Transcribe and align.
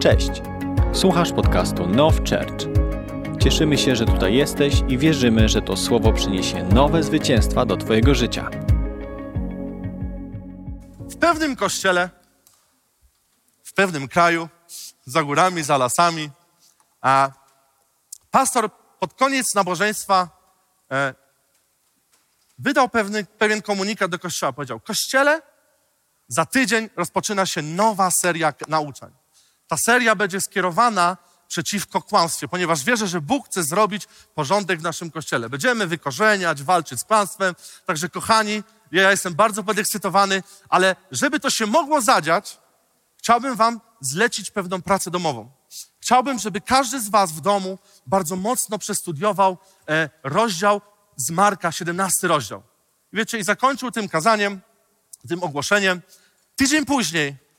Cześć! 0.00 0.30
Słuchasz 0.92 1.32
podcastu 1.32 1.86
Now 1.86 2.14
Church. 2.16 2.66
Cieszymy 3.42 3.78
się, 3.78 3.96
że 3.96 4.06
tutaj 4.06 4.34
jesteś 4.34 4.74
i 4.88 4.98
wierzymy, 4.98 5.48
że 5.48 5.62
to 5.62 5.76
słowo 5.76 6.12
przyniesie 6.12 6.64
nowe 6.64 7.02
zwycięstwa 7.02 7.66
do 7.66 7.76
Twojego 7.76 8.14
życia. 8.14 8.50
w 11.10 11.16
pewnym 11.16 11.56
kościele, 11.56 12.10
w 13.64 13.72
pewnym 13.72 14.08
kraju, 14.08 14.48
za 15.04 15.22
górami, 15.22 15.62
za 15.62 15.78
lasami, 15.78 16.30
a 17.00 17.30
pastor 18.30 18.70
pod 19.00 19.14
koniec 19.14 19.54
nabożeństwa 19.54 20.28
e, 20.90 21.14
wydał 22.58 22.88
pewny, 22.88 23.24
pewien 23.24 23.62
komunikat 23.62 24.10
do 24.10 24.18
kościoła. 24.18 24.52
Powiedział: 24.52 24.80
Kościele, 24.80 25.42
za 26.28 26.46
tydzień 26.46 26.88
rozpoczyna 26.96 27.46
się 27.46 27.62
nowa 27.62 28.10
seria 28.10 28.52
nauczań. 28.68 29.19
Ta 29.70 29.76
seria 29.76 30.14
będzie 30.14 30.40
skierowana 30.40 31.16
przeciwko 31.48 32.02
kłamstwie, 32.02 32.48
ponieważ 32.48 32.84
wierzę, 32.84 33.08
że 33.08 33.20
Bóg 33.20 33.46
chce 33.46 33.62
zrobić 33.62 34.08
porządek 34.34 34.80
w 34.80 34.82
naszym 34.82 35.10
kościele. 35.10 35.50
Będziemy 35.50 35.86
wykorzeniać, 35.86 36.62
walczyć 36.62 37.00
z 37.00 37.04
kłamstwem. 37.04 37.54
Także, 37.86 38.08
kochani, 38.08 38.62
ja 38.92 39.10
jestem 39.10 39.34
bardzo 39.34 39.62
podekscytowany, 39.62 40.42
ale 40.68 40.96
żeby 41.10 41.40
to 41.40 41.50
się 41.50 41.66
mogło 41.66 42.00
zadziać, 42.00 42.58
chciałbym 43.16 43.56
Wam 43.56 43.80
zlecić 44.00 44.50
pewną 44.50 44.82
pracę 44.82 45.10
domową. 45.10 45.50
Chciałbym, 46.00 46.38
żeby 46.38 46.60
każdy 46.60 47.00
z 47.00 47.08
Was 47.08 47.32
w 47.32 47.40
domu 47.40 47.78
bardzo 48.06 48.36
mocno 48.36 48.78
przestudiował 48.78 49.58
e, 49.88 50.10
rozdział 50.22 50.80
z 51.16 51.30
Marka, 51.30 51.72
17 51.72 52.28
rozdział. 52.28 52.62
Wiecie, 53.12 53.38
i 53.38 53.44
zakończył 53.44 53.90
tym 53.90 54.08
kazaniem, 54.08 54.60
tym 55.28 55.42
ogłoszeniem. 55.42 56.02
Tydzień 56.56 56.84
później, 56.84 57.49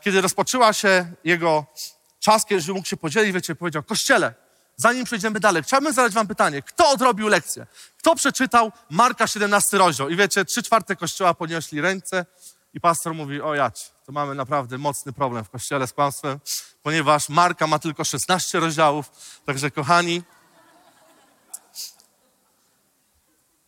kiedy 0.00 0.20
rozpoczęła 0.20 0.72
się 0.72 1.12
jego 1.24 1.66
czas, 2.20 2.46
kiedy 2.46 2.72
mógł 2.72 2.88
się 2.88 2.96
podzielić, 2.96 3.32
wiecie, 3.32 3.54
powiedział, 3.54 3.82
Kościele, 3.82 4.34
zanim 4.76 5.04
przejdziemy 5.04 5.40
dalej, 5.40 5.62
chciałbym 5.62 5.92
zadać 5.92 6.12
wam 6.12 6.26
pytanie, 6.26 6.62
kto 6.62 6.90
odrobił 6.90 7.28
lekcję? 7.28 7.66
Kto 7.98 8.14
przeczytał 8.14 8.72
Marka 8.90 9.26
17 9.26 9.78
rozdział? 9.78 10.08
I 10.08 10.16
wiecie, 10.16 10.44
trzy 10.44 10.62
czwarte 10.62 10.96
kościoła 10.96 11.34
podnieśli 11.34 11.80
ręce 11.80 12.26
i 12.74 12.80
pastor 12.80 13.14
mówi, 13.14 13.40
o 13.40 13.54
jać, 13.54 13.92
to 14.06 14.12
mamy 14.12 14.34
naprawdę 14.34 14.78
mocny 14.78 15.12
problem 15.12 15.44
w 15.44 15.50
kościele 15.50 15.86
z 15.86 15.92
kłamstwem, 15.92 16.40
ponieważ 16.82 17.28
Marka 17.28 17.66
ma 17.66 17.78
tylko 17.78 18.04
16 18.04 18.60
rozdziałów, 18.60 19.10
także 19.44 19.70
kochani, 19.70 20.22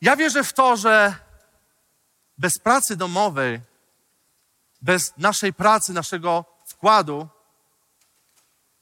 ja 0.01 0.17
wierzę 0.17 0.45
w 0.45 0.53
to, 0.53 0.77
że 0.77 1.15
bez 2.39 2.59
pracy 2.59 2.97
domowej, 2.97 3.61
bez 4.87 5.15
naszej 5.17 5.53
pracy, 5.53 5.93
naszego 5.93 6.45
wkładu, 6.65 7.29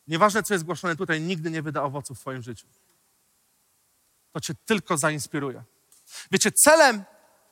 nieważne 0.06 0.42
co 0.42 0.54
jest 0.54 0.64
głoszone 0.64 0.96
tutaj, 0.96 1.20
nigdy 1.20 1.50
nie 1.50 1.62
wyda 1.62 1.82
owoców 1.82 2.18
w 2.18 2.20
Twoim 2.20 2.42
życiu. 2.42 2.66
To 4.32 4.40
Cię 4.40 4.54
tylko 4.66 4.96
zainspiruje. 4.96 5.62
Wiecie, 6.30 6.52
celem 6.52 7.04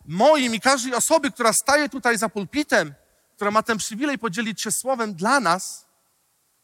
moim 0.06 0.54
i 0.54 0.60
każdej 0.60 0.94
osoby, 0.94 1.30
która 1.30 1.52
staje 1.52 1.88
tutaj 1.88 2.18
za 2.18 2.28
pulpitem, 2.28 2.94
która 3.36 3.50
ma 3.50 3.62
ten 3.62 3.78
przywilej 3.78 4.18
podzielić 4.18 4.62
się 4.62 4.70
słowem 4.70 5.14
dla 5.14 5.40
nas, 5.40 5.86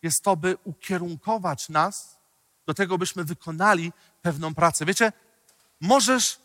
jest 0.02 0.22
to, 0.22 0.36
by 0.36 0.56
ukierunkować 0.64 1.68
nas 1.68 2.18
do 2.66 2.74
tego, 2.74 2.98
byśmy 2.98 3.24
wykonali 3.24 3.92
pewną 4.22 4.54
pracę. 4.54 4.84
Wiecie, 4.84 5.12
możesz 5.80 6.38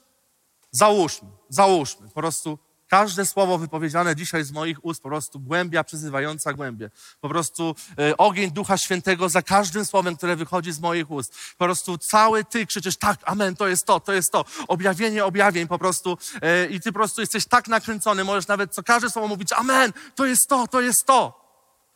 Załóżmy, 0.75 1.29
załóżmy, 1.49 2.07
po 2.09 2.21
prostu 2.21 2.59
każde 2.93 3.25
słowo 3.25 3.57
wypowiedziane 3.57 4.15
dzisiaj 4.15 4.43
z 4.43 4.51
moich 4.51 4.85
ust, 4.85 5.01
po 5.01 5.09
prostu 5.09 5.39
głębia 5.39 5.83
przyzywająca 5.83 6.53
głębie. 6.53 6.89
Po 7.21 7.29
prostu 7.29 7.75
e, 7.99 8.17
ogień 8.17 8.51
Ducha 8.51 8.77
Świętego 8.77 9.29
za 9.29 9.41
każdym 9.41 9.85
słowem, 9.85 10.15
które 10.15 10.35
wychodzi 10.35 10.71
z 10.71 10.79
moich 10.79 11.11
ust. 11.11 11.35
Po 11.57 11.65
prostu 11.65 11.97
cały 11.97 12.43
ty 12.43 12.65
krzyczysz, 12.65 12.97
tak, 12.97 13.19
amen, 13.25 13.55
to 13.55 13.67
jest 13.67 13.85
to, 13.85 13.99
to 13.99 14.13
jest 14.13 14.31
to. 14.31 14.45
Objawienie 14.67 15.25
objawień 15.25 15.67
po 15.67 15.79
prostu 15.79 16.17
e, 16.41 16.65
i 16.65 16.79
ty 16.79 16.91
po 16.91 16.99
prostu 16.99 17.21
jesteś 17.21 17.45
tak 17.45 17.67
nakręcony, 17.67 18.23
możesz 18.23 18.47
nawet 18.47 18.73
co 18.73 18.83
każde 18.83 19.09
słowo 19.09 19.27
mówić, 19.27 19.53
amen, 19.53 19.93
to 20.15 20.25
jest 20.25 20.47
to, 20.49 20.67
to 20.67 20.81
jest 20.81 21.05
to. 21.05 21.49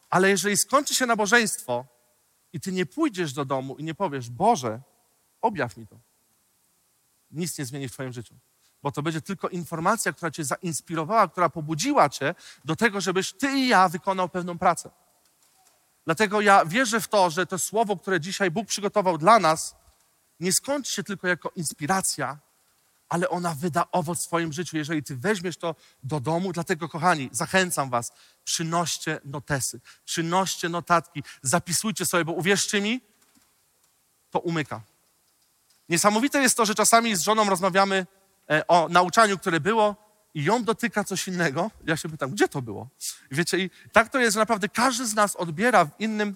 Ale 0.10 0.30
jeżeli 0.30 0.58
skończy 0.58 0.96
się 0.96 1.06
nabożeństwo 1.06 1.86
i 2.54 2.60
ty 2.60 2.72
nie 2.72 2.86
pójdziesz 2.86 3.34
do 3.34 3.46
domu 3.46 3.76
i 3.76 3.84
nie 3.84 3.96
powiesz, 3.96 4.30
Boże, 4.30 4.82
objaw 5.42 5.78
mi 5.78 5.88
to, 5.88 6.00
nic 7.32 7.58
nie 7.58 7.66
zmieni 7.66 7.90
w 7.90 7.92
twoim 7.92 8.14
życiu 8.14 8.36
bo 8.84 8.92
to 8.92 9.02
będzie 9.02 9.22
tylko 9.22 9.50
informacja, 9.50 10.14
która 10.14 10.32
cię 10.32 10.44
zainspirowała, 10.44 11.28
która 11.28 11.50
pobudziła 11.50 12.10
cię 12.10 12.36
do 12.66 12.76
tego, 12.76 13.02
żebyś 13.02 13.34
ty 13.34 13.52
i 13.52 13.68
ja 13.68 13.90
wykonał 13.90 14.30
pewną 14.30 14.58
pracę. 14.58 14.90
Dlatego 16.06 16.42
ja 16.42 16.66
wierzę 16.66 17.02
w 17.02 17.08
to, 17.08 17.30
że 17.30 17.46
to 17.46 17.60
słowo, 17.60 17.98
które 17.98 18.20
dzisiaj 18.20 18.52
Bóg 18.52 18.68
przygotował 18.68 19.18
dla 19.18 19.40
nas, 19.40 19.76
nie 20.40 20.54
skończy 20.54 20.94
się 20.94 21.04
tylko 21.04 21.28
jako 21.28 21.52
inspiracja, 21.56 22.38
ale 23.10 23.30
ona 23.30 23.56
wyda 23.56 23.86
owoc 23.92 24.20
w 24.20 24.24
swoim 24.24 24.54
życiu, 24.54 24.78
jeżeli 24.78 25.04
ty 25.04 25.16
weźmiesz 25.16 25.58
to 25.58 25.76
do 26.04 26.20
domu. 26.20 26.54
Dlatego, 26.54 26.90
kochani, 26.90 27.30
zachęcam 27.32 27.90
was, 27.90 28.12
przynoście 28.44 29.20
notesy, 29.26 29.80
przynoście 30.06 30.70
notatki, 30.70 31.24
zapisujcie 31.42 32.06
sobie, 32.06 32.26
bo 32.26 32.34
uwierzcie 32.34 32.82
mi, 32.82 33.02
to 34.32 34.40
umyka. 34.40 34.82
Niesamowite 35.90 36.42
jest 36.42 36.58
to, 36.58 36.66
że 36.66 36.76
czasami 36.76 37.16
z 37.16 37.22
żoną 37.22 37.50
rozmawiamy 37.50 38.08
o 38.68 38.88
nauczaniu, 38.90 39.38
które 39.38 39.60
było 39.60 39.96
i 40.34 40.44
ją 40.44 40.64
dotyka 40.64 41.04
coś 41.04 41.28
innego. 41.28 41.72
Ja 41.86 41.98
się 41.98 42.10
pytam, 42.10 42.32
gdzie 42.32 42.48
to 42.48 42.62
było? 42.62 42.90
Wiecie, 43.32 43.58
i 43.58 43.70
tak 43.92 44.10
to 44.10 44.20
jest, 44.20 44.34
że 44.34 44.40
naprawdę 44.40 44.70
każdy 44.70 45.06
z 45.06 45.16
nas 45.16 45.36
odbiera 45.36 45.86
w 45.86 45.90
innym 46.00 46.36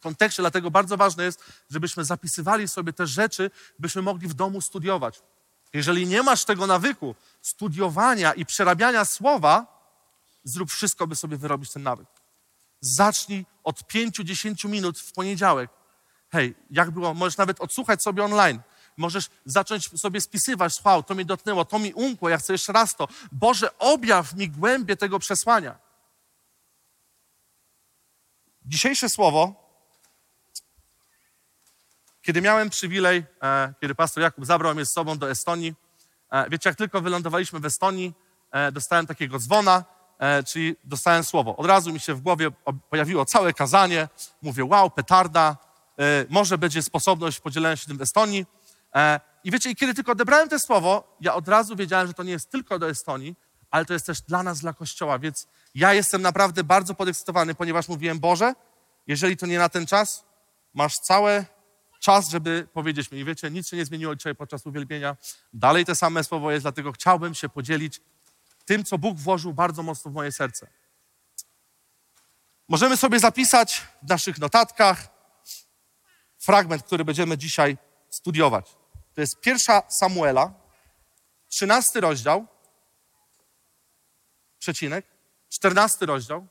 kontekście, 0.00 0.42
dlatego 0.42 0.70
bardzo 0.70 0.96
ważne 0.96 1.24
jest, 1.24 1.44
żebyśmy 1.70 2.04
zapisywali 2.04 2.68
sobie 2.68 2.92
te 2.92 3.06
rzeczy, 3.06 3.50
byśmy 3.78 4.02
mogli 4.02 4.28
w 4.28 4.34
domu 4.34 4.60
studiować. 4.60 5.22
Jeżeli 5.72 6.06
nie 6.06 6.22
masz 6.22 6.44
tego 6.44 6.66
nawyku 6.66 7.14
studiowania 7.40 8.32
i 8.32 8.46
przerabiania 8.46 9.04
słowa, 9.04 9.74
zrób 10.44 10.70
wszystko, 10.70 11.06
by 11.06 11.16
sobie 11.16 11.36
wyrobić 11.36 11.72
ten 11.72 11.82
nawyk. 11.82 12.06
Zacznij 12.80 13.46
od 13.64 13.80
5-10 13.80 14.68
minut 14.68 14.98
w 14.98 15.12
poniedziałek. 15.12 15.70
Hej, 16.30 16.54
jak 16.70 16.90
było? 16.90 17.14
Możesz 17.14 17.36
nawet 17.36 17.60
odsłuchać 17.60 18.02
sobie 18.02 18.24
online. 18.24 18.60
Możesz 18.96 19.30
zacząć 19.44 20.00
sobie 20.00 20.20
spisywać, 20.20 20.80
wow, 20.84 21.02
to 21.02 21.14
mi 21.14 21.26
dotknęło, 21.26 21.64
to 21.64 21.78
mi 21.78 21.94
umkło, 21.94 22.28
ja 22.28 22.38
chcę 22.38 22.52
jeszcze 22.52 22.72
raz 22.72 22.96
to. 22.96 23.08
Boże, 23.32 23.78
objaw 23.78 24.34
mi 24.34 24.48
głębie 24.48 24.96
tego 24.96 25.18
przesłania. 25.18 25.78
Dzisiejsze 28.64 29.08
słowo, 29.08 29.64
kiedy 32.22 32.42
miałem 32.42 32.70
przywilej, 32.70 33.24
e, 33.42 33.74
kiedy 33.80 33.94
pastor 33.94 34.22
Jakub 34.22 34.46
zabrał 34.46 34.74
mnie 34.74 34.86
z 34.86 34.92
sobą 34.92 35.18
do 35.18 35.30
Estonii, 35.30 35.74
e, 36.30 36.50
wiecie, 36.50 36.70
jak 36.70 36.78
tylko 36.78 37.00
wylądowaliśmy 37.00 37.60
w 37.60 37.64
Estonii, 37.64 38.14
e, 38.50 38.72
dostałem 38.72 39.06
takiego 39.06 39.38
dzwona, 39.38 39.84
e, 40.18 40.42
czyli 40.42 40.76
dostałem 40.84 41.24
słowo. 41.24 41.56
Od 41.56 41.66
razu 41.66 41.92
mi 41.92 42.00
się 42.00 42.14
w 42.14 42.20
głowie 42.20 42.50
pojawiło 42.90 43.24
całe 43.24 43.52
kazanie. 43.52 44.08
Mówię, 44.42 44.64
wow, 44.64 44.90
petarda, 44.90 45.56
e, 45.98 46.26
może 46.28 46.58
będzie 46.58 46.82
sposobność 46.82 47.40
podzielenia 47.40 47.76
się 47.76 47.86
tym 47.86 47.98
w 47.98 48.02
Estonii. 48.02 48.46
E, 48.96 49.20
I 49.44 49.50
wiecie, 49.50 49.70
i 49.70 49.76
kiedy 49.76 49.94
tylko 49.94 50.12
odebrałem 50.12 50.48
to 50.48 50.58
słowo, 50.58 51.16
ja 51.20 51.34
od 51.34 51.48
razu 51.48 51.76
wiedziałem, 51.76 52.06
że 52.06 52.14
to 52.14 52.22
nie 52.22 52.32
jest 52.32 52.50
tylko 52.50 52.78
do 52.78 52.88
Estonii, 52.90 53.36
ale 53.70 53.84
to 53.84 53.92
jest 53.92 54.06
też 54.06 54.20
dla 54.20 54.42
nas, 54.42 54.60
dla 54.60 54.72
Kościoła. 54.72 55.18
Więc 55.18 55.46
ja 55.74 55.94
jestem 55.94 56.22
naprawdę 56.22 56.64
bardzo 56.64 56.94
podekscytowany, 56.94 57.54
ponieważ 57.54 57.88
mówiłem, 57.88 58.18
Boże, 58.18 58.54
jeżeli 59.06 59.36
to 59.36 59.46
nie 59.46 59.58
na 59.58 59.68
ten 59.68 59.86
czas, 59.86 60.24
masz 60.74 60.94
cały 60.94 61.44
czas, 62.00 62.28
żeby 62.28 62.68
powiedzieć 62.72 63.10
mi. 63.10 63.18
I 63.18 63.24
wiecie, 63.24 63.50
nic 63.50 63.68
się 63.68 63.76
nie 63.76 63.84
zmieniło 63.84 64.16
dzisiaj 64.16 64.34
podczas 64.34 64.66
uwielbienia. 64.66 65.16
Dalej 65.52 65.84
te 65.84 65.94
same 65.94 66.24
słowo 66.24 66.50
jest, 66.50 66.64
dlatego 66.64 66.92
chciałbym 66.92 67.34
się 67.34 67.48
podzielić 67.48 68.00
tym, 68.64 68.84
co 68.84 68.98
Bóg 68.98 69.18
włożył 69.18 69.54
bardzo 69.54 69.82
mocno 69.82 70.10
w 70.10 70.14
moje 70.14 70.32
serce. 70.32 70.66
Możemy 72.68 72.96
sobie 72.96 73.18
zapisać 73.18 73.82
w 74.02 74.08
naszych 74.08 74.38
notatkach 74.38 75.08
fragment, 76.38 76.82
który 76.82 77.04
będziemy 77.04 77.38
dzisiaj 77.38 77.76
studiować. 78.10 78.76
To 79.14 79.20
jest 79.20 79.40
pierwsza 79.40 79.82
Samuela, 79.88 80.52
13 81.48 82.00
rozdział, 82.00 82.46
przecinek, 84.58 85.06
14 85.48 86.06
rozdział, 86.06 86.46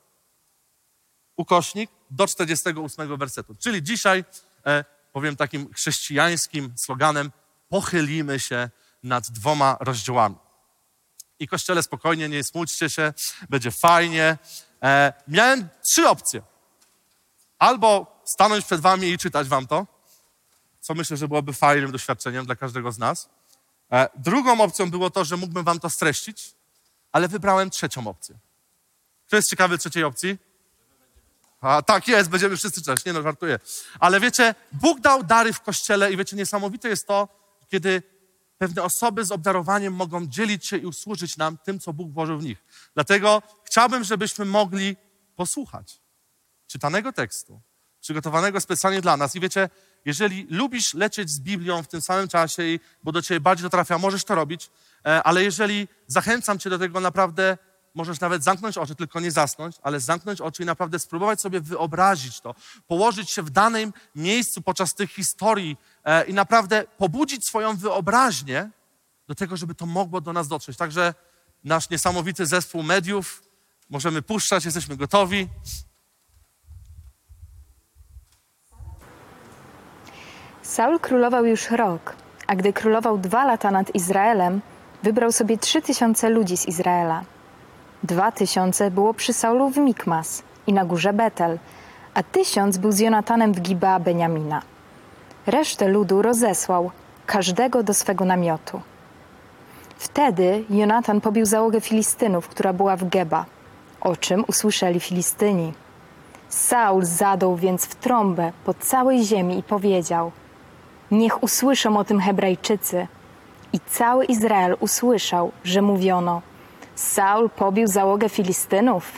ukośnik 1.36 1.92
do 2.10 2.28
48 2.28 3.18
wersetu. 3.18 3.56
Czyli 3.56 3.84
dzisiaj, 3.84 4.26
e, 4.66 4.86
powiem 5.12 5.36
takim 5.36 5.74
chrześcijańskim 5.74 6.74
sloganem, 6.78 7.32
pochylimy 7.70 8.40
się 8.40 8.70
nad 9.04 9.32
dwoma 9.32 9.78
rozdziałami. 9.80 10.36
I 11.40 11.48
kościele 11.48 11.84
spokojnie, 11.84 12.30
nie 12.30 12.44
smućcie 12.44 12.90
się, 12.90 13.14
będzie 13.50 13.72
fajnie. 13.72 14.38
E, 14.84 15.14
miałem 15.28 15.70
trzy 15.82 16.10
opcje. 16.10 16.42
Albo 17.60 18.22
stanąć 18.26 18.66
przed 18.66 18.82
wami 18.82 19.08
i 19.08 19.18
czytać 19.18 19.48
wam 19.48 19.68
to, 19.68 19.93
co 20.84 20.94
myślę, 20.94 21.18
że 21.18 21.28
byłoby 21.28 21.54
fajnym 21.54 21.92
doświadczeniem 21.92 22.46
dla 22.46 22.56
każdego 22.56 22.92
z 22.92 22.98
nas. 22.98 23.30
E, 23.92 24.10
drugą 24.16 24.62
opcją 24.62 24.92
było 24.92 25.10
to, 25.10 25.26
że 25.26 25.38
mógłbym 25.38 25.64
wam 25.64 25.80
to 25.80 25.90
streścić, 25.90 26.56
ale 27.12 27.28
wybrałem 27.28 27.70
trzecią 27.70 28.08
opcję. 28.08 28.36
Kto 29.28 29.36
jest 29.36 29.50
ciekawy 29.50 29.78
trzeciej 29.78 30.04
opcji? 30.04 30.38
A 31.62 31.82
tak 31.82 32.08
jest, 32.08 32.30
będziemy 32.30 32.58
wszyscy 32.58 32.82
cześć. 32.82 33.06
Nie 33.06 33.14
no, 33.14 33.22
żartuję. 33.22 33.60
Ale 34.00 34.20
wiecie, 34.20 34.56
Bóg 34.72 35.00
dał 35.00 35.24
dary 35.24 35.54
w 35.54 35.62
kościele 35.62 36.14
i 36.14 36.18
wiecie, 36.18 36.36
niesamowite 36.36 36.90
jest 36.90 37.08
to, 37.08 37.28
kiedy 37.70 38.04
pewne 38.58 38.84
osoby 38.84 39.26
z 39.26 39.32
obdarowaniem 39.32 39.94
mogą 39.94 40.28
dzielić 40.28 40.66
się 40.68 40.78
i 40.78 40.86
usłużyć 40.86 41.38
nam 41.38 41.58
tym, 41.58 41.80
co 41.80 41.94
Bóg 41.94 42.12
włożył 42.12 42.40
w 42.40 42.44
nich. 42.44 42.66
Dlatego 42.94 43.42
chciałbym, 43.64 44.04
żebyśmy 44.04 44.46
mogli 44.46 44.96
posłuchać 45.36 46.02
czytanego 46.68 47.14
tekstu, 47.14 47.62
przygotowanego 48.02 48.62
specjalnie 48.62 49.02
dla 49.02 49.18
nas. 49.18 49.36
I 49.36 49.40
wiecie, 49.40 49.70
jeżeli 50.06 50.48
lubisz 50.50 50.94
lecieć 50.94 51.30
z 51.30 51.40
Biblią 51.40 51.84
w 51.84 51.88
tym 51.88 52.02
samym 52.02 52.28
czasie, 52.28 52.64
bo 53.04 53.12
do 53.12 53.22
ciebie 53.22 53.40
bardziej 53.40 53.64
to 53.64 53.70
trafia, 53.70 53.98
możesz 53.98 54.24
to 54.24 54.36
robić, 54.36 54.70
e, 55.06 55.24
ale 55.24 55.44
jeżeli 55.44 55.88
zachęcam 56.08 56.60
cię 56.60 56.70
do 56.70 56.80
tego, 56.80 57.00
naprawdę 57.00 57.58
możesz 57.96 58.20
nawet 58.20 58.44
zamknąć 58.44 58.78
oczy, 58.78 58.96
tylko 58.96 59.20
nie 59.20 59.32
zasnąć, 59.32 59.76
ale 59.84 60.00
zamknąć 60.00 60.42
oczy 60.42 60.64
i 60.64 60.66
naprawdę 60.66 61.00
spróbować 61.00 61.42
sobie 61.42 61.62
wyobrazić 61.62 62.42
to, 62.42 62.56
położyć 62.88 63.30
się 63.32 63.42
w 63.42 63.50
danym 63.50 63.94
miejscu 64.16 64.62
podczas 64.62 64.94
tych 64.94 65.12
historii 65.12 65.78
e, 66.04 66.26
i 66.26 66.34
naprawdę 66.34 66.86
pobudzić 66.98 67.48
swoją 67.48 67.78
wyobraźnię 67.78 68.70
do 69.28 69.36
tego, 69.36 69.58
żeby 69.58 69.76
to 69.76 69.86
mogło 69.86 70.22
do 70.22 70.34
nas 70.34 70.48
dotrzeć. 70.48 70.78
Także 70.78 71.14
nasz 71.64 71.90
niesamowity 71.90 72.46
zespół 72.46 72.84
mediów, 72.84 73.44
możemy 73.90 74.22
puszczać, 74.22 74.66
jesteśmy 74.66 74.98
gotowi. 74.98 75.48
Saul 80.64 81.00
królował 81.00 81.46
już 81.46 81.72
rok, 81.72 82.16
a 82.48 82.56
gdy 82.56 82.74
królował 82.74 83.18
dwa 83.18 83.46
lata 83.46 83.72
nad 83.72 83.96
Izraelem, 83.96 84.62
wybrał 85.04 85.32
sobie 85.32 85.58
trzy 85.58 85.82
tysiące 85.82 86.30
ludzi 86.30 86.58
z 86.58 86.66
Izraela. 86.66 87.24
Dwa 88.04 88.32
tysiące 88.32 88.92
było 88.92 89.14
przy 89.14 89.34
Saulu 89.34 89.70
w 89.70 89.78
Mikmas 89.78 90.44
i 90.68 90.74
na 90.74 90.86
górze 90.86 91.14
Betel, 91.14 91.60
a 92.14 92.24
tysiąc 92.24 92.78
był 92.78 92.92
z 92.92 93.00
Jonatanem 93.00 93.54
w 93.54 93.62
Gibea 93.62 94.00
Beniamina. 94.00 94.62
Resztę 95.48 95.88
ludu 95.88 96.22
rozesłał, 96.22 96.92
każdego 97.26 97.84
do 97.84 97.94
swego 97.94 98.26
namiotu. 98.26 98.82
Wtedy 99.98 100.64
Jonatan 100.70 101.22
pobił 101.22 101.46
załogę 101.46 101.82
Filistynów, 101.82 102.48
która 102.48 102.74
była 102.74 102.96
w 102.96 103.10
Geba, 103.10 103.46
o 104.02 104.16
czym 104.16 104.44
usłyszeli 104.48 105.00
Filistyni. 105.00 105.74
Saul 106.50 107.06
zadął 107.06 107.56
więc 107.56 107.86
w 107.86 107.96
trąbę 107.96 108.52
po 108.66 108.74
całej 108.74 109.24
ziemi 109.24 109.60
i 109.60 109.64
powiedział– 109.64 110.32
Niech 111.14 111.44
usłyszą 111.44 111.98
o 111.98 112.04
tym 112.04 112.20
Hebrajczycy. 112.20 113.08
I 113.74 113.80
cały 113.80 114.26
Izrael 114.26 114.78
usłyszał, 114.80 115.52
że 115.64 115.82
mówiono: 115.82 116.42
Saul 116.96 117.50
pobił 117.50 117.88
załogę 117.88 118.30
Filistynów. 118.30 119.12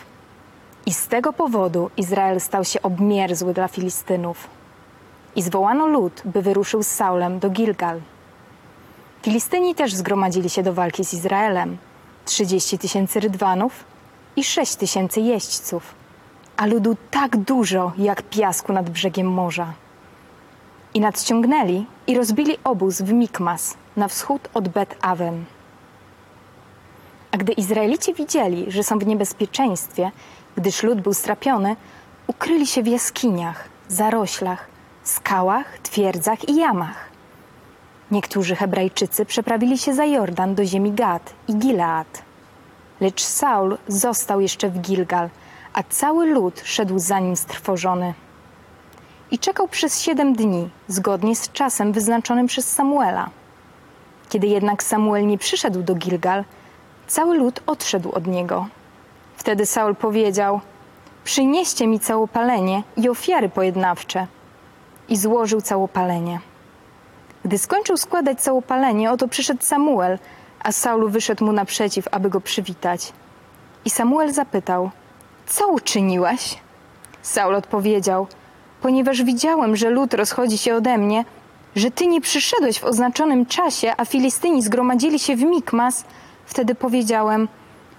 I 0.86 0.94
z 0.94 1.08
tego 1.08 1.34
powodu 1.34 1.90
Izrael 1.98 2.40
stał 2.40 2.66
się 2.66 2.82
obmierzły 2.82 3.54
dla 3.54 3.68
Filistynów. 3.68 4.48
I 5.36 5.42
zwołano 5.42 5.88
lud, 5.88 6.22
by 6.26 6.42
wyruszył 6.42 6.84
z 6.84 6.88
Saulem 6.88 7.40
do 7.40 7.50
Gilgal. 7.50 8.02
Filistyni 9.22 9.76
też 9.76 9.94
zgromadzili 9.94 10.50
się 10.50 10.64
do 10.64 10.74
walki 10.74 11.06
z 11.06 11.14
Izraelem. 11.14 11.78
30 12.26 12.78
tysięcy 12.78 13.20
rydwanów 13.20 13.84
i 14.36 14.44
6 14.44 14.76
tysięcy 14.76 15.22
jeźdźców, 15.22 15.96
a 16.58 16.66
ludu 16.66 16.98
tak 17.12 17.38
dużo 17.38 17.92
jak 17.98 18.22
piasku 18.22 18.74
nad 18.74 18.90
brzegiem 18.90 19.28
morza 19.28 19.85
i 20.96 21.00
nadciągnęli 21.00 21.86
i 22.08 22.18
rozbili 22.18 22.58
obóz 22.64 23.02
w 23.02 23.14
Mikmas 23.14 23.78
na 23.98 24.08
wschód 24.08 24.50
od 24.54 24.68
Bet 24.70 24.96
Awen. 25.02 25.46
A 27.32 27.38
gdy 27.38 27.52
Izraelici 27.52 28.14
widzieli, 28.14 28.72
że 28.72 28.84
są 28.84 29.00
w 29.00 29.08
niebezpieczeństwie, 29.08 30.12
gdyż 30.58 30.84
lud 30.84 31.02
był 31.02 31.14
strapiony, 31.14 31.76
ukryli 32.28 32.68
się 32.68 32.84
w 32.84 32.88
jaskiniach, 32.88 33.70
zaroślach, 33.88 34.68
skałach, 35.04 35.80
twierdzach 35.80 36.50
i 36.50 36.56
jamach. 36.56 37.10
Niektórzy 38.12 38.56
Hebrajczycy 38.56 39.26
przeprawili 39.26 39.78
się 39.78 39.94
za 39.94 40.06
Jordan 40.06 40.56
do 40.56 40.66
ziemi 40.66 40.92
Gad 40.92 41.34
i 41.48 41.56
Gilead. 41.56 42.22
Lecz 43.02 43.24
Saul 43.24 43.78
został 43.88 44.42
jeszcze 44.42 44.70
w 44.70 44.80
Gilgal, 44.80 45.30
a 45.74 45.84
cały 45.84 46.26
lud 46.26 46.62
szedł 46.64 47.00
za 47.00 47.20
nim 47.20 47.36
strwożony 47.36 48.14
i 49.32 49.40
czekał 49.40 49.68
przez 49.68 50.02
siedem 50.02 50.34
dni, 50.34 50.70
zgodnie 50.88 51.36
z 51.36 51.52
czasem 51.52 51.92
wyznaczonym 51.92 52.48
przez 52.48 52.74
Samuela. 52.74 53.30
Kiedy 54.30 54.48
jednak 54.48 54.84
Samuel 54.84 55.28
nie 55.28 55.38
przyszedł 55.38 55.84
do 55.84 55.96
Gilgal, 55.96 56.44
cały 57.08 57.38
lud 57.38 57.60
odszedł 57.68 58.12
od 58.12 58.28
niego. 58.28 58.68
Wtedy 59.38 59.66
Saul 59.66 59.96
powiedział: 59.96 60.62
Przynieście 61.24 61.88
mi 61.88 62.00
całopalenie 62.00 62.84
i 62.98 63.10
ofiary 63.10 63.50
pojednawcze. 63.50 64.28
I 65.10 65.18
złożył 65.18 65.62
całopalenie. 65.62 66.40
Gdy 67.46 67.58
skończył 67.58 67.98
składać 67.98 68.42
całopalenie, 68.42 69.12
oto 69.12 69.28
przyszedł 69.28 69.64
Samuel, 69.64 70.20
a 70.64 70.72
Saul 70.72 71.10
wyszedł 71.10 71.46
mu 71.46 71.52
naprzeciw, 71.52 72.08
aby 72.12 72.30
go 72.30 72.42
przywitać. 72.42 73.14
I 73.86 73.90
Samuel 73.90 74.34
zapytał: 74.34 74.90
Co 75.46 75.68
uczyniłeś? 75.68 76.58
Saul 77.22 77.56
odpowiedział: 77.56 78.28
ponieważ 78.86 79.24
widziałem, 79.24 79.76
że 79.76 79.90
lud 79.90 80.14
rozchodzi 80.14 80.58
się 80.58 80.76
ode 80.76 80.98
mnie, 80.98 81.26
że 81.76 81.92
ty 81.92 82.08
nie 82.08 82.22
przyszedłeś 82.22 82.80
w 82.80 82.84
oznaczonym 82.84 83.46
czasie, 83.46 83.94
a 83.98 84.06
Filistyni 84.06 84.62
zgromadzili 84.62 85.20
się 85.20 85.36
w 85.36 85.44
Mikmas, 85.44 86.04
wtedy 86.46 86.76
powiedziałem: 86.76 87.48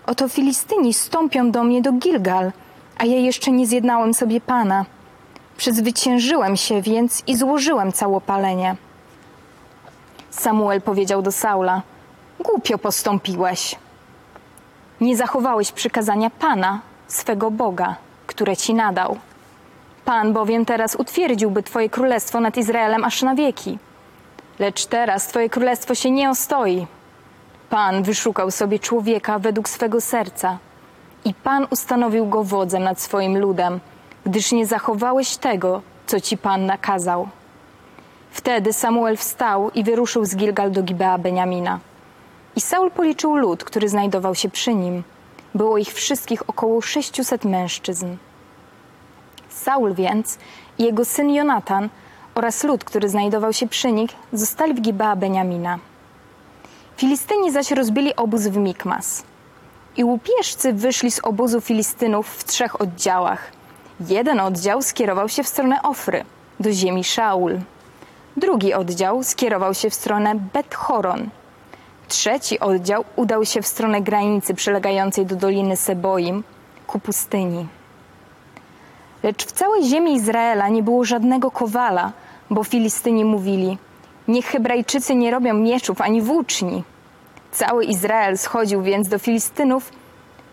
Oto 0.07 0.29
Filistyni 0.29 0.95
stąpią 0.95 1.51
do 1.51 1.65
mnie 1.65 1.83
do 1.83 1.93
Gilgal, 1.93 2.53
a 2.99 3.05
ja 3.05 3.17
jeszcze 3.17 3.51
nie 3.51 3.67
zjednałem 3.67 4.15
sobie 4.15 4.41
pana. 4.41 4.85
Przezwyciężyłem 5.57 6.57
się 6.57 6.83
więc 6.83 7.23
i 7.27 7.37
złożyłem 7.37 7.93
całopalenie. 7.93 8.77
Samuel 10.31 10.83
powiedział 10.83 11.23
do 11.23 11.33
Saula: 11.33 11.83
Głupio 12.41 12.79
postąpiłeś. 12.79 13.77
Nie 15.01 15.17
zachowałeś 15.17 15.73
przykazania 15.73 16.31
pana, 16.31 16.81
swego 17.07 17.51
Boga, 17.51 17.97
które 18.27 18.57
ci 18.57 18.75
nadał. 18.75 19.19
Pan 20.07 20.33
bowiem 20.33 20.65
teraz 20.65 20.95
utwierdziłby 20.95 21.63
Twoje 21.63 21.89
królestwo 21.89 22.41
nad 22.41 22.57
Izraelem 22.57 23.05
aż 23.05 23.23
na 23.23 23.35
wieki. 23.35 23.79
Lecz 24.59 24.87
teraz 24.87 25.27
Twoje 25.27 25.51
królestwo 25.51 25.95
się 25.95 26.11
nie 26.11 26.31
ostoi. 26.31 26.87
Pan 27.71 28.03
wyszukał 28.03 28.51
sobie 28.51 28.79
człowieka 28.79 29.39
według 29.39 29.69
swego 29.69 30.01
serca 30.01 30.59
i 31.25 31.35
Pan 31.35 31.67
ustanowił 31.71 32.27
go 32.27 32.45
wodzem 32.45 32.83
nad 32.83 33.01
swoim 33.01 33.39
ludem, 33.39 33.81
gdyż 34.27 34.53
nie 34.53 34.67
zachowałeś 34.67 35.37
tego, 35.37 35.83
co 36.07 36.21
Ci 36.21 36.39
Pan 36.39 36.67
nakazał. 36.67 37.29
Wtedy 38.31 38.73
Samuel 38.73 39.17
wstał 39.17 39.71
i 39.71 39.85
wyruszył 39.85 40.25
z 40.25 40.37
Gilgal 40.37 40.71
do 40.71 40.83
Gibea 40.83 41.19
Beniamina. 41.19 41.79
I 42.57 42.61
Saul 42.61 42.91
policzył 42.91 43.37
lud, 43.37 43.65
który 43.65 43.89
znajdował 43.89 44.35
się 44.35 44.49
przy 44.49 44.75
nim. 44.75 45.03
Było 45.55 45.79
ich 45.79 45.89
wszystkich 45.89 46.51
około 46.51 46.81
sześciuset 46.81 47.45
mężczyzn. 47.45 48.07
Saul 49.67 49.95
więc 49.95 50.39
i 50.79 50.85
jego 50.85 51.05
syn 51.05 51.31
Jonatan 51.31 51.89
oraz 52.35 52.65
lud, 52.65 52.85
który 52.85 53.09
znajdował 53.09 53.53
się 53.53 53.69
przy 53.69 53.93
nich, 53.93 54.11
zostali 54.33 54.75
w 54.75 54.81
Gibea 54.81 55.17
Beniamina. 55.17 55.79
Filistyni 56.97 57.53
zaś 57.53 57.71
rozbili 57.71 58.17
obóz 58.17 58.43
w 58.43 58.57
Mikmas. 58.57 59.23
I 59.97 60.05
łupieżcy 60.05 60.73
wyszli 60.73 61.11
z 61.11 61.21
obozu 61.25 61.61
Filistynów 61.61 62.29
w 62.29 62.45
trzech 62.45 62.81
oddziałach. 62.81 63.53
Jeden 64.01 64.41
oddział 64.41 64.83
skierował 64.83 65.29
się 65.29 65.43
w 65.43 65.49
stronę 65.49 65.83
Ofry, 65.83 66.25
do 66.61 66.73
ziemi 66.73 67.05
Szaul. 67.05 67.59
Drugi 68.37 68.75
oddział 68.75 69.25
skierował 69.25 69.75
się 69.75 69.91
w 69.91 69.95
stronę 69.95 70.35
Bet-Horon. 70.35 71.29
Trzeci 72.09 72.61
oddział 72.61 73.05
udał 73.17 73.45
się 73.45 73.63
w 73.63 73.67
stronę 73.67 74.03
granicy 74.03 74.55
przylegającej 74.55 75.27
do 75.27 75.37
Doliny 75.37 75.77
Seboim, 75.77 76.45
ku 76.87 76.99
pustyni. 76.99 77.67
Lecz 79.27 79.47
w 79.47 79.53
całej 79.53 79.85
ziemi 79.85 80.15
Izraela 80.15 80.69
nie 80.69 80.83
było 80.83 81.05
żadnego 81.05 81.51
kowala, 81.51 82.13
bo 82.51 82.65
Filistyni 82.65 83.25
mówili: 83.25 83.79
Niech 84.29 84.47
Hebrajczycy 84.47 85.15
nie 85.15 85.31
robią 85.31 85.55
mieczów 85.55 86.01
ani 86.01 86.23
włóczni. 86.23 86.83
Cały 87.53 87.85
Izrael 87.85 88.39
schodził 88.39 88.83
więc 88.83 89.09
do 89.09 89.19
Filistynów, 89.19 89.93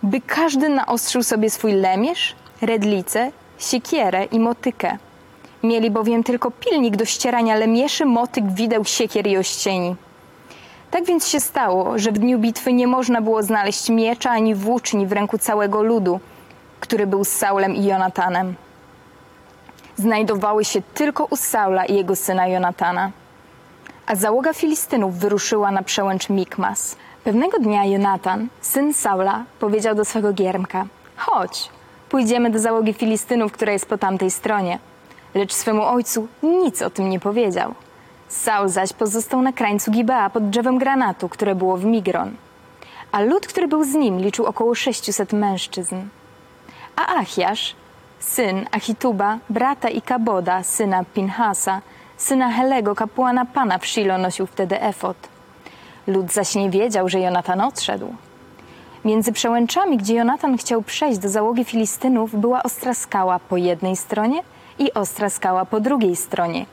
by 0.04 0.22
każdy 0.22 0.70
naostrzył 0.70 1.24
sobie 1.24 1.50
swój 1.50 1.74
lemierz, 1.74 2.36
redlicę, 2.62 3.32
siekierę 3.58 4.26
i 4.26 4.40
motykę. 4.40 4.98
Mieli 5.64 5.92
bowiem 5.92 6.24
tylko 6.24 6.52
pilnik 6.52 6.96
do 6.96 7.06
ścierania 7.06 7.56
lemieszy, 7.56 8.06
motyk, 8.06 8.52
wideł, 8.52 8.86
siekier 8.86 9.28
i 9.28 9.38
ościeni. 9.38 9.96
Tak 10.92 11.06
więc 11.06 11.28
się 11.28 11.40
stało, 11.40 12.00
że 12.00 12.12
w 12.12 12.20
dniu 12.20 12.40
bitwy 12.40 12.74
nie 12.74 12.88
można 12.88 13.22
było 13.22 13.44
znaleźć 13.44 13.90
miecza 13.90 14.30
ani 14.32 14.56
włóczni 14.56 15.08
w 15.08 15.12
ręku 15.12 15.38
całego 15.38 15.84
ludu– 15.84 16.20
który 16.84 17.08
był 17.08 17.24
z 17.24 17.30
Saulem 17.30 17.76
i 17.76 17.86
Jonatanem. 17.86 18.56
Znajdowały 19.98 20.66
się 20.66 20.82
tylko 20.94 21.26
u 21.26 21.36
Saula 21.36 21.86
i 21.86 21.96
jego 21.96 22.16
syna 22.16 22.48
Jonatana. 22.48 23.12
A 24.06 24.16
załoga 24.16 24.54
Filistynów 24.54 25.16
wyruszyła 25.16 25.72
na 25.72 25.84
przełęcz 25.84 26.30
Mikmas. 26.30 26.96
Pewnego 27.24 27.60
dnia 27.60 27.86
Jonatan, 27.86 28.48
syn 28.62 28.94
Saula, 28.94 29.44
powiedział 29.60 29.96
do 29.96 30.06
swego 30.06 30.34
giermka: 30.34 30.86
Chodź, 31.18 31.70
Pójdziemy 32.14 32.50
do 32.50 32.60
załogi 32.60 32.94
Filistynów, 32.94 33.52
która 33.52 33.74
jest 33.74 33.86
po 33.86 33.98
tamtej 33.98 34.32
stronie. 34.32 34.80
Lecz 35.36 35.54
swemu 35.54 35.84
ojcu 35.84 36.28
nic 36.44 36.82
o 36.82 36.90
tym 36.90 37.10
nie 37.10 37.20
powiedział. 37.20 37.74
Saul 38.28 38.70
zaś 38.70 38.94
pozostał 38.94 39.42
na 39.42 39.54
krańcu 39.54 39.92
Gibea 39.92 40.30
pod 40.30 40.50
drzewem 40.50 40.78
granatu, 40.78 41.30
które 41.30 41.56
było 41.56 41.78
w 41.78 41.86
Migron. 41.86 42.32
A 43.12 43.22
lud, 43.22 43.48
który 43.48 43.68
był 43.68 43.84
z 43.84 43.94
nim, 43.94 44.20
liczył 44.20 44.46
około 44.46 44.76
600 44.76 45.34
mężczyzn. 45.34 45.96
A 46.96 47.16
Achiasz, 47.20 47.76
syn 48.20 48.66
Achituba, 48.72 49.38
brata 49.50 49.90
Ikaboda, 49.90 50.64
syna 50.64 51.04
Pinhasa, 51.14 51.82
syna 52.18 52.50
Helego, 52.50 52.96
kapłana 52.96 53.46
pana 53.46 53.78
w 53.78 53.86
Shilo 53.86 54.18
nosił 54.18 54.48
wtedy 54.48 54.82
efot. 54.82 55.18
Lud 56.08 56.34
zaś 56.34 56.56
nie 56.56 56.70
wiedział, 56.70 57.10
że 57.10 57.20
Jonatan 57.20 57.62
odszedł. 57.62 58.16
Między 59.06 59.32
przełęczami, 59.32 59.98
gdzie 59.98 60.16
Jonatan 60.16 60.58
chciał 60.58 60.82
przejść 60.82 61.20
do 61.20 61.30
załogi 61.30 61.66
Filistynów, 61.66 62.36
była 62.36 62.64
ostra 62.64 62.94
skała 62.94 63.40
po 63.40 63.58
jednej 63.58 63.96
stronie 63.96 64.44
i 64.80 64.94
ostra 64.94 65.30
skała 65.30 65.66
po 65.66 65.80
drugiej 65.80 66.16
stronie. 66.16 66.66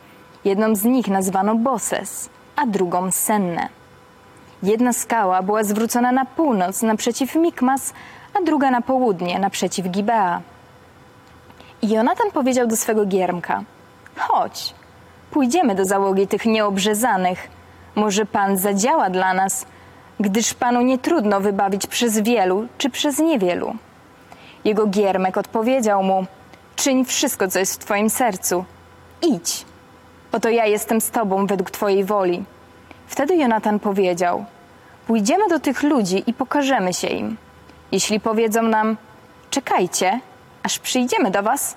Jedną 0.44 0.74
z 0.74 0.84
nich 0.84 1.08
nazwano 1.08 1.54
Boses, 1.54 2.28
a 2.56 2.66
drugą 2.66 3.10
Senne. 3.10 3.68
Jedna 4.62 4.92
skała 4.92 5.42
była 5.42 5.64
zwrócona 5.64 6.12
na 6.12 6.24
północ, 6.24 6.82
naprzeciw 6.82 7.34
Mikmas, 7.34 7.92
a 8.34 8.42
druga 8.42 8.70
na 8.70 8.80
południe, 8.80 9.38
naprzeciw 9.38 9.86
Gibea. 9.86 10.40
I 11.82 11.88
Jonatan 11.88 12.30
powiedział 12.30 12.66
do 12.66 12.76
swego 12.76 13.06
giermka: 13.06 13.62
Chodź, 14.16 14.74
pójdziemy 15.30 15.74
do 15.74 15.84
załogi 15.84 16.26
tych 16.26 16.46
nieobrzezanych. 16.46 17.48
Może 17.94 18.26
pan 18.26 18.56
zadziała 18.56 19.10
dla 19.10 19.34
nas, 19.34 19.66
gdyż 20.20 20.54
panu 20.54 20.80
nie 20.80 20.98
trudno 20.98 21.40
wybawić 21.40 21.86
przez 21.86 22.18
wielu 22.18 22.66
czy 22.78 22.90
przez 22.90 23.18
niewielu. 23.18 23.74
Jego 24.64 24.86
giermek 24.86 25.36
odpowiedział 25.36 26.02
mu: 26.02 26.26
Czyń 26.76 27.04
wszystko, 27.04 27.48
co 27.48 27.58
jest 27.58 27.74
w 27.74 27.84
twoim 27.84 28.10
sercu. 28.10 28.64
Idź. 29.22 29.64
Oto 30.32 30.48
ja 30.48 30.66
jestem 30.66 31.00
z 31.00 31.10
tobą 31.10 31.46
według 31.46 31.70
twojej 31.70 32.04
woli. 32.04 32.44
Wtedy 33.06 33.36
Jonatan 33.36 33.78
powiedział: 33.78 34.44
Pójdziemy 35.06 35.48
do 35.48 35.60
tych 35.60 35.82
ludzi 35.82 36.24
i 36.26 36.34
pokażemy 36.34 36.94
się 36.94 37.08
im. 37.08 37.36
Jeśli 37.92 38.20
powiedzą 38.20 38.62
nam: 38.62 38.96
Czekajcie, 39.50 40.20
aż 40.62 40.78
przyjdziemy 40.78 41.30
do 41.30 41.42
was, 41.42 41.76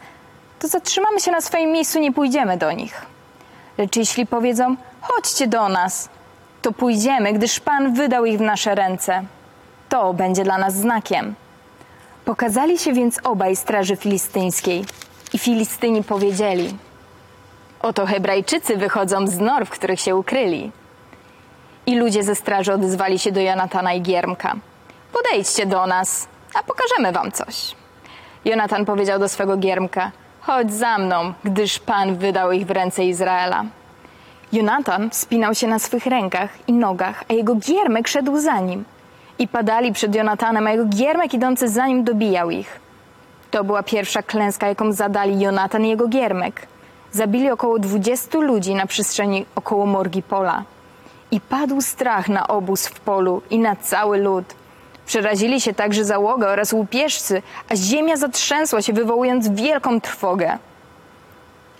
to 0.60 0.68
zatrzymamy 0.68 1.20
się 1.20 1.32
na 1.32 1.42
swoim 1.42 1.72
miejscu, 1.72 2.00
nie 2.00 2.12
pójdziemy 2.12 2.58
do 2.58 2.72
nich. 2.72 3.06
Lecz 3.78 3.96
jeśli 3.96 4.26
powiedzą: 4.26 4.76
Chodźcie 5.02 5.48
do 5.48 5.70
nas, 5.70 6.10
to 6.62 6.72
pójdziemy, 6.72 7.34
gdyż 7.34 7.60
Pan 7.60 7.94
wydał 7.94 8.26
ich 8.26 8.38
w 8.38 8.42
nasze 8.42 8.76
ręce. 8.76 9.24
To 9.90 10.14
będzie 10.14 10.44
dla 10.44 10.58
nas 10.58 10.76
znakiem. 10.76 11.36
Pokazali 12.26 12.80
się 12.80 12.94
więc 12.94 13.20
obaj 13.24 13.56
straży 13.56 13.96
filistyńskiej 13.96 14.86
i 15.34 15.38
Filistyni 15.40 16.04
powiedzieli: 16.04 16.78
Oto 17.82 18.06
Hebrajczycy 18.06 18.78
wychodzą 18.78 19.28
z 19.28 19.40
nor, 19.40 19.66
w 19.66 19.70
których 19.70 20.00
się 20.00 20.16
ukryli. 20.16 20.72
I 21.86 21.96
ludzie 21.96 22.24
ze 22.24 22.36
straży 22.36 22.74
odezwali 22.74 23.20
się 23.20 23.32
do 23.32 23.42
Jonatana 23.42 23.94
i 23.94 24.02
Giermka: 24.02 24.56
Podejdźcie 25.14 25.66
do 25.66 25.88
nas, 25.88 26.28
a 26.54 26.64
pokażemy 26.64 27.12
wam 27.12 27.32
coś. 27.32 27.76
Jonatan 28.46 28.86
powiedział 28.86 29.20
do 29.20 29.30
swego 29.30 29.58
Giermka: 29.58 30.12
Chodź 30.42 30.74
za 30.74 30.98
mną, 30.98 31.34
gdyż 31.44 31.80
Pan 31.80 32.16
wydał 32.16 32.52
ich 32.52 32.66
w 32.66 32.72
ręce 32.72 33.06
Izraela. 33.06 33.66
Jonatan 34.52 35.10
wspinał 35.10 35.56
się 35.56 35.68
na 35.68 35.80
swych 35.80 36.06
rękach 36.06 36.50
i 36.68 36.74
nogach, 36.74 37.24
a 37.30 37.34
jego 37.34 37.56
giermek 37.56 38.08
szedł 38.08 38.40
za 38.40 38.60
nim. 38.60 38.86
I 39.40 39.48
padali 39.48 39.94
przed 39.94 40.16
Jonatanem, 40.16 40.68
a 40.68 40.72
jego 40.72 40.86
giermek 40.86 41.34
idący 41.34 41.70
za 41.70 41.88
nim 41.88 42.04
dobijał 42.04 42.50
ich. 42.50 42.80
To 43.52 43.64
była 43.64 43.84
pierwsza 43.84 44.24
klęska, 44.24 44.68
jaką 44.68 44.92
zadali 44.92 45.40
Jonatan 45.40 45.86
i 45.86 45.90
jego 45.90 46.08
giermek. 46.08 46.68
Zabili 47.12 47.52
około 47.52 47.80
20 47.80 48.38
ludzi 48.38 48.76
na 48.76 48.86
przestrzeni 48.86 49.46
około 49.56 49.86
morgi 49.86 50.24
pola. 50.24 50.64
I 51.32 51.42
padł 51.42 51.82
strach 51.82 52.30
na 52.30 52.48
obóz 52.48 52.88
w 52.88 53.00
polu 53.00 53.42
i 53.50 53.60
na 53.60 53.76
cały 53.76 54.18
lud. 54.18 54.46
Przerazili 55.06 55.62
się 55.62 55.74
także 55.74 56.06
załoga 56.06 56.48
oraz 56.48 56.74
łupieżcy, 56.74 57.42
a 57.70 57.76
ziemia 57.76 58.18
zatrzęsła 58.18 58.82
się, 58.82 58.94
wywołując 58.94 59.50
wielką 59.50 60.02
trwogę. 60.02 60.58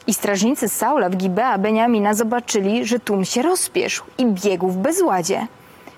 I 0.08 0.14
strażnicy 0.14 0.70
Saula 0.70 1.10
w 1.10 1.16
Gibea 1.16 1.58
Beniamina 1.58 2.14
zobaczyli, 2.14 2.86
że 2.86 3.00
tłum 3.00 3.26
się 3.26 3.42
rozpieszł 3.42 4.04
i 4.18 4.26
biegł 4.26 4.68
w 4.68 4.78
bezładzie. 4.78 5.48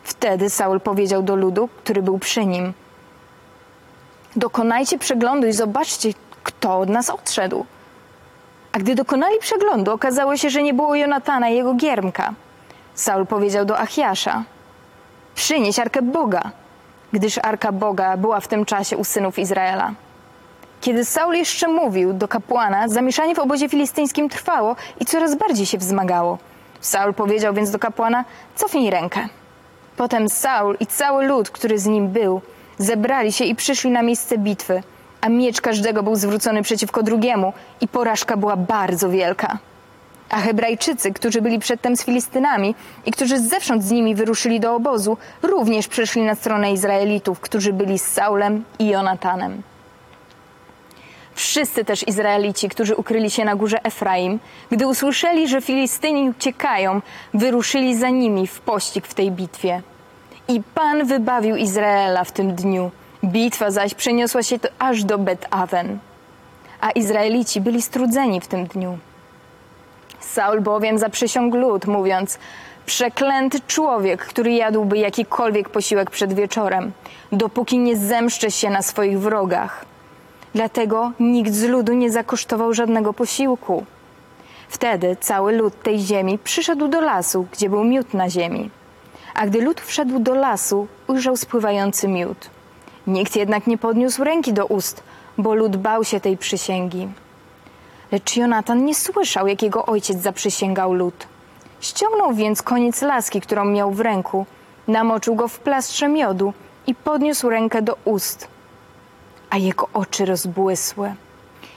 Wtedy 0.03 0.50
Saul 0.50 0.79
powiedział 0.79 1.24
do 1.24 1.36
ludu, 1.36 1.70
który 1.84 2.01
był 2.01 2.20
przy 2.20 2.46
nim: 2.46 2.74
Dokonajcie 4.36 4.98
przeglądu 4.98 5.48
i 5.48 5.53
zobaczcie, 5.53 6.10
kto 6.44 6.79
od 6.79 6.89
nas 6.89 7.10
odszedł. 7.10 7.65
A 8.72 8.79
gdy 8.79 8.96
dokonali 8.96 9.39
przeglądu, 9.39 9.91
okazało 9.91 10.38
się, 10.38 10.50
że 10.50 10.63
nie 10.63 10.74
było 10.74 10.96
Jonatana 10.96 11.50
i 11.50 11.55
jego 11.55 11.74
giermka. 11.74 12.34
Saul 12.96 13.25
powiedział 13.25 13.65
do 13.65 13.79
Achiasza: 13.79 14.44
Przynieś 15.36 15.79
arkę 15.79 16.01
Boga, 16.01 16.51
gdyż 17.15 17.39
arka 17.43 17.72
Boga 17.72 18.17
była 18.17 18.39
w 18.39 18.48
tym 18.48 18.65
czasie 18.65 18.98
u 18.98 19.03
synów 19.03 19.39
Izraela. 19.39 19.91
Kiedy 20.81 21.05
Saul 21.05 21.36
jeszcze 21.36 21.67
mówił 21.67 22.13
do 22.13 22.27
kapłana, 22.27 22.88
zamieszanie 22.88 23.36
w 23.36 23.39
obozie 23.39 23.69
filistyńskim 23.69 24.29
trwało 24.29 24.75
i 25.00 25.05
coraz 25.05 25.36
bardziej 25.36 25.65
się 25.65 25.77
wzmagało. 25.77 26.38
Saul 26.81 27.13
powiedział 27.13 27.53
więc 27.53 27.72
do 27.72 27.79
kapłana: 27.79 28.25
Cofnij 28.55 28.89
rękę. 28.89 29.27
Potem 29.98 30.29
Saul 30.29 30.77
i 30.79 30.88
cały 30.88 31.25
lud, 31.25 31.50
który 31.50 31.79
z 31.79 31.86
nim 31.86 32.07
był, 32.07 32.41
zebrali 32.77 33.31
się 33.31 33.45
i 33.45 33.55
przyszli 33.55 33.91
na 33.91 34.01
miejsce 34.01 34.38
bitwy, 34.38 34.84
a 35.22 35.29
miecz 35.29 35.62
każdego 35.62 36.03
był 36.03 36.15
zwrócony 36.15 36.62
przeciwko 36.62 37.03
drugiemu 37.03 37.53
i 37.81 37.88
porażka 37.88 38.38
była 38.38 38.55
bardzo 38.55 39.10
wielka. 39.10 39.57
A 40.29 40.41
Hebrajczycy, 40.41 41.13
którzy 41.13 41.41
byli 41.41 41.60
przedtem 41.60 41.96
z 41.96 42.03
Filistynami 42.03 42.75
i 43.05 43.12
którzy 43.12 43.39
zewsząd 43.39 43.84
z 43.84 43.91
nimi 43.91 44.15
wyruszyli 44.15 44.60
do 44.60 44.75
obozu, 44.75 45.17
również 45.41 45.88
przeszli 45.88 46.22
na 46.22 46.36
stronę 46.36 46.74
Izraelitów, 46.74 47.39
którzy 47.39 47.74
byli 47.74 48.00
z 48.00 48.05
Saulem 48.05 48.63
i 48.79 48.88
Jonatanem. 48.88 49.62
Wszyscy 51.36 51.86
też 51.86 52.08
Izraelici, 52.08 52.70
którzy 52.70 52.96
ukryli 52.96 53.32
się 53.32 53.46
na 53.46 53.55
górze 53.55 53.84
Efraim, 53.84 54.39
gdy 54.72 54.88
usłyszeli, 54.88 55.48
że 55.48 55.62
Filistyni 55.62 56.29
uciekają, 56.29 57.01
wyruszyli 57.34 57.96
za 57.96 58.10
nimi 58.10 58.48
w 58.48 58.60
pościg 58.60 59.08
w 59.08 59.13
tej 59.13 59.32
bitwie. 59.32 59.82
I 60.48 60.62
Pan 60.75 61.05
wybawił 61.05 61.55
Izraela 61.55 62.24
w 62.24 62.32
tym 62.32 62.55
dniu. 62.55 62.91
Bitwa 63.24 63.72
zaś 63.72 63.94
przeniosła 63.94 64.44
się 64.44 64.55
aż 64.79 65.03
do 65.03 65.17
Bet-Awen. 65.17 65.98
A 66.82 66.91
Izraelici 66.91 67.62
byli 67.62 67.82
strudzeni 67.82 68.41
w 68.41 68.48
tym 68.48 68.65
dniu. 68.65 68.98
Saul 70.35 70.61
bowiem 70.61 70.97
zaprzysiągł 70.97 71.57
lud, 71.57 71.85
mówiąc: 71.85 72.39
Przeklęty 72.85 73.59
człowiek, 73.67 74.25
który 74.25 74.51
jadłby 74.51 74.97
jakikolwiek 74.97 75.69
posiłek 75.69 76.11
przed 76.11 76.33
wieczorem, 76.33 76.91
dopóki 77.31 77.79
nie 77.79 77.97
zemszczę 77.97 78.51
się 78.51 78.69
na 78.69 78.81
swoich 78.81 79.19
wrogach. 79.19 79.85
Dlatego 80.53 81.11
nikt 81.19 81.53
z 81.53 81.63
ludu 81.63 81.93
nie 81.93 82.11
zakosztował 82.11 82.73
żadnego 82.73 83.13
posiłku. 83.13 83.85
Wtedy 84.69 85.17
cały 85.19 85.53
lud 85.53 85.83
tej 85.83 85.99
ziemi 85.99 86.39
przyszedł 86.43 86.87
do 86.87 87.01
lasu, 87.01 87.47
gdzie 87.51 87.69
był 87.69 87.83
miód 87.83 88.13
na 88.13 88.29
ziemi. 88.29 88.69
A 89.35 89.45
gdy 89.45 89.61
lud 89.61 89.81
wszedł 89.81 90.19
do 90.19 90.35
lasu, 90.35 90.87
ujrzał 91.07 91.37
spływający 91.37 92.07
miód. 92.07 92.49
Nikt 93.07 93.35
jednak 93.35 93.67
nie 93.67 93.77
podniósł 93.77 94.23
ręki 94.23 94.53
do 94.53 94.65
ust, 94.65 95.03
bo 95.37 95.55
lud 95.55 95.77
bał 95.77 96.03
się 96.03 96.19
tej 96.19 96.37
przysięgi. 96.37 97.07
Lecz 98.12 98.35
Jonatan 98.35 98.85
nie 98.85 98.95
słyszał, 98.95 99.47
jak 99.47 99.62
jego 99.62 99.85
ojciec 99.85 100.21
zaprzysięgał 100.21 100.93
lud. 100.93 101.27
Ściągnął 101.81 102.33
więc 102.33 102.62
koniec 102.62 103.01
laski, 103.01 103.41
którą 103.41 103.65
miał 103.65 103.91
w 103.91 104.00
ręku, 104.00 104.45
namoczył 104.88 105.35
go 105.35 105.47
w 105.47 105.59
plastrze 105.59 106.07
miodu 106.07 106.53
i 106.88 106.95
podniósł 106.95 107.50
rękę 107.50 107.81
do 107.81 107.97
ust. 108.05 108.47
A 109.50 109.57
jego 109.57 109.88
oczy 109.93 110.25
rozbłysły. 110.25 111.13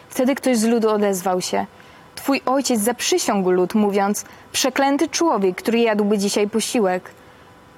Wtedy 0.08 0.34
ktoś 0.34 0.58
z 0.58 0.64
ludu 0.64 0.88
odezwał 0.90 1.40
się. 1.40 1.66
Twój 2.14 2.40
ojciec 2.46 2.80
zaprzysiągł 2.80 3.50
lud, 3.50 3.74
mówiąc: 3.74 4.24
Przeklęty 4.52 5.08
człowiek, 5.08 5.56
który 5.56 5.78
jadłby 5.78 6.18
dzisiaj 6.18 6.48
posiłek. 6.48 7.10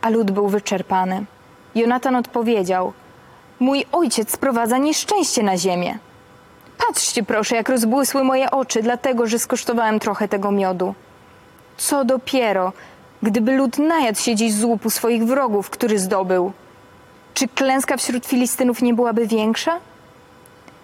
A 0.00 0.08
lud 0.10 0.30
był 0.30 0.48
wyczerpany. 0.48 1.24
Jonatan 1.74 2.16
odpowiedział: 2.16 2.92
Mój 3.60 3.84
ojciec 3.92 4.30
sprowadza 4.30 4.78
nieszczęście 4.78 5.42
na 5.42 5.56
ziemię. 5.56 5.98
Patrzcie 6.86 7.22
proszę, 7.22 7.56
jak 7.56 7.68
rozbłysły 7.68 8.24
moje 8.24 8.50
oczy, 8.50 8.82
dlatego 8.82 9.26
że 9.26 9.38
skosztowałem 9.38 10.00
trochę 10.00 10.28
tego 10.28 10.50
miodu. 10.50 10.94
Co 11.76 12.04
dopiero, 12.04 12.72
gdyby 13.22 13.52
lud 13.52 13.78
najadł 13.78 14.18
się 14.18 14.34
dziś 14.34 14.52
z 14.52 14.64
łupu 14.64 14.90
swoich 14.90 15.24
wrogów, 15.24 15.70
który 15.70 15.98
zdobył. 15.98 16.52
Czy 17.34 17.48
klęska 17.48 17.96
wśród 17.96 18.26
Filistynów 18.26 18.82
nie 18.82 18.94
byłaby 18.94 19.26
większa? 19.26 19.78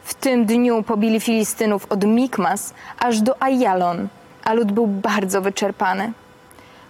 W 0.04 0.14
tym 0.14 0.46
dniu 0.46 0.82
pobili 0.82 1.20
Filistynów 1.20 1.86
od 1.88 2.04
Mikmas 2.04 2.74
aż 2.98 3.20
do 3.20 3.42
Ajalon, 3.42 4.08
a 4.44 4.52
lud 4.52 4.72
był 4.72 4.86
bardzo 4.86 5.40
wyczerpany. 5.40 6.12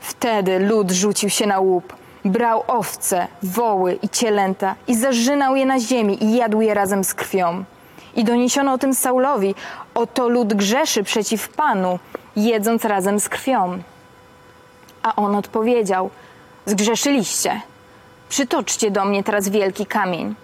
Wtedy 0.01 0.59
lud 0.59 0.91
rzucił 0.91 1.31
się 1.31 1.47
na 1.47 1.61
łup, 1.61 1.97
brał 2.25 2.63
owce, 2.67 3.29
woły 3.43 3.99
i 4.03 4.09
cielęta 4.09 4.75
i 4.87 4.97
zarzynał 4.97 5.57
je 5.57 5.67
na 5.67 5.81
ziemi 5.81 6.25
i 6.25 6.37
jadł 6.37 6.61
je 6.61 6.75
razem 6.75 7.05
z 7.05 7.15
krwią. 7.15 7.65
I 8.17 8.25
doniesiono 8.25 8.73
o 8.73 8.79
tym 8.79 8.95
Saulowi. 8.95 9.55
Oto 9.95 10.29
lud 10.29 10.55
grzeszy 10.55 11.03
przeciw 11.05 11.49
Panu, 11.49 11.99
jedząc 12.37 12.85
razem 12.85 13.21
z 13.21 13.29
krwią. 13.29 13.79
A 15.03 15.17
on 15.17 15.37
odpowiedział: 15.37 16.11
Zgrzeszyliście. 16.67 17.61
Przytoczcie 18.29 18.91
do 18.91 19.05
mnie 19.05 19.25
teraz 19.25 19.49
wielki 19.49 19.87
kamień. 19.87 20.35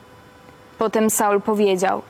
Potem 0.79 1.11
Saul 1.11 1.41
powiedział: 1.41 2.03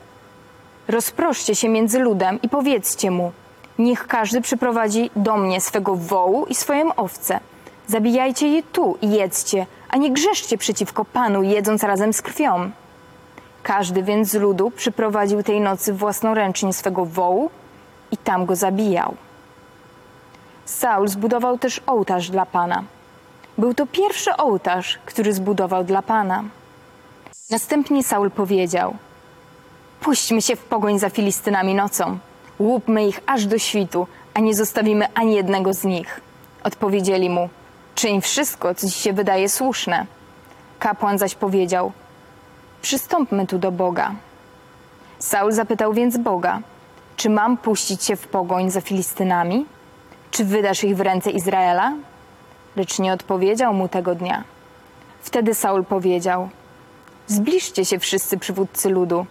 Rozproszcie 0.87 1.55
się 1.55 1.69
między 1.69 1.99
ludem 1.99 2.39
i 2.41 2.49
powiedzcie 2.49 3.11
mu: 3.11 3.31
Niech 3.79 4.07
każdy 4.07 4.41
przyprowadzi 4.41 5.09
do 5.15 5.37
mnie 5.37 5.61
swego 5.61 5.95
wołu 5.95 6.45
i 6.45 6.55
swoją 6.55 6.95
owcę. 6.95 7.39
Zabijajcie 7.87 8.47
je 8.47 8.63
tu 8.63 8.97
i 9.01 9.11
jedzcie, 9.11 9.65
a 9.89 9.97
nie 9.97 10.11
grzeszcie 10.11 10.57
przeciwko 10.57 11.05
Panu, 11.05 11.43
jedząc 11.43 11.83
razem 11.83 12.13
z 12.13 12.21
krwią. 12.21 12.71
Każdy 13.63 14.03
więc 14.03 14.29
z 14.29 14.35
ludu 14.35 14.71
przyprowadził 14.71 15.43
tej 15.43 15.61
nocy 15.61 15.93
własnoręcznie 15.93 16.73
swego 16.73 17.05
wołu 17.05 17.49
i 18.11 18.17
tam 18.17 18.45
go 18.45 18.55
zabijał. 18.55 19.15
Saul 20.65 21.07
zbudował 21.07 21.57
też 21.57 21.81
ołtarz 21.87 22.29
dla 22.29 22.45
Pana. 22.45 22.83
Był 23.57 23.73
to 23.73 23.87
pierwszy 23.87 24.37
ołtarz, 24.37 24.99
który 25.05 25.33
zbudował 25.33 25.83
dla 25.83 26.01
Pana. 26.01 26.43
Następnie 27.49 28.03
Saul 28.03 28.31
powiedział: 28.31 28.95
Puśćmy 30.01 30.41
się 30.41 30.55
w 30.55 30.63
pogoń 30.63 30.99
za 30.99 31.09
Filistynami 31.09 31.75
nocą. 31.75 32.17
Łupmy 32.59 33.07
ich 33.07 33.19
aż 33.25 33.45
do 33.45 33.57
świtu, 33.57 34.07
a 34.33 34.39
nie 34.39 34.55
zostawimy 34.55 35.05
ani 35.13 35.35
jednego 35.35 35.73
z 35.73 35.83
nich. 35.83 36.21
Odpowiedzieli 36.63 37.29
mu: 37.29 37.49
Czyń 37.95 38.21
wszystko, 38.21 38.75
co 38.75 38.89
ci 38.89 38.99
się 38.99 39.13
wydaje 39.13 39.49
słuszne. 39.49 40.05
Kapłan 40.79 41.17
zaś 41.17 41.35
powiedział: 41.35 41.91
Przystąpmy 42.83 43.47
tu 43.47 43.59
do 43.59 43.71
Boga. 43.71 44.11
Saul 45.19 45.51
zapytał 45.51 45.93
więc 45.93 46.17
Boga: 46.17 46.59
Czy 47.15 47.29
mam 47.29 47.57
puścić 47.57 48.03
się 48.03 48.15
w 48.15 48.27
pogoń 48.27 48.71
za 48.71 48.81
Filistynami? 48.81 49.65
Czy 50.31 50.45
wydasz 50.45 50.83
ich 50.83 50.97
w 50.97 51.01
ręce 51.01 51.31
Izraela? 51.31 51.93
Lecz 52.75 52.99
nie 52.99 53.13
odpowiedział 53.13 53.73
mu 53.73 53.87
tego 53.87 54.15
dnia. 54.15 54.43
Wtedy 55.21 55.53
Saul 55.53 55.83
powiedział: 55.83 56.49
Zbliżcie 57.27 57.85
się 57.85 57.99
wszyscy 57.99 58.37
przywódcy 58.37 58.89
ludu. 58.89 59.25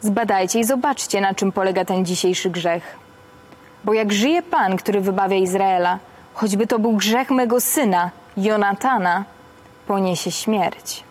Zbadajcie 0.00 0.60
i 0.60 0.64
zobaczcie, 0.64 1.20
na 1.20 1.34
czym 1.34 1.52
polega 1.52 1.84
ten 1.84 2.04
dzisiejszy 2.04 2.50
grzech. 2.50 2.98
Bo 3.84 3.94
jak 3.94 4.12
żyje 4.12 4.42
Pan, 4.42 4.76
który 4.76 5.00
wybawia 5.00 5.36
Izraela, 5.36 5.98
choćby 6.34 6.66
to 6.66 6.78
był 6.78 6.92
grzech 6.92 7.30
mego 7.30 7.60
syna, 7.60 8.10
Jonatana, 8.36 9.24
poniesie 9.86 10.30
śmierć. 10.30 11.09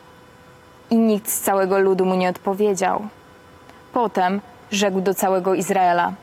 I 0.89 0.97
nikt 0.97 1.29
z 1.29 1.41
całego 1.41 1.79
ludu 1.79 2.05
mu 2.05 2.15
nie 2.15 2.29
odpowiedział. 2.29 3.07
Potem 3.93 4.41
rzekł 4.71 5.01
do 5.01 5.13
całego 5.13 5.53
Izraela: 5.53 6.13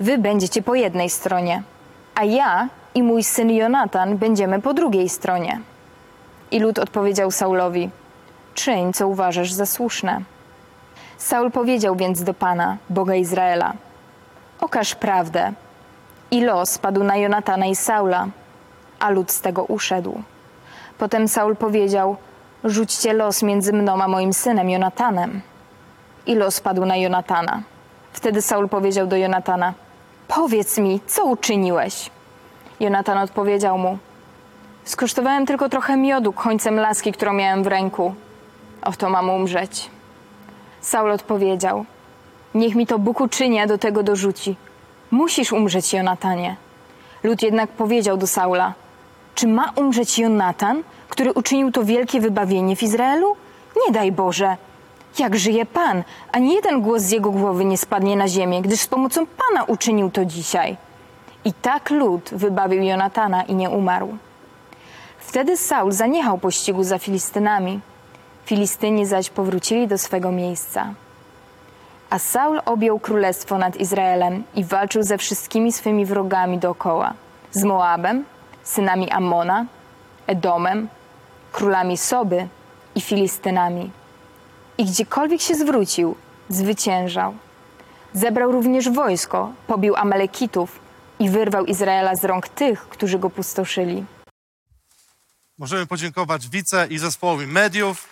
Wy 0.00 0.18
będziecie 0.18 0.62
po 0.62 0.74
jednej 0.74 1.10
stronie, 1.10 1.62
a 2.14 2.24
ja 2.24 2.68
i 2.94 3.02
mój 3.02 3.24
syn 3.24 3.50
Jonatan 3.50 4.16
będziemy 4.16 4.62
po 4.62 4.74
drugiej 4.74 5.08
stronie. 5.08 5.60
I 6.50 6.60
lud 6.60 6.78
odpowiedział 6.78 7.30
Saulowi: 7.30 7.90
Czyń, 8.54 8.92
co 8.92 9.08
uważasz 9.08 9.52
za 9.52 9.66
słuszne. 9.66 10.20
Saul 11.18 11.50
powiedział 11.50 11.96
więc 11.96 12.22
do 12.22 12.34
Pana, 12.34 12.76
Boga 12.90 13.14
Izraela: 13.14 13.72
Okaż 14.60 14.94
prawdę. 14.94 15.52
I 16.30 16.44
los 16.44 16.78
padł 16.78 17.04
na 17.04 17.16
Jonatana 17.16 17.66
i 17.66 17.76
Saula, 17.76 18.26
a 18.98 19.10
lud 19.10 19.30
z 19.30 19.40
tego 19.40 19.64
uszedł. 19.64 20.22
Potem 20.98 21.28
Saul 21.28 21.56
powiedział: 21.56 22.16
Rzućcie 22.64 23.12
los 23.12 23.42
między 23.42 23.72
mną 23.72 24.02
a 24.02 24.08
moim 24.08 24.32
synem 24.32 24.70
Jonatanem. 24.70 25.40
I 26.26 26.34
los 26.34 26.60
padł 26.60 26.84
na 26.84 26.96
Jonatana. 26.96 27.62
Wtedy 28.12 28.42
Saul 28.42 28.68
powiedział 28.68 29.06
do 29.06 29.16
Jonatana: 29.16 29.74
Powiedz 30.28 30.78
mi, 30.78 31.00
co 31.06 31.24
uczyniłeś? 31.24 32.10
Jonatan 32.80 33.18
odpowiedział 33.18 33.78
mu: 33.78 33.98
Skosztowałem 34.84 35.46
tylko 35.46 35.68
trochę 35.68 35.96
miodu 35.96 36.32
końcem 36.32 36.76
laski, 36.76 37.12
którą 37.12 37.32
miałem 37.32 37.62
w 37.62 37.66
ręku. 37.66 38.14
Oto 38.82 39.10
mam 39.10 39.30
umrzeć. 39.30 39.90
Saul 40.80 41.10
odpowiedział: 41.10 41.84
Niech 42.54 42.74
mi 42.74 42.86
to 42.86 42.98
Bóg 42.98 43.20
uczyni, 43.20 43.60
a 43.60 43.66
do 43.66 43.78
tego 43.78 44.02
dorzuci. 44.02 44.56
Musisz 45.10 45.52
umrzeć, 45.52 45.92
Jonatanie. 45.92 46.56
Lud 47.22 47.42
jednak 47.42 47.70
powiedział 47.70 48.16
do 48.16 48.26
Saula: 48.26 48.72
Czy 49.34 49.48
ma 49.48 49.72
umrzeć 49.76 50.18
Jonatan, 50.18 50.82
który 51.08 51.32
uczynił 51.32 51.72
to 51.72 51.84
wielkie 51.84 52.20
wybawienie 52.20 52.76
w 52.76 52.82
Izraelu? 52.82 53.36
Nie 53.86 53.92
daj 53.92 54.12
Boże. 54.12 54.56
Jak 55.18 55.36
żyje 55.36 55.66
Pan, 55.66 56.02
ani 56.32 56.54
jeden 56.54 56.82
głos 56.82 57.02
z 57.02 57.10
jego 57.10 57.30
głowy 57.30 57.64
nie 57.64 57.78
spadnie 57.78 58.16
na 58.16 58.28
ziemię, 58.28 58.62
gdyż 58.62 58.80
z 58.80 58.86
pomocą 58.86 59.26
Pana 59.26 59.64
uczynił 59.64 60.10
to 60.10 60.24
dzisiaj. 60.24 60.76
I 61.44 61.52
tak 61.52 61.90
lud 61.90 62.30
wybawił 62.32 62.82
Jonatana 62.82 63.42
i 63.42 63.54
nie 63.54 63.70
umarł. 63.70 64.16
Wtedy 65.18 65.56
Saul 65.56 65.92
zaniechał 65.92 66.38
pościgu 66.38 66.84
za 66.84 66.98
Filistynami. 66.98 67.80
Filistyni 68.44 69.06
zaś 69.06 69.30
powrócili 69.30 69.88
do 69.88 69.98
swego 69.98 70.32
miejsca. 70.32 70.94
A 72.10 72.18
Saul 72.18 72.60
objął 72.64 72.98
królestwo 72.98 73.58
nad 73.58 73.76
Izraelem 73.76 74.44
i 74.54 74.64
walczył 74.64 75.02
ze 75.02 75.18
wszystkimi 75.18 75.72
swymi 75.72 76.06
wrogami 76.06 76.58
dookoła: 76.58 77.14
z 77.52 77.64
Moabem, 77.64 78.24
synami 78.64 79.10
Ammona, 79.10 79.66
Edomem, 80.26 80.88
królami 81.52 81.98
Soby 81.98 82.48
i 82.94 83.00
Filistynami. 83.00 83.90
I 84.78 84.84
gdziekolwiek 84.84 85.40
się 85.40 85.54
zwrócił, 85.54 86.16
zwyciężał. 86.48 87.34
Zebrał 88.12 88.52
również 88.52 88.90
wojsko, 88.90 89.52
pobił 89.66 89.96
Amalekitów 89.96 90.80
i 91.18 91.30
wyrwał 91.30 91.64
Izraela 91.64 92.16
z 92.16 92.24
rąk 92.24 92.48
tych, 92.48 92.88
którzy 92.88 93.18
go 93.18 93.30
pustoszyli. 93.30 94.04
Możemy 95.58 95.86
podziękować 95.86 96.48
wice 96.48 96.86
i 96.90 96.98
zespołowi 96.98 97.46
mediów. 97.46 98.08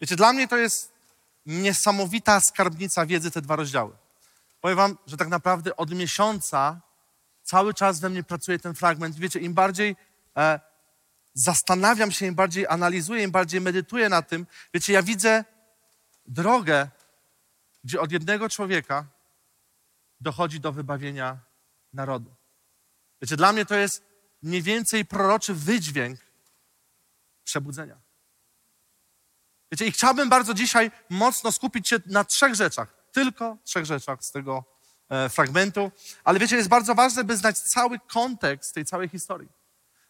Wiecie, 0.00 0.16
dla 0.16 0.32
mnie 0.32 0.48
to 0.48 0.56
jest 0.56 0.92
niesamowita 1.46 2.40
skarbnica 2.40 3.06
wiedzy 3.06 3.30
te 3.30 3.42
dwa 3.42 3.56
rozdziały. 3.56 3.92
Powiem 4.60 4.76
wam, 4.76 4.96
że 5.06 5.16
tak 5.16 5.28
naprawdę 5.28 5.76
od 5.76 5.90
miesiąca 5.90 6.80
cały 7.50 7.74
czas 7.74 8.00
we 8.00 8.08
mnie 8.08 8.22
pracuje 8.22 8.58
ten 8.58 8.74
fragment. 8.74 9.16
Wiecie, 9.16 9.40
im 9.40 9.54
bardziej 9.54 9.96
e, 10.36 10.60
zastanawiam 11.34 12.10
się, 12.12 12.26
im 12.26 12.34
bardziej 12.34 12.66
analizuję, 12.66 13.22
im 13.22 13.30
bardziej 13.30 13.60
medytuję 13.60 14.08
nad 14.08 14.28
tym, 14.28 14.46
wiecie, 14.74 14.92
ja 14.92 15.02
widzę 15.02 15.44
drogę, 16.26 16.88
gdzie 17.84 18.00
od 18.00 18.12
jednego 18.12 18.48
człowieka 18.48 19.06
dochodzi 20.20 20.60
do 20.60 20.72
wybawienia 20.72 21.38
narodu. 21.92 22.34
Wiecie, 23.22 23.36
dla 23.36 23.52
mnie 23.52 23.66
to 23.66 23.74
jest 23.74 24.04
mniej 24.42 24.62
więcej 24.62 25.04
proroczy 25.04 25.54
wydźwięk 25.54 26.20
przebudzenia. 27.44 28.00
Wiecie, 29.72 29.86
i 29.86 29.92
chciałbym 29.92 30.28
bardzo 30.28 30.54
dzisiaj 30.54 30.90
mocno 31.08 31.52
skupić 31.52 31.88
się 31.88 31.96
na 32.06 32.24
trzech 32.24 32.54
rzeczach. 32.54 32.94
Tylko 33.12 33.56
trzech 33.64 33.84
rzeczach 33.84 34.24
z 34.24 34.30
tego 34.30 34.69
fragmentu. 35.28 35.90
Ale 36.24 36.38
wiecie, 36.38 36.56
jest 36.56 36.68
bardzo 36.68 36.94
ważne, 36.94 37.24
by 37.24 37.36
znać 37.36 37.58
cały 37.58 37.98
kontekst 37.98 38.74
tej 38.74 38.84
całej 38.84 39.08
historii. 39.08 39.48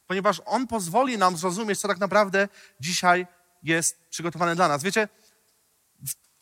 Ponieważ 0.06 0.42
on 0.44 0.66
pozwoli 0.66 1.18
nam 1.18 1.36
zrozumieć, 1.36 1.80
co 1.80 1.88
tak 1.88 1.98
naprawdę 1.98 2.48
dzisiaj 2.80 3.26
jest 3.62 4.08
przygotowane 4.08 4.56
dla 4.56 4.68
nas. 4.68 4.82
Wiecie, 4.82 5.08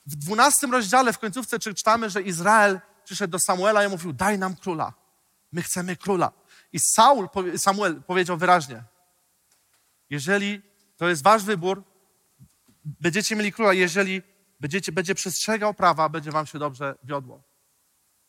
w, 0.07 0.17
12 0.17 0.67
rozdziale, 0.67 1.13
w 1.13 1.19
końcówce 1.19 1.59
czytamy, 1.59 2.11
że 2.11 2.23
Izrael 2.23 2.81
przyszedł 3.05 3.31
do 3.31 3.39
Samuela 3.39 3.85
i 3.85 3.89
mówił, 3.89 4.13
daj 4.13 4.39
nam 4.39 4.57
króla. 4.57 4.93
My 5.53 5.63
chcemy 5.63 5.97
króla. 5.97 6.33
I 6.73 6.81
Saul, 6.81 7.29
Samuel 7.57 8.03
powiedział 8.03 8.37
wyraźnie, 8.37 8.83
jeżeli 10.11 10.63
to 10.97 11.09
jest 11.09 11.23
wasz 11.23 11.45
wybór, 11.45 11.83
będziecie 12.85 13.37
mieli 13.37 13.53
króla, 13.53 13.73
jeżeli 13.73 14.23
będziecie, 14.61 14.93
będzie 14.93 15.15
przestrzegał 15.15 15.75
prawa, 15.75 16.09
będzie 16.09 16.31
wam 16.31 16.47
się 16.47 16.59
dobrze 16.59 16.95
wiodło. 17.03 17.43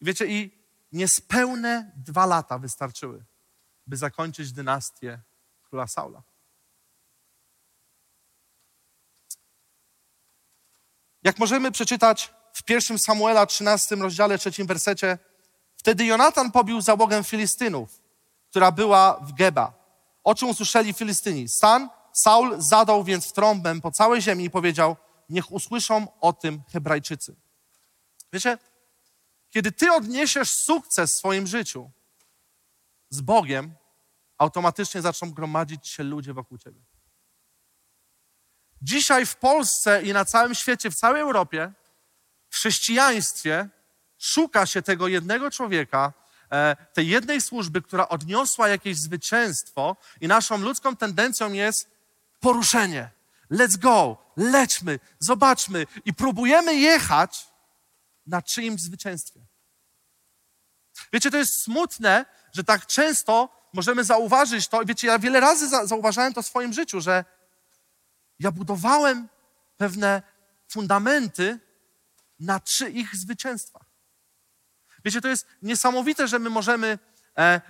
Wiecie, 0.01 0.25
i 0.27 0.59
niespełne 0.91 1.91
dwa 1.95 2.25
lata 2.25 2.57
wystarczyły, 2.57 3.25
by 3.87 3.97
zakończyć 3.97 4.51
dynastię 4.51 5.21
króla 5.63 5.87
Saula. 5.87 6.23
Jak 11.23 11.39
możemy 11.39 11.71
przeczytać 11.71 12.33
w 12.53 12.63
pierwszym 12.63 12.99
Samuela 12.99 13.45
13 13.45 13.95
rozdziale, 13.95 14.37
trzecim 14.37 14.67
wersecie, 14.67 15.17
wtedy 15.77 16.05
Jonatan 16.05 16.51
pobił 16.51 16.81
załogę 16.81 17.23
Filistynów, 17.23 18.01
która 18.49 18.71
była 18.71 19.19
w 19.19 19.33
Geba. 19.33 19.73
O 20.23 20.35
czym 20.35 20.49
usłyszeli 20.49 20.93
Filistyni? 20.93 21.49
Stan 21.49 21.89
Saul 22.13 22.61
zadał 22.61 23.03
więc 23.03 23.33
trąbę 23.33 23.81
po 23.81 23.91
całej 23.91 24.21
ziemi 24.21 24.43
i 24.43 24.49
powiedział, 24.49 24.95
niech 25.29 25.51
usłyszą 25.51 26.07
o 26.19 26.33
tym 26.33 26.61
Hebrajczycy. 26.71 27.35
Wiecie, 28.33 28.57
kiedy 29.49 29.71
ty 29.71 29.91
odniesiesz 29.91 30.51
sukces 30.51 31.13
w 31.13 31.17
swoim 31.17 31.47
życiu 31.47 31.91
z 33.09 33.21
Bogiem, 33.21 33.75
automatycznie 34.37 35.01
zaczną 35.01 35.31
gromadzić 35.31 35.87
się 35.87 36.03
ludzie 36.03 36.33
wokół 36.33 36.57
ciebie. 36.57 36.81
Dzisiaj 38.81 39.25
w 39.25 39.35
Polsce 39.35 40.01
i 40.01 40.13
na 40.13 40.25
całym 40.25 40.55
świecie, 40.55 40.91
w 40.91 40.95
całej 40.95 41.21
Europie, 41.21 41.71
w 42.49 42.55
chrześcijaństwie 42.55 43.69
szuka 44.17 44.65
się 44.65 44.81
tego 44.81 45.07
jednego 45.07 45.51
człowieka, 45.51 46.13
e, 46.51 46.75
tej 46.93 47.07
jednej 47.07 47.41
służby, 47.41 47.81
która 47.81 48.09
odniosła 48.09 48.67
jakieś 48.67 48.97
zwycięstwo 48.97 49.95
i 50.21 50.27
naszą 50.27 50.57
ludzką 50.57 50.95
tendencją 50.95 51.53
jest 51.53 51.89
poruszenie. 52.39 53.09
Let's 53.51 53.77
go, 53.77 54.17
lećmy, 54.37 54.99
zobaczmy 55.19 55.87
i 56.05 56.13
próbujemy 56.13 56.75
jechać 56.75 57.47
na 58.29 58.41
czyimś 58.41 58.81
zwycięstwie. 58.81 59.39
Wiecie, 61.13 61.31
to 61.31 61.37
jest 61.37 61.63
smutne, 61.63 62.25
że 62.53 62.63
tak 62.63 62.85
często 62.85 63.59
możemy 63.73 64.03
zauważyć 64.03 64.67
to. 64.67 64.85
Wiecie, 64.85 65.07
ja 65.07 65.19
wiele 65.19 65.39
razy 65.39 65.69
za, 65.69 65.85
zauważałem 65.85 66.33
to 66.33 66.41
w 66.41 66.47
swoim 66.47 66.73
życiu, 66.73 67.01
że 67.01 67.25
ja 68.39 68.51
budowałem 68.51 69.29
pewne 69.77 70.21
fundamenty 70.69 71.59
na 72.39 72.59
czyich 72.59 73.15
zwycięstwach. 73.15 73.85
Wiecie, 75.05 75.21
to 75.21 75.27
jest 75.27 75.47
niesamowite, 75.61 76.27
że 76.27 76.39
my 76.39 76.49
możemy. 76.49 76.99
E, 77.37 77.61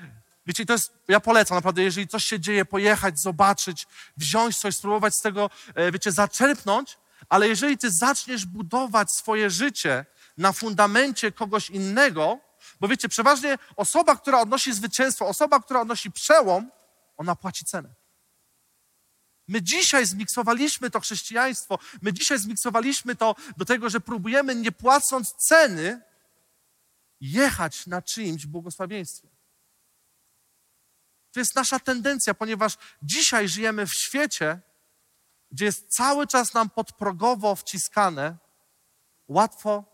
wiecie, 0.45 0.65
to 0.65 0.73
jest, 0.73 0.93
ja 1.07 1.19
polecam 1.19 1.55
naprawdę, 1.55 1.83
jeżeli 1.83 2.07
coś 2.07 2.25
się 2.25 2.39
dzieje, 2.39 2.65
pojechać, 2.65 3.19
zobaczyć, 3.19 3.87
wziąć 4.17 4.57
coś, 4.57 4.75
spróbować 4.75 5.15
z 5.15 5.21
tego, 5.21 5.49
e, 5.75 5.91
wiecie, 5.91 6.11
zaczerpnąć, 6.11 6.97
ale 7.29 7.47
jeżeli 7.47 7.77
ty 7.77 7.91
zaczniesz 7.91 8.45
budować 8.45 9.11
swoje 9.11 9.49
życie 9.49 10.05
na 10.39 10.51
fundamencie 10.53 11.31
kogoś 11.31 11.69
innego, 11.69 12.39
bo 12.79 12.87
wiecie, 12.87 13.09
przeważnie 13.09 13.57
osoba, 13.75 14.15
która 14.15 14.39
odnosi 14.41 14.73
zwycięstwo, 14.73 15.27
osoba, 15.27 15.59
która 15.59 15.81
odnosi 15.81 16.11
przełom, 16.11 16.71
ona 17.17 17.35
płaci 17.35 17.65
cenę. 17.65 17.89
My 19.47 19.61
dzisiaj 19.61 20.05
zmiksowaliśmy 20.05 20.89
to 20.89 20.99
chrześcijaństwo, 20.99 21.79
my 22.01 22.13
dzisiaj 22.13 22.39
zmiksowaliśmy 22.39 23.15
to 23.15 23.35
do 23.57 23.65
tego, 23.65 23.89
że 23.89 23.99
próbujemy 23.99 24.55
nie 24.55 24.71
płacąc 24.71 25.33
ceny 25.33 26.01
jechać 27.21 27.87
na 27.87 28.01
czyimś 28.01 28.45
błogosławieństwie. 28.45 29.27
To 31.31 31.39
jest 31.39 31.55
nasza 31.55 31.79
tendencja, 31.79 32.33
ponieważ 32.33 32.77
dzisiaj 33.01 33.47
żyjemy 33.47 33.87
w 33.87 33.93
świecie, 33.93 34.59
gdzie 35.51 35.65
jest 35.65 35.95
cały 35.95 36.27
czas 36.27 36.53
nam 36.53 36.69
podprogowo 36.69 37.55
wciskane 37.55 38.37
łatwo, 39.27 39.88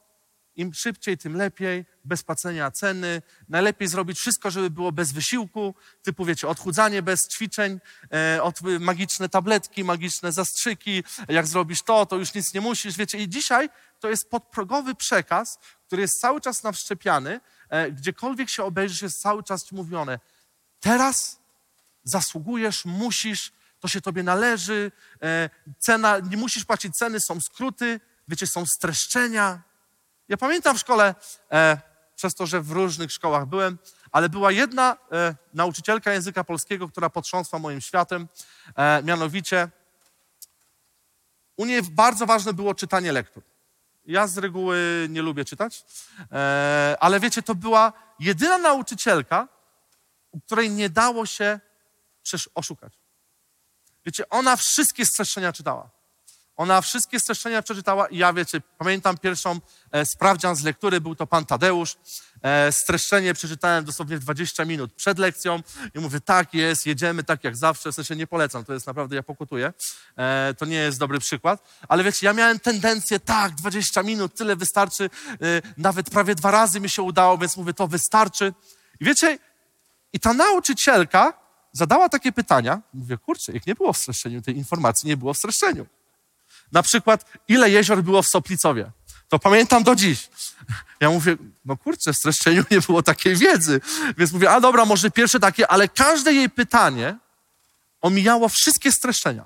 im 0.56 0.74
szybciej, 0.74 1.18
tym 1.18 1.36
lepiej, 1.36 1.86
bez 2.06 2.24
płacenia 2.24 2.72
ceny. 2.72 3.22
Najlepiej 3.50 3.88
zrobić 3.88 4.20
wszystko, 4.20 4.52
żeby 4.52 4.70
było 4.70 4.92
bez 4.92 5.12
wysiłku, 5.12 5.76
typu 6.04 6.26
wiecie, 6.26 6.48
odchudzanie 6.48 7.02
bez 7.02 7.28
ćwiczeń, 7.28 7.80
e, 8.14 8.44
od, 8.44 8.62
magiczne 8.80 9.30
tabletki, 9.30 9.84
magiczne 9.84 10.32
zastrzyki. 10.32 11.04
Jak 11.30 11.48
zrobisz 11.48 11.82
to, 11.82 12.06
to 12.06 12.16
już 12.16 12.34
nic 12.34 12.54
nie 12.54 12.62
musisz, 12.62 12.98
wiecie. 12.98 13.18
I 13.18 13.30
dzisiaj 13.30 13.70
to 14.00 14.10
jest 14.10 14.30
podprogowy 14.30 14.96
przekaz, 14.96 15.60
który 15.88 16.02
jest 16.02 16.22
cały 16.22 16.42
czas 16.42 16.64
nam 16.64 16.74
wszczepiany. 16.74 17.40
E, 17.70 17.92
gdziekolwiek 17.92 18.50
się 18.50 18.64
obejrzysz, 18.64 19.02
jest 19.02 19.22
cały 19.22 19.44
czas 19.44 19.72
mówione. 19.72 20.20
Teraz 20.80 21.40
zasługujesz, 22.04 22.86
musisz, 22.86 23.52
to 23.80 23.88
się 23.88 24.02
tobie 24.02 24.24
należy, 24.24 24.92
e, 25.22 25.50
cena, 25.80 26.20
nie 26.20 26.38
musisz 26.38 26.66
płacić 26.66 26.96
ceny, 26.96 27.20
są 27.20 27.42
skróty, 27.42 28.00
wiecie, 28.28 28.48
są 28.48 28.66
streszczenia. 28.66 29.62
Ja 30.28 30.38
pamiętam 30.38 30.78
w 30.78 30.80
szkole, 30.80 31.16
e, 31.52 31.78
przez 32.16 32.36
to, 32.36 32.46
że 32.46 32.62
w 32.62 32.72
różnych 32.72 33.12
szkołach 33.12 33.46
byłem, 33.46 33.78
ale 34.12 34.30
była 34.30 34.52
jedna 34.52 34.98
e, 35.12 35.36
nauczycielka 35.54 36.14
języka 36.14 36.44
polskiego, 36.44 36.88
która 36.88 37.10
potrząsła 37.10 37.60
moim 37.60 37.82
światem, 37.82 38.28
e, 38.76 39.04
mianowicie 39.04 39.70
u 41.58 41.66
niej 41.66 41.82
bardzo 41.84 42.26
ważne 42.26 42.54
było 42.54 42.76
czytanie 42.76 43.12
lektur. 43.12 43.44
Ja 44.06 44.28
z 44.28 44.38
reguły 44.38 45.08
nie 45.10 45.22
lubię 45.22 45.46
czytać, 45.46 45.86
e, 46.32 46.98
ale 47.00 47.20
wiecie, 47.20 47.42
to 47.42 47.56
była 47.56 47.94
jedyna 48.20 48.58
nauczycielka, 48.58 49.48
u 50.32 50.40
której 50.40 50.70
nie 50.70 50.90
dało 50.90 51.26
się 51.26 51.60
oszukać. 52.56 52.94
Wiecie, 54.06 54.30
ona 54.30 54.56
wszystkie 54.56 55.06
streszczenia 55.06 55.54
czytała. 55.54 55.95
Ona 56.58 56.82
wszystkie 56.82 57.20
streszczenia 57.20 57.62
przeczytała 57.62 58.08
i 58.08 58.18
ja, 58.18 58.34
wiecie, 58.34 58.62
pamiętam 58.78 59.18
pierwszą 59.18 59.60
e, 59.92 60.06
sprawdzian 60.06 60.56
z 60.56 60.64
lektury, 60.64 61.02
był 61.02 61.16
to 61.16 61.28
pan 61.28 61.46
Tadeusz. 61.46 61.98
E, 62.42 62.72
streszczenie 62.72 63.34
przeczytałem 63.34 63.86
dosłownie 63.86 64.20
20 64.20 64.66
minut 64.66 64.94
przed 64.94 65.20
lekcją 65.20 65.62
i 65.96 66.00
mówię, 66.00 66.22
tak 66.22 66.54
jest, 66.54 66.86
jedziemy 66.86 67.24
tak 67.24 67.44
jak 67.44 67.56
zawsze, 67.56 67.92
w 67.92 67.96
sensie 67.96 68.16
nie 68.16 68.28
polecam, 68.28 68.66
to 68.66 68.74
jest 68.74 68.88
naprawdę, 68.88 69.16
ja 69.16 69.24
pokutuję. 69.24 69.74
E, 70.18 70.54
to 70.58 70.66
nie 70.66 70.76
jest 70.76 71.00
dobry 71.00 71.20
przykład, 71.20 71.64
ale 71.88 72.04
wiecie, 72.04 72.26
ja 72.26 72.34
miałem 72.34 72.60
tendencję, 72.60 73.20
tak, 73.20 73.56
20 73.56 74.04
minut, 74.04 74.36
tyle 74.36 74.56
wystarczy, 74.56 75.04
e, 75.06 75.38
nawet 75.78 76.10
prawie 76.10 76.36
dwa 76.36 76.52
razy 76.52 76.80
mi 76.80 76.90
się 76.90 77.02
udało, 77.02 77.38
więc 77.38 77.58
mówię, 77.58 77.74
to 77.74 77.88
wystarczy. 77.88 78.54
I 79.00 79.06
wiecie, 79.06 79.40
i 80.14 80.20
ta 80.20 80.34
nauczycielka 80.34 81.34
zadała 81.72 82.10
takie 82.10 82.32
pytania, 82.32 82.82
mówię, 82.94 83.18
kurczę, 83.18 83.52
jak 83.52 83.68
nie 83.68 83.76
było 83.76 83.94
w 83.94 83.98
streszczeniu, 83.98 84.42
tej 84.42 84.58
informacji 84.58 85.08
nie 85.08 85.18
było 85.18 85.34
w 85.34 85.38
streszczeniu. 85.38 85.86
Na 86.72 86.84
przykład, 86.84 87.26
ile 87.48 87.70
jezior 87.70 88.04
było 88.04 88.22
w 88.22 88.28
Soplicowie? 88.28 88.92
To 89.30 89.40
pamiętam 89.40 89.84
do 89.84 89.96
dziś. 89.96 90.30
Ja 91.00 91.10
mówię, 91.10 91.36
no 91.66 91.78
kurczę, 91.78 92.14
w 92.14 92.18
streszczeniu 92.18 92.64
nie 92.72 92.82
było 92.82 93.04
takiej 93.04 93.36
wiedzy. 93.36 93.82
Więc 94.18 94.32
mówię, 94.32 94.52
a 94.52 94.62
dobra, 94.62 94.86
może 94.86 95.12
pierwsze 95.12 95.40
takie, 95.40 95.68
ale 95.68 95.88
każde 95.88 96.34
jej 96.34 96.50
pytanie 96.50 97.18
omijało 98.02 98.50
wszystkie 98.50 98.92
streszczenia. 98.92 99.46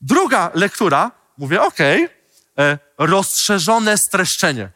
Druga 0.00 0.50
lektura, 0.54 1.10
mówię, 1.38 1.62
okej, 1.62 2.08
okay, 2.56 2.78
rozszerzone 2.98 3.98
streszczenie. 3.98 4.70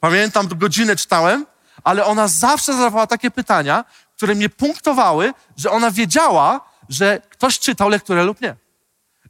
Pamiętam, 0.00 0.48
godzinę 0.48 0.96
czytałem, 0.96 1.46
ale 1.84 2.04
ona 2.04 2.28
zawsze 2.28 2.72
zadawała 2.72 3.06
takie 3.06 3.30
pytania, 3.30 3.84
które 4.16 4.34
mnie 4.34 4.48
punktowały, 4.48 5.32
że 5.56 5.70
ona 5.70 5.90
wiedziała, 5.90 6.60
że 6.88 7.22
ktoś 7.30 7.58
czytał 7.58 7.88
lekturę 7.88 8.24
lub 8.24 8.40
nie. 8.40 8.56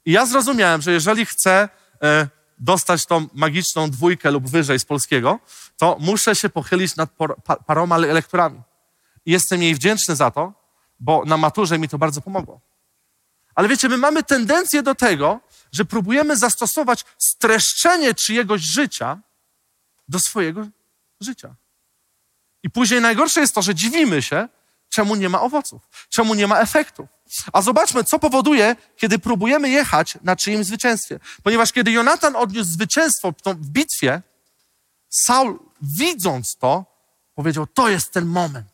I 0.08 0.12
ja 0.12 0.26
zrozumiałem, 0.26 0.82
że 0.82 0.92
jeżeli 0.92 1.26
chcę 1.26 1.68
e, 2.02 2.28
dostać 2.58 3.06
tą 3.06 3.28
magiczną 3.34 3.90
dwójkę 3.90 4.30
lub 4.30 4.48
wyżej 4.48 4.78
z 4.78 4.84
polskiego, 4.84 5.40
to 5.76 5.96
muszę 6.00 6.34
się 6.34 6.48
pochylić 6.48 6.96
nad 6.96 7.10
paroma 7.66 7.96
lekturami. 7.96 8.60
I 9.26 9.32
jestem 9.32 9.62
jej 9.62 9.74
wdzięczny 9.74 10.16
za 10.16 10.30
to, 10.30 10.52
bo 11.00 11.24
na 11.24 11.36
maturze 11.36 11.78
mi 11.78 11.88
to 11.88 11.98
bardzo 11.98 12.20
pomogło. 12.20 12.60
Ale 13.54 13.68
wiecie, 13.68 13.88
my 13.88 13.96
mamy 13.96 14.22
tendencję 14.22 14.82
do 14.82 14.94
tego, 14.94 15.40
że 15.72 15.84
próbujemy 15.84 16.36
zastosować 16.36 17.04
streszczenie 17.18 18.14
czyjegoś 18.14 18.62
życia 18.62 19.18
do 20.08 20.20
swojego 20.20 20.66
życia. 21.20 21.54
I 22.62 22.70
później 22.70 23.00
najgorsze 23.00 23.40
jest 23.40 23.54
to, 23.54 23.62
że 23.62 23.74
dziwimy 23.74 24.22
się, 24.22 24.48
czemu 24.88 25.14
nie 25.14 25.28
ma 25.28 25.40
owoców, 25.40 25.82
czemu 26.08 26.34
nie 26.34 26.46
ma 26.46 26.60
efektów. 26.60 27.17
A 27.52 27.62
zobaczmy, 27.62 28.04
co 28.04 28.18
powoduje, 28.18 28.76
kiedy 28.96 29.18
próbujemy 29.18 29.68
jechać 29.68 30.18
na 30.22 30.36
czyimś 30.36 30.66
zwycięstwie. 30.66 31.20
Ponieważ 31.42 31.72
kiedy 31.72 31.90
Jonatan 31.92 32.36
odniósł 32.36 32.70
zwycięstwo 32.70 33.32
w 33.46 33.68
bitwie, 33.68 34.22
Saul, 35.10 35.58
widząc 35.82 36.56
to, 36.56 36.84
powiedział: 37.34 37.66
To 37.66 37.88
jest 37.88 38.12
ten 38.12 38.26
moment. 38.26 38.68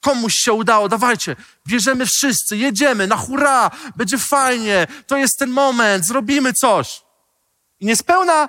Komuś 0.00 0.34
się 0.34 0.52
udało, 0.52 0.88
dawajcie, 0.88 1.36
bierzemy 1.68 2.06
wszyscy, 2.06 2.56
jedziemy, 2.56 3.06
na 3.06 3.16
hurra, 3.16 3.70
będzie 3.96 4.18
fajnie, 4.18 4.86
to 5.06 5.16
jest 5.16 5.38
ten 5.38 5.50
moment, 5.50 6.06
zrobimy 6.06 6.52
coś. 6.52 7.02
I 7.80 7.86
niespełna 7.86 8.48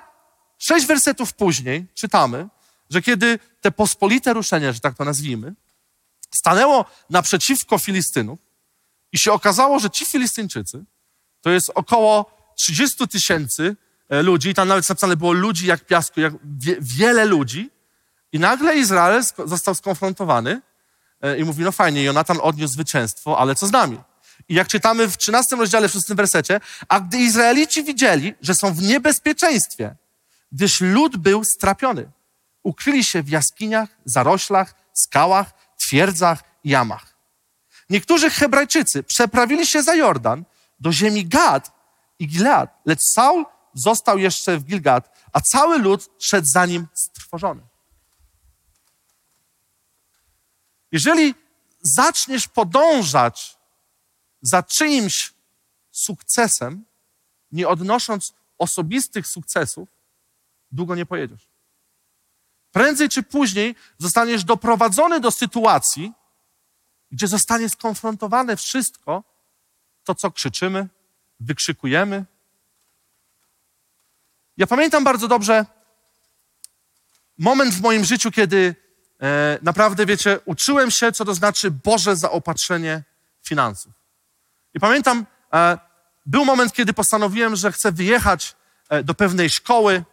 sześć 0.58 0.86
wersetów 0.86 1.32
później 1.32 1.86
czytamy, 1.94 2.48
że 2.90 3.02
kiedy 3.02 3.38
te 3.60 3.70
pospolite 3.70 4.32
ruszenie, 4.32 4.72
że 4.72 4.80
tak 4.80 4.96
to 4.96 5.04
nazwijmy, 5.04 5.54
stanęło 6.34 6.84
naprzeciwko 7.10 7.78
Filistynów, 7.78 8.38
i 9.12 9.18
się 9.18 9.32
okazało, 9.32 9.78
że 9.78 9.90
ci 9.90 10.04
Filistyńczycy 10.04 10.84
to 11.40 11.50
jest 11.50 11.70
około 11.74 12.30
30 12.56 13.08
tysięcy 13.08 13.76
e, 14.08 14.22
ludzi, 14.22 14.54
tam 14.54 14.68
nawet 14.68 14.88
napisane 14.88 15.16
było 15.16 15.32
ludzi 15.32 15.66
jak 15.66 15.86
piasku, 15.86 16.20
jak 16.20 16.32
wie, 16.58 16.76
wiele 16.80 17.24
ludzi. 17.24 17.70
I 18.32 18.38
nagle 18.38 18.76
Izrael 18.76 19.22
został 19.44 19.74
skonfrontowany 19.74 20.60
e, 21.20 21.38
i 21.38 21.44
mówi, 21.44 21.64
no 21.64 21.72
fajnie, 21.72 22.02
Jonatan 22.02 22.38
odniósł 22.42 22.74
zwycięstwo, 22.74 23.38
ale 23.38 23.54
co 23.54 23.66
z 23.66 23.72
nami? 23.72 23.98
I 24.48 24.54
jak 24.54 24.68
czytamy 24.68 25.08
w 25.08 25.16
13 25.16 25.56
rozdziale, 25.56 25.88
w 25.88 25.92
6 25.92 26.06
wersecie, 26.08 26.60
a 26.88 27.00
gdy 27.00 27.18
Izraelici 27.18 27.84
widzieli, 27.84 28.34
że 28.40 28.54
są 28.54 28.74
w 28.74 28.82
niebezpieczeństwie, 28.82 29.96
gdyż 30.52 30.80
lud 30.80 31.16
był 31.16 31.44
strapiony, 31.44 32.10
ukryli 32.62 33.04
się 33.04 33.22
w 33.22 33.28
jaskiniach, 33.28 33.88
zaroślach, 34.04 34.74
skałach, 34.92 35.50
twierdzach 35.78 36.44
jamach. 36.64 37.11
Niektórzy 37.92 38.30
Hebrajczycy 38.30 39.02
przeprawili 39.02 39.66
się 39.66 39.82
za 39.82 39.94
Jordan 39.94 40.44
do 40.80 40.92
ziemi 40.92 41.26
Gad 41.26 41.72
i 42.18 42.26
Gilead, 42.28 42.80
lecz 42.84 43.02
Saul 43.02 43.44
został 43.74 44.18
jeszcze 44.18 44.58
w 44.58 44.64
Gilgad, 44.64 45.28
a 45.32 45.40
cały 45.40 45.78
lud 45.78 46.10
szedł 46.18 46.46
za 46.46 46.66
nim 46.66 46.86
strwożony. 46.94 47.62
Jeżeli 50.92 51.34
zaczniesz 51.82 52.48
podążać 52.48 53.58
za 54.42 54.62
czyimś 54.62 55.34
sukcesem, 55.90 56.84
nie 57.52 57.68
odnosząc 57.68 58.34
osobistych 58.58 59.26
sukcesów, 59.26 59.88
długo 60.70 60.94
nie 60.94 61.06
pojedziesz. 61.06 61.48
Prędzej 62.70 63.08
czy 63.08 63.22
później 63.22 63.74
zostaniesz 63.98 64.44
doprowadzony 64.44 65.20
do 65.20 65.30
sytuacji, 65.30 66.12
gdzie 67.12 67.28
zostanie 67.28 67.68
skonfrontowane 67.68 68.56
wszystko, 68.56 69.24
to 70.04 70.14
co 70.14 70.30
krzyczymy, 70.30 70.88
wykrzykujemy. 71.40 72.24
Ja 74.56 74.66
pamiętam 74.66 75.04
bardzo 75.04 75.28
dobrze 75.28 75.66
moment 77.38 77.74
w 77.74 77.80
moim 77.80 78.04
życiu, 78.04 78.30
kiedy 78.30 78.74
e, 79.22 79.58
naprawdę, 79.62 80.06
wiecie, 80.06 80.40
uczyłem 80.44 80.90
się, 80.90 81.12
co 81.12 81.24
to 81.24 81.34
znaczy 81.34 81.70
Boże 81.70 82.16
zaopatrzenie 82.16 83.02
finansów. 83.42 83.92
I 84.74 84.80
pamiętam, 84.80 85.26
e, 85.52 85.78
był 86.26 86.44
moment, 86.44 86.72
kiedy 86.72 86.92
postanowiłem, 86.92 87.56
że 87.56 87.72
chcę 87.72 87.92
wyjechać 87.92 88.56
e, 88.88 89.02
do 89.02 89.14
pewnej 89.14 89.50
szkoły 89.50 90.04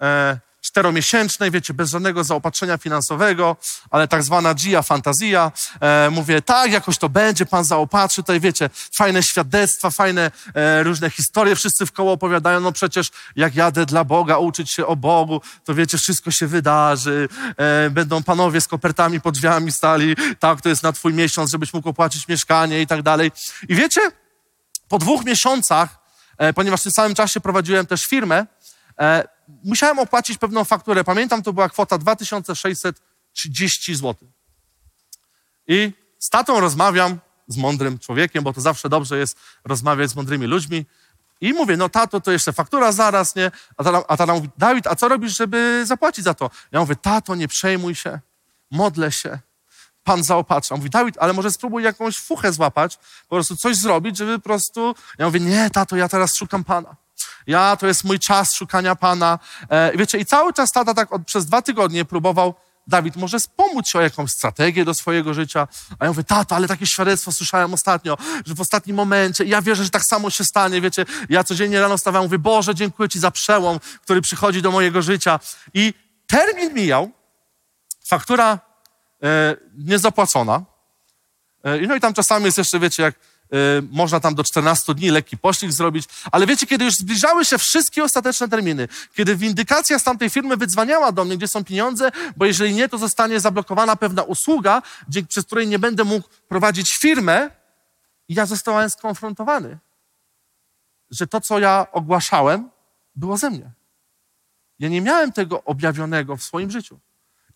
e, 0.00 0.40
czteromiesięcznej, 0.60 1.50
wiecie, 1.50 1.74
bez 1.74 1.90
żadnego 1.90 2.24
zaopatrzenia 2.24 2.78
finansowego, 2.78 3.56
ale 3.90 4.08
tak 4.08 4.22
zwana 4.22 4.54
GIA 4.54 4.82
fantazja. 4.82 5.52
E, 5.80 6.10
mówię, 6.10 6.42
tak, 6.42 6.72
jakoś 6.72 6.98
to 6.98 7.08
będzie, 7.08 7.46
Pan 7.46 7.64
zaopatrzy. 7.64 8.22
Tutaj, 8.22 8.40
wiecie, 8.40 8.70
fajne 8.92 9.22
świadectwa, 9.22 9.90
fajne 9.90 10.30
e, 10.54 10.82
różne 10.82 11.10
historie, 11.10 11.56
wszyscy 11.56 11.86
w 11.86 11.92
koło 11.92 12.12
opowiadają, 12.12 12.60
no 12.60 12.72
przecież 12.72 13.10
jak 13.36 13.54
jadę 13.54 13.86
dla 13.86 14.04
Boga, 14.04 14.38
uczyć 14.38 14.70
się 14.70 14.86
o 14.86 14.96
Bogu, 14.96 15.40
to 15.64 15.74
wiecie, 15.74 15.98
wszystko 15.98 16.30
się 16.30 16.46
wydarzy. 16.46 17.28
E, 17.56 17.90
będą 17.90 18.22
panowie 18.22 18.60
z 18.60 18.68
kopertami 18.68 19.20
pod 19.20 19.34
drzwiami 19.34 19.72
stali, 19.72 20.16
tak, 20.38 20.60
to 20.60 20.68
jest 20.68 20.82
na 20.82 20.92
twój 20.92 21.14
miesiąc, 21.14 21.50
żebyś 21.50 21.72
mógł 21.72 21.88
opłacić 21.88 22.28
mieszkanie 22.28 22.80
i 22.80 22.86
tak 22.86 23.02
dalej. 23.02 23.32
I 23.68 23.74
wiecie, 23.74 24.00
po 24.88 24.98
dwóch 24.98 25.24
miesiącach, 25.24 25.98
e, 26.38 26.52
ponieważ 26.52 26.80
w 26.80 26.82
tym 26.82 26.92
samym 26.92 27.14
czasie 27.14 27.40
prowadziłem 27.40 27.86
też 27.86 28.06
firmę, 28.06 28.46
e, 29.00 29.39
musiałem 29.64 29.98
opłacić 29.98 30.38
pewną 30.38 30.64
fakturę. 30.64 31.04
Pamiętam, 31.04 31.42
to 31.42 31.52
była 31.52 31.68
kwota 31.68 31.98
2630 31.98 33.94
zł. 33.94 34.28
I 35.66 35.92
z 36.18 36.30
tatą 36.30 36.60
rozmawiam, 36.60 37.18
z 37.48 37.56
mądrym 37.56 37.98
człowiekiem, 37.98 38.44
bo 38.44 38.52
to 38.52 38.60
zawsze 38.60 38.88
dobrze 38.88 39.18
jest 39.18 39.38
rozmawiać 39.64 40.10
z 40.10 40.16
mądrymi 40.16 40.46
ludźmi. 40.46 40.86
I 41.40 41.52
mówię, 41.52 41.76
no 41.76 41.88
tato, 41.88 42.20
to 42.20 42.32
jeszcze 42.32 42.52
faktura 42.52 42.92
zaraz, 42.92 43.36
nie? 43.36 43.50
A 43.76 43.84
tata, 43.84 44.02
a 44.08 44.16
tata 44.16 44.34
mówi, 44.34 44.48
Dawid, 44.58 44.86
a 44.86 44.96
co 44.96 45.08
robisz, 45.08 45.36
żeby 45.36 45.82
zapłacić 45.86 46.24
za 46.24 46.34
to? 46.34 46.50
Ja 46.72 46.80
mówię, 46.80 46.96
tato, 46.96 47.34
nie 47.34 47.48
przejmuj 47.48 47.94
się, 47.94 48.20
modlę 48.70 49.12
się, 49.12 49.38
Pan 50.04 50.22
zaopatrza. 50.22 50.74
On 50.74 50.78
mówi, 50.80 50.90
Dawid, 50.90 51.16
ale 51.18 51.32
może 51.32 51.50
spróbuj 51.50 51.82
jakąś 51.82 52.18
fuchę 52.18 52.52
złapać, 52.52 52.96
po 53.28 53.36
prostu 53.36 53.56
coś 53.56 53.76
zrobić, 53.76 54.16
żeby 54.16 54.38
po 54.38 54.44
prostu... 54.44 54.94
Ja 55.18 55.26
mówię, 55.26 55.40
nie, 55.40 55.70
tato, 55.70 55.96
ja 55.96 56.08
teraz 56.08 56.36
szukam 56.36 56.64
Pana. 56.64 56.96
Ja, 57.46 57.76
to 57.76 57.86
jest 57.86 58.04
mój 58.04 58.18
czas 58.18 58.54
szukania 58.54 58.96
Pana. 58.96 59.38
E, 59.68 59.96
wiecie, 59.96 60.18
i 60.18 60.26
cały 60.26 60.52
czas 60.52 60.72
tata 60.72 60.94
tak 60.94 61.12
od, 61.12 61.24
przez 61.24 61.46
dwa 61.46 61.62
tygodnie 61.62 62.04
próbował, 62.04 62.54
Dawid, 62.86 63.16
może 63.16 63.36
pomóc 63.56 63.86
ci 63.86 63.98
o 63.98 64.00
jakąś 64.00 64.30
strategię 64.30 64.84
do 64.84 64.94
swojego 64.94 65.34
życia. 65.34 65.68
A 65.98 66.04
ja 66.04 66.10
mówię, 66.10 66.24
tato, 66.24 66.56
ale 66.56 66.68
takie 66.68 66.86
świadectwo 66.86 67.32
słyszałem 67.32 67.74
ostatnio, 67.74 68.16
że 68.46 68.54
w 68.54 68.60
ostatnim 68.60 68.96
momencie, 68.96 69.44
ja 69.44 69.62
wierzę, 69.62 69.84
że 69.84 69.90
tak 69.90 70.04
samo 70.04 70.30
się 70.30 70.44
stanie, 70.44 70.80
wiecie, 70.80 71.04
ja 71.28 71.44
codziennie 71.44 71.80
rano 71.80 71.96
wstawałem, 71.96 72.26
mówię, 72.26 72.38
Boże, 72.38 72.74
dziękuję 72.74 73.08
ci 73.08 73.20
za 73.20 73.30
przełom, 73.30 73.80
który 74.02 74.20
przychodzi 74.20 74.62
do 74.62 74.70
mojego 74.70 75.02
życia. 75.02 75.40
I 75.74 75.94
termin 76.26 76.74
mijał, 76.74 77.10
faktura 78.04 78.58
e, 79.22 79.56
niezapłacona. 79.78 80.62
E, 81.62 81.86
no 81.86 81.96
i 81.96 82.00
tam 82.00 82.14
czasami 82.14 82.44
jest 82.44 82.58
jeszcze, 82.58 82.78
wiecie, 82.78 83.02
jak 83.02 83.14
można 83.90 84.20
tam 84.20 84.34
do 84.34 84.44
14 84.44 84.94
dni 84.94 85.10
lekki 85.10 85.38
poślizg 85.38 85.76
zrobić, 85.76 86.04
ale 86.32 86.46
wiecie, 86.46 86.66
kiedy 86.66 86.84
już 86.84 86.94
zbliżały 86.94 87.44
się 87.44 87.58
wszystkie 87.58 88.04
ostateczne 88.04 88.48
terminy, 88.48 88.88
kiedy 89.14 89.36
windykacja 89.36 89.98
z 89.98 90.04
tamtej 90.04 90.30
firmy 90.30 90.56
wydzwaniała 90.56 91.12
do 91.12 91.24
mnie, 91.24 91.36
gdzie 91.36 91.48
są 91.48 91.64
pieniądze, 91.64 92.12
bo 92.36 92.44
jeżeli 92.44 92.74
nie, 92.74 92.88
to 92.88 92.98
zostanie 92.98 93.40
zablokowana 93.40 93.96
pewna 93.96 94.22
usługa, 94.22 94.82
dzięki, 95.08 95.28
przez 95.28 95.46
której 95.46 95.66
nie 95.66 95.78
będę 95.78 96.04
mógł 96.04 96.28
prowadzić 96.48 96.96
firmę, 96.96 97.50
ja 98.28 98.46
zostałem 98.46 98.90
skonfrontowany, 98.90 99.78
że 101.10 101.26
to, 101.26 101.40
co 101.40 101.58
ja 101.58 101.86
ogłaszałem, 101.92 102.70
było 103.16 103.36
ze 103.36 103.50
mnie. 103.50 103.70
Ja 104.78 104.88
nie 104.88 105.00
miałem 105.00 105.32
tego 105.32 105.64
objawionego 105.64 106.36
w 106.36 106.42
swoim 106.42 106.70
życiu. 106.70 106.98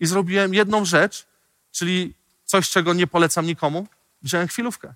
I 0.01 0.07
zrobiłem 0.07 0.55
jedną 0.55 0.85
rzecz, 0.85 1.27
czyli 1.73 2.15
coś, 2.45 2.71
czego 2.71 2.95
nie 2.95 3.07
polecam 3.07 3.47
nikomu, 3.47 3.87
wziąłem 4.23 4.49
chwilówkę. 4.49 4.95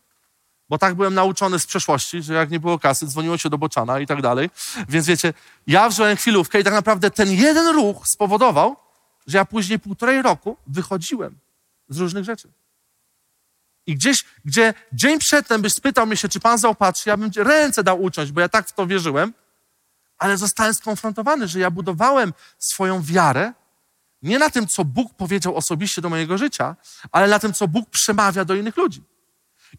Bo 0.68 0.78
tak 0.78 0.94
byłem 0.94 1.14
nauczony 1.14 1.58
z 1.58 1.66
przeszłości, 1.66 2.22
że 2.22 2.34
jak 2.34 2.50
nie 2.50 2.60
było 2.60 2.78
kasy, 2.78 3.06
dzwoniło 3.06 3.38
się 3.38 3.50
do 3.50 3.58
boczana 3.58 4.00
i 4.00 4.06
tak 4.06 4.22
dalej. 4.22 4.50
Więc 4.88 5.06
wiecie, 5.06 5.32
ja 5.66 5.88
wziąłem 5.88 6.16
chwilówkę 6.16 6.60
i 6.60 6.64
tak 6.64 6.74
naprawdę 6.74 7.10
ten 7.10 7.32
jeden 7.32 7.74
ruch 7.74 8.08
spowodował, 8.08 8.76
że 9.26 9.38
ja 9.38 9.44
później 9.44 9.78
półtorej 9.78 10.22
roku 10.22 10.56
wychodziłem 10.66 11.38
z 11.88 11.98
różnych 11.98 12.24
rzeczy. 12.24 12.48
I 13.86 13.94
gdzieś, 13.94 14.24
gdzie 14.44 14.74
dzień 14.92 15.18
przedtem 15.18 15.62
byś 15.62 15.74
spytał 15.74 16.06
mnie 16.06 16.16
się, 16.16 16.28
czy 16.28 16.40
pan 16.40 16.58
zaopatrzy, 16.58 17.10
ja 17.10 17.16
bym 17.16 17.30
ręce 17.36 17.84
dał 17.84 18.02
uciąć, 18.02 18.32
bo 18.32 18.40
ja 18.40 18.48
tak 18.48 18.68
w 18.68 18.72
to 18.72 18.86
wierzyłem, 18.86 19.34
ale 20.18 20.36
zostałem 20.36 20.74
skonfrontowany, 20.74 21.48
że 21.48 21.58
ja 21.58 21.70
budowałem 21.70 22.32
swoją 22.58 23.02
wiarę 23.02 23.52
nie 24.22 24.38
na 24.38 24.50
tym, 24.50 24.66
co 24.66 24.84
Bóg 24.84 25.14
powiedział 25.14 25.56
osobiście 25.56 26.02
do 26.02 26.08
mojego 26.08 26.38
życia, 26.38 26.76
ale 27.12 27.28
na 27.28 27.38
tym, 27.38 27.52
co 27.52 27.68
Bóg 27.68 27.90
przemawia 27.90 28.44
do 28.44 28.54
innych 28.54 28.76
ludzi. 28.76 29.02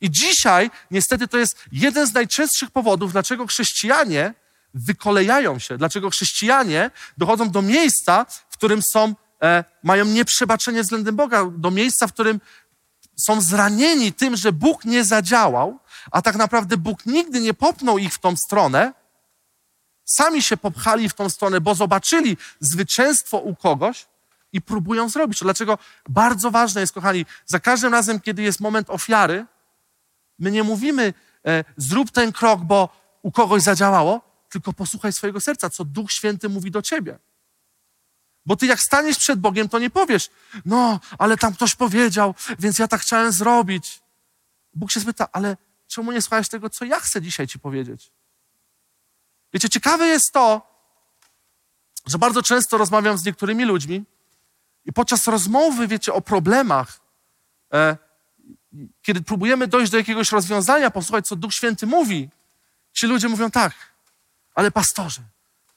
I 0.02 0.12
dzisiaj, 0.12 0.72
niestety, 0.92 1.28
to 1.28 1.38
jest 1.38 1.66
jeden 1.72 2.08
z 2.08 2.14
najczęstszych 2.14 2.72
powodów, 2.72 3.12
dlaczego 3.12 3.48
chrześcijanie 3.48 4.34
wykolejają 4.74 5.60
się, 5.60 5.78
dlaczego 5.78 6.10
chrześcijanie 6.10 6.92
dochodzą 7.18 7.50
do 7.50 7.62
miejsca, 7.62 8.26
w 8.50 8.58
którym 8.58 8.82
są, 8.82 9.16
e, 9.44 9.64
mają 9.84 10.06
nieprzebaczenie 10.06 10.82
względem 10.82 11.16
Boga, 11.16 11.46
do 11.58 11.72
miejsca, 11.72 12.08
w 12.08 12.14
którym 12.14 12.42
są 13.16 13.42
zranieni 13.42 14.14
tym, 14.14 14.36
że 14.36 14.52
Bóg 14.52 14.86
nie 14.86 15.04
zadziałał, 15.04 15.80
a 16.12 16.22
tak 16.22 16.36
naprawdę 16.36 16.78
Bóg 16.78 17.06
nigdy 17.06 17.40
nie 17.40 17.54
popnął 17.54 17.98
ich 17.98 18.14
w 18.14 18.20
tą 18.20 18.36
stronę, 18.36 18.94
sami 20.06 20.42
się 20.42 20.58
popchali 20.58 21.10
w 21.10 21.14
tą 21.14 21.30
stronę, 21.30 21.62
bo 21.62 21.76
zobaczyli 21.76 22.38
zwycięstwo 22.60 23.38
u 23.38 23.56
kogoś 23.56 24.06
i 24.54 24.62
próbują 24.62 25.10
zrobić. 25.10 25.40
Dlaczego 25.40 25.78
bardzo 26.10 26.52
ważne 26.52 26.82
jest, 26.82 26.94
kochani, 26.94 27.26
za 27.46 27.60
każdym 27.60 27.94
razem, 27.94 28.20
kiedy 28.20 28.42
jest 28.42 28.60
moment 28.60 28.90
ofiary, 28.90 29.46
my 30.40 30.52
nie 30.52 30.64
mówimy, 30.64 31.14
e, 31.46 31.64
zrób 31.78 32.12
ten 32.12 32.32
krok, 32.32 32.62
bo 32.62 32.90
u 33.22 33.32
kogoś 33.32 33.62
zadziałało, 33.62 34.22
tylko 34.50 34.74
posłuchaj 34.74 35.14
swojego 35.14 35.42
serca, 35.42 35.70
co 35.70 35.86
Duch 35.86 36.12
Święty 36.12 36.50
mówi 36.50 36.72
do 36.72 36.82
ciebie. 36.82 37.20
Bo 38.46 38.56
ty 38.56 38.66
jak 38.66 38.80
staniesz 38.80 39.18
przed 39.18 39.40
Bogiem, 39.40 39.70
to 39.70 39.80
nie 39.80 39.90
powiesz, 39.90 40.30
no, 40.66 41.00
ale 41.18 41.38
tam 41.38 41.54
ktoś 41.54 41.76
powiedział, 41.76 42.36
więc 42.60 42.80
ja 42.80 42.88
tak 42.88 43.02
chciałem 43.02 43.32
zrobić. 43.32 44.02
Bóg 44.74 44.92
się 44.92 45.00
spyta, 45.00 45.28
ale 45.32 45.58
czemu 45.88 46.12
nie 46.12 46.22
słuchałeś 46.22 46.50
tego, 46.50 46.70
co 46.70 46.86
ja 46.86 47.00
chcę 47.00 47.22
dzisiaj 47.22 47.48
ci 47.48 47.60
powiedzieć? 47.60 48.12
Wiecie, 49.54 49.70
ciekawe 49.70 50.08
jest 50.08 50.32
to, 50.32 50.70
że 52.06 52.18
bardzo 52.18 52.44
często 52.44 52.78
rozmawiam 52.78 53.18
z 53.18 53.26
niektórymi 53.26 53.66
ludźmi 53.66 54.04
i 54.86 54.94
podczas 54.94 55.28
rozmowy, 55.28 55.88
wiecie, 55.88 56.14
o 56.14 56.22
problemach, 56.22 57.00
e, 57.74 57.98
kiedy 59.02 59.22
próbujemy 59.22 59.68
dojść 59.68 59.92
do 59.92 59.98
jakiegoś 59.98 60.32
rozwiązania, 60.32 60.92
posłuchać, 60.92 61.28
co 61.28 61.36
Duch 61.36 61.54
Święty 61.54 61.88
mówi, 61.88 62.30
ci 62.94 63.08
ludzie 63.08 63.30
mówią 63.30 63.52
tak, 63.52 63.74
ale 64.56 64.72
pastorze, 64.72 65.22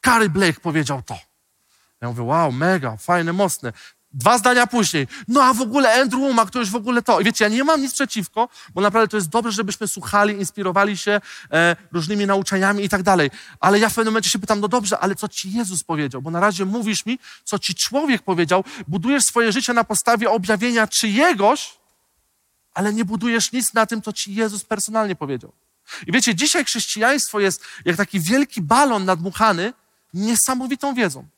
Gary 0.03 0.31
Blake 0.31 0.61
powiedział 0.61 1.03
to. 1.03 1.19
Ja 2.01 2.09
mówię, 2.09 2.23
wow, 2.23 2.53
mega, 2.53 2.97
fajne, 2.97 3.33
mocne. 3.33 3.73
Dwa 4.15 4.39
zdania 4.39 4.67
później, 4.67 5.07
no 5.29 5.45
a 5.45 5.55
w 5.55 5.61
ogóle 5.61 6.01
Andrew 6.01 6.23
Womack 6.23 6.51
to 6.51 6.59
już 6.59 6.71
w 6.71 6.77
ogóle 6.77 7.03
to. 7.03 7.21
I 7.21 7.25
wiecie, 7.25 7.45
ja 7.45 7.49
nie 7.49 7.65
mam 7.65 7.81
nic 7.81 7.93
przeciwko, 7.93 8.49
bo 8.75 8.81
naprawdę 8.81 9.09
to 9.09 9.17
jest 9.17 9.29
dobrze, 9.29 9.53
żebyśmy 9.53 9.89
słuchali, 9.89 10.35
inspirowali 10.35 10.97
się 10.97 11.21
e, 11.53 11.77
różnymi 11.93 12.27
nauczaniami 12.27 12.85
i 12.85 12.89
tak 12.89 13.03
dalej. 13.03 13.31
Ale 13.61 13.79
ja 13.79 13.89
w 13.89 13.95
pewnym 13.95 14.13
momencie 14.13 14.31
się 14.31 14.39
pytam, 14.39 14.61
no 14.61 14.69
dobrze, 14.69 14.99
ale 14.99 15.15
co 15.15 15.29
ci 15.29 15.53
Jezus 15.53 15.85
powiedział? 15.85 16.23
Bo 16.23 16.31
na 16.31 16.41
razie 16.41 16.65
mówisz 16.65 17.07
mi, 17.07 17.19
co 17.45 17.59
ci 17.59 17.75
człowiek 17.75 18.23
powiedział, 18.23 18.65
budujesz 18.89 19.25
swoje 19.25 19.53
życie 19.53 19.73
na 19.73 19.85
podstawie 19.85 20.31
objawienia 20.31 20.87
czyjegoś, 20.87 21.82
ale 22.75 22.93
nie 22.93 23.05
budujesz 23.05 23.53
nic 23.53 23.75
na 23.75 23.87
tym, 23.87 24.03
co 24.03 24.13
ci 24.13 24.35
Jezus 24.35 24.65
personalnie 24.65 25.17
powiedział. 25.17 25.53
I 26.07 26.13
wiecie, 26.13 26.35
dzisiaj 26.35 26.65
chrześcijaństwo 26.65 27.41
jest 27.41 27.65
jak 27.85 27.97
taki 27.97 28.21
wielki 28.21 28.63
balon 28.63 29.05
nadmuchany 29.05 29.73
niesamowitą 30.15 30.95
wiedzą. 30.95 31.29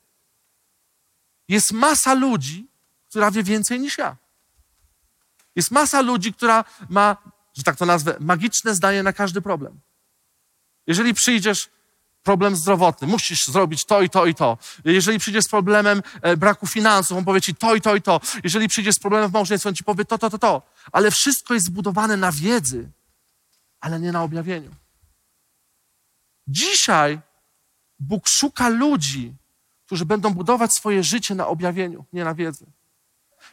Jest 1.48 1.72
masa 1.72 2.14
ludzi, 2.14 2.66
która 3.08 3.30
wie 3.30 3.42
więcej 3.42 3.80
niż 3.80 3.98
ja. 3.98 4.16
Jest 5.56 5.70
masa 5.70 6.00
ludzi, 6.00 6.32
która 6.32 6.64
ma, 6.88 7.16
że 7.56 7.62
tak 7.62 7.76
to 7.76 7.86
nazwę, 7.86 8.16
magiczne 8.20 8.74
zdanie 8.74 9.02
na 9.02 9.12
każdy 9.12 9.42
problem. 9.42 9.80
Jeżeli 10.86 11.14
przyjdziesz, 11.14 11.70
problem 12.24 12.56
zdrowotny, 12.56 13.08
musisz 13.08 13.46
zrobić 13.46 13.84
to 13.84 14.02
i 14.02 14.10
to 14.10 14.26
i 14.26 14.34
to. 14.34 14.58
Jeżeli 14.84 15.18
przyjdziesz 15.18 15.44
z 15.44 15.48
problemem 15.48 16.02
e, 16.22 16.36
braku 16.36 16.66
finansów, 16.66 17.18
on 17.18 17.24
powie 17.24 17.40
ci 17.40 17.54
to 17.54 17.74
i 17.74 17.80
to 17.80 17.96
i 17.96 18.02
to. 18.02 18.20
Jeżeli 18.44 18.68
przyjdziesz 18.68 18.94
z 18.94 18.98
problemem 18.98 19.30
w 19.30 19.32
małżeństwie, 19.32 19.68
on 19.68 19.74
ci 19.74 19.84
powie 19.84 20.04
to, 20.04 20.18
to, 20.18 20.30
to, 20.30 20.38
to. 20.38 20.62
Ale 20.92 21.10
wszystko 21.10 21.54
jest 21.54 21.66
zbudowane 21.66 22.16
na 22.16 22.32
wiedzy, 22.32 22.90
ale 23.80 24.00
nie 24.00 24.12
na 24.12 24.22
objawieniu. 24.22 24.70
Dzisiaj 26.48 27.20
Bóg 28.00 28.28
szuka 28.28 28.68
ludzi, 28.68 29.34
którzy 29.86 30.04
będą 30.04 30.34
budować 30.34 30.74
swoje 30.74 31.02
życie 31.02 31.34
na 31.34 31.46
objawieniu, 31.46 32.04
nie 32.12 32.24
na 32.24 32.34
wiedzy. 32.34 32.66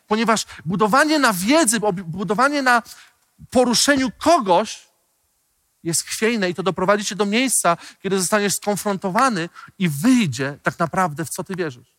Ponieważ 0.07 0.45
budowanie 0.65 1.19
na 1.19 1.34
wiedzy, 1.34 1.79
budowanie 2.05 2.62
na 2.62 2.81
poruszeniu 3.49 4.12
kogoś 4.17 4.90
jest 5.84 6.04
chwiejne 6.04 6.50
i 6.50 6.54
to 6.54 6.63
doprowadzi 6.63 7.06
cię 7.06 7.15
do 7.15 7.26
miejsca, 7.26 7.78
kiedy 8.00 8.20
zostaniesz 8.20 8.54
skonfrontowany 8.54 9.50
i 9.80 9.89
wyjdzie 9.89 10.58
tak 10.63 10.80
naprawdę 10.80 11.26
w 11.26 11.30
co 11.30 11.44
ty 11.44 11.56
wierzysz. 11.56 11.96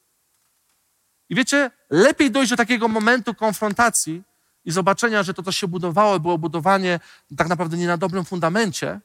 I 1.29 1.35
wiecie, 1.35 1.71
lepiej 1.91 2.31
dojść 2.31 2.51
do 2.51 2.57
takiego 2.57 2.89
momentu 2.89 3.35
konfrontacji 3.35 4.23
i 4.65 4.71
zobaczenia, 4.71 5.23
że 5.23 5.35
to, 5.35 5.43
co 5.43 5.53
się 5.53 5.69
budowało, 5.69 6.21
było 6.21 6.39
budowanie 6.39 7.01
tak 7.37 7.49
naprawdę 7.49 7.77
nie 7.77 7.87
na 7.87 7.97
dobrym 7.97 8.25
fundamencie 8.25 9.01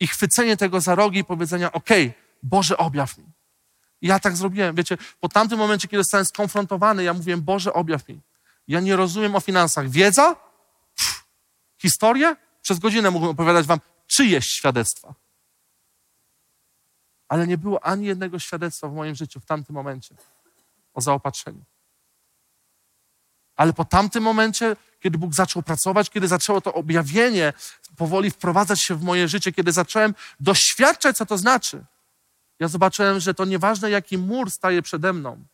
i 0.00 0.06
chwycenie 0.06 0.56
tego 0.56 0.80
za 0.80 0.94
rogi 0.94 1.18
i 1.18 1.24
powiedzenia, 1.24 1.72
okej, 1.72 2.14
Boże, 2.42 2.76
objaw 2.76 3.18
mi. 3.18 3.24
I 4.00 4.06
ja 4.06 4.20
tak 4.20 4.36
zrobiłem. 4.36 4.74
Wiecie, 4.74 4.98
po 5.20 5.28
tamtym 5.28 5.58
momencie, 5.58 5.88
kiedy 5.88 6.02
zostałem 6.02 6.26
skonfrontowany, 6.26 7.04
ja 7.04 7.14
mówiłem, 7.14 7.42
Boże, 7.42 7.72
objaw 7.72 8.08
mi. 8.08 8.20
Ja 8.68 8.80
nie 8.80 8.96
rozumiem 8.96 9.36
o 9.36 9.40
finansach. 9.40 9.90
Wiedza? 9.90 10.36
Historię? 11.78 12.36
Przez 12.64 12.78
godzinę 12.78 13.10
mógłbym 13.10 13.30
opowiadać 13.30 13.66
wam 13.66 13.78
czyjeś 14.06 14.46
świadectwa. 14.46 15.14
Ale 17.28 17.46
nie 17.46 17.58
było 17.58 17.84
ani 17.84 18.06
jednego 18.06 18.38
świadectwa 18.38 18.88
w 18.88 18.94
moim 18.94 19.14
życiu 19.14 19.40
w 19.40 19.46
tamtym 19.46 19.74
momencie 19.74 20.14
o 20.94 21.00
zaopatrzeniu. 21.00 21.64
Ale 23.56 23.72
po 23.72 23.84
tamtym 23.84 24.22
momencie, 24.22 24.76
kiedy 25.00 25.18
Bóg 25.18 25.34
zaczął 25.34 25.62
pracować, 25.62 26.10
kiedy 26.10 26.28
zaczęło 26.28 26.60
to 26.60 26.74
objawienie 26.74 27.52
powoli 27.96 28.30
wprowadzać 28.30 28.80
się 28.80 28.94
w 28.94 29.02
moje 29.02 29.28
życie, 29.28 29.52
kiedy 29.52 29.72
zacząłem 29.72 30.14
doświadczać, 30.40 31.16
co 31.16 31.26
to 31.26 31.38
znaczy, 31.38 31.84
ja 32.58 32.68
zobaczyłem, 32.68 33.20
że 33.20 33.34
to 33.34 33.44
nieważne, 33.44 33.90
jaki 33.90 34.18
mur 34.18 34.50
staje 34.50 34.82
przede 34.82 35.12
mną, 35.12 35.44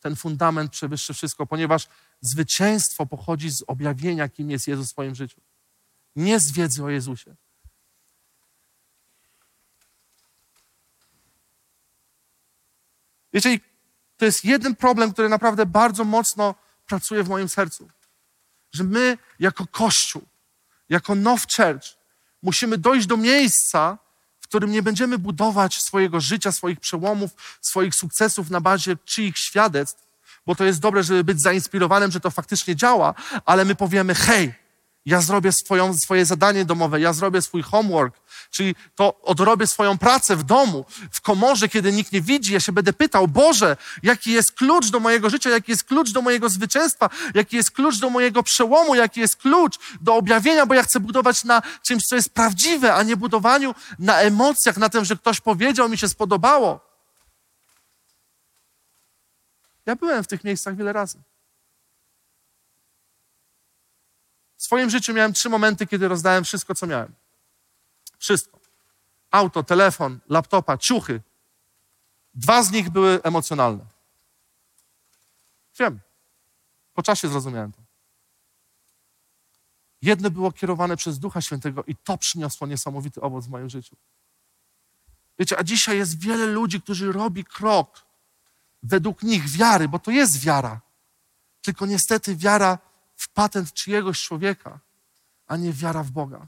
ten 0.00 0.16
fundament 0.16 0.72
przewyższy 0.72 1.14
wszystko, 1.14 1.46
ponieważ 1.46 1.88
zwycięstwo 2.20 3.06
pochodzi 3.06 3.50
z 3.50 3.64
objawienia, 3.66 4.28
kim 4.28 4.50
jest 4.50 4.68
Jezus 4.68 4.86
w 4.86 4.90
swoim 4.90 5.14
życiu. 5.14 5.40
Nie 6.16 6.40
z 6.40 6.52
wiedzy 6.52 6.84
o 6.84 6.90
Jezusie. 6.90 7.36
Wiecie, 13.32 13.60
to 14.16 14.24
jest 14.24 14.44
jeden 14.44 14.76
problem, 14.76 15.12
który 15.12 15.28
naprawdę 15.28 15.66
bardzo 15.66 16.04
mocno 16.04 16.54
pracuje 16.86 17.22
w 17.22 17.28
moim 17.28 17.48
sercu. 17.48 17.88
Że 18.72 18.84
my, 18.84 19.18
jako 19.38 19.66
Kościół, 19.66 20.22
jako 20.88 21.14
Now 21.14 21.40
Church, 21.56 21.98
musimy 22.42 22.78
dojść 22.78 23.06
do 23.06 23.16
miejsca, 23.16 23.98
w 24.40 24.48
którym 24.48 24.70
nie 24.70 24.82
będziemy 24.82 25.18
budować 25.18 25.82
swojego 25.82 26.20
życia, 26.20 26.52
swoich 26.52 26.80
przełomów, 26.80 27.30
swoich 27.60 27.94
sukcesów 27.94 28.50
na 28.50 28.60
bazie 28.60 28.96
czyichś 29.04 29.40
świadectw, 29.40 30.06
bo 30.46 30.54
to 30.54 30.64
jest 30.64 30.80
dobre, 30.80 31.02
żeby 31.02 31.24
być 31.24 31.40
zainspirowanym, 31.40 32.10
że 32.10 32.20
to 32.20 32.30
faktycznie 32.30 32.76
działa, 32.76 33.14
ale 33.44 33.64
my 33.64 33.74
powiemy, 33.74 34.14
hej, 34.14 34.54
ja 35.06 35.20
zrobię 35.20 35.52
swoją, 35.52 35.94
swoje 35.94 36.24
zadanie 36.24 36.64
domowe, 36.64 37.00
ja 37.00 37.12
zrobię 37.12 37.42
swój 37.42 37.62
homework, 37.62 38.20
czyli 38.50 38.74
to 38.94 39.20
odrobię 39.22 39.66
swoją 39.66 39.98
pracę 39.98 40.36
w 40.36 40.42
domu, 40.42 40.84
w 41.10 41.20
komorze, 41.20 41.68
kiedy 41.68 41.92
nikt 41.92 42.12
nie 42.12 42.20
widzi. 42.20 42.52
Ja 42.52 42.60
się 42.60 42.72
będę 42.72 42.92
pytał, 42.92 43.28
Boże, 43.28 43.76
jaki 44.02 44.32
jest 44.32 44.52
klucz 44.52 44.90
do 44.90 45.00
mojego 45.00 45.30
życia, 45.30 45.50
jaki 45.50 45.72
jest 45.72 45.84
klucz 45.84 46.12
do 46.12 46.22
mojego 46.22 46.48
zwycięstwa, 46.48 47.10
jaki 47.34 47.56
jest 47.56 47.70
klucz 47.70 47.98
do 47.98 48.10
mojego 48.10 48.42
przełomu, 48.42 48.94
jaki 48.94 49.20
jest 49.20 49.36
klucz 49.36 49.78
do 50.00 50.14
objawienia, 50.14 50.66
bo 50.66 50.74
ja 50.74 50.82
chcę 50.82 51.00
budować 51.00 51.44
na 51.44 51.62
czymś, 51.82 52.02
co 52.02 52.16
jest 52.16 52.30
prawdziwe, 52.30 52.94
a 52.94 53.02
nie 53.02 53.16
budowaniu 53.16 53.74
na 53.98 54.20
emocjach, 54.20 54.76
na 54.76 54.88
tym, 54.88 55.04
że 55.04 55.16
ktoś 55.16 55.40
powiedział, 55.40 55.88
mi 55.88 55.98
się 55.98 56.08
spodobało. 56.08 56.80
Ja 59.86 59.96
byłem 59.96 60.24
w 60.24 60.26
tych 60.26 60.44
miejscach 60.44 60.76
wiele 60.76 60.92
razy. 60.92 61.18
W 64.56 64.62
swoim 64.62 64.90
życiu 64.90 65.14
miałem 65.14 65.32
trzy 65.32 65.48
momenty, 65.48 65.86
kiedy 65.86 66.08
rozdałem 66.08 66.44
wszystko, 66.44 66.74
co 66.74 66.86
miałem. 66.86 67.14
Wszystko. 68.18 68.60
Auto, 69.30 69.62
telefon, 69.62 70.18
laptopa, 70.28 70.78
ciuchy. 70.78 71.20
Dwa 72.34 72.62
z 72.62 72.70
nich 72.70 72.90
były 72.90 73.22
emocjonalne. 73.22 73.84
Wiem. 75.78 76.00
Po 76.94 77.02
czasie 77.02 77.28
zrozumiałem 77.28 77.72
to. 77.72 77.78
Jedno 80.02 80.30
było 80.30 80.52
kierowane 80.52 80.96
przez 80.96 81.18
Ducha 81.18 81.40
Świętego 81.40 81.84
i 81.84 81.96
to 81.96 82.18
przyniosło 82.18 82.66
niesamowity 82.66 83.20
owoc 83.20 83.46
w 83.46 83.48
moim 83.48 83.70
życiu. 83.70 83.96
Wiecie, 85.38 85.58
a 85.58 85.62
dzisiaj 85.62 85.96
jest 85.96 86.20
wiele 86.20 86.46
ludzi, 86.46 86.80
którzy 86.82 87.12
robi 87.12 87.44
krok 87.44 88.06
według 88.82 89.22
nich 89.22 89.48
wiary, 89.48 89.88
bo 89.88 89.98
to 89.98 90.10
jest 90.10 90.40
wiara. 90.40 90.80
Tylko 91.62 91.86
niestety 91.86 92.36
wiara 92.36 92.78
w 93.16 93.28
patent 93.28 93.72
czyjegoś 93.72 94.22
człowieka, 94.22 94.78
a 95.46 95.56
nie 95.56 95.72
wiara 95.72 96.02
w 96.02 96.10
Boga. 96.10 96.46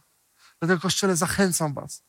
Dlatego, 0.61 0.81
Kościele, 0.81 1.17
zachęcam 1.17 1.75
Was. 1.75 2.03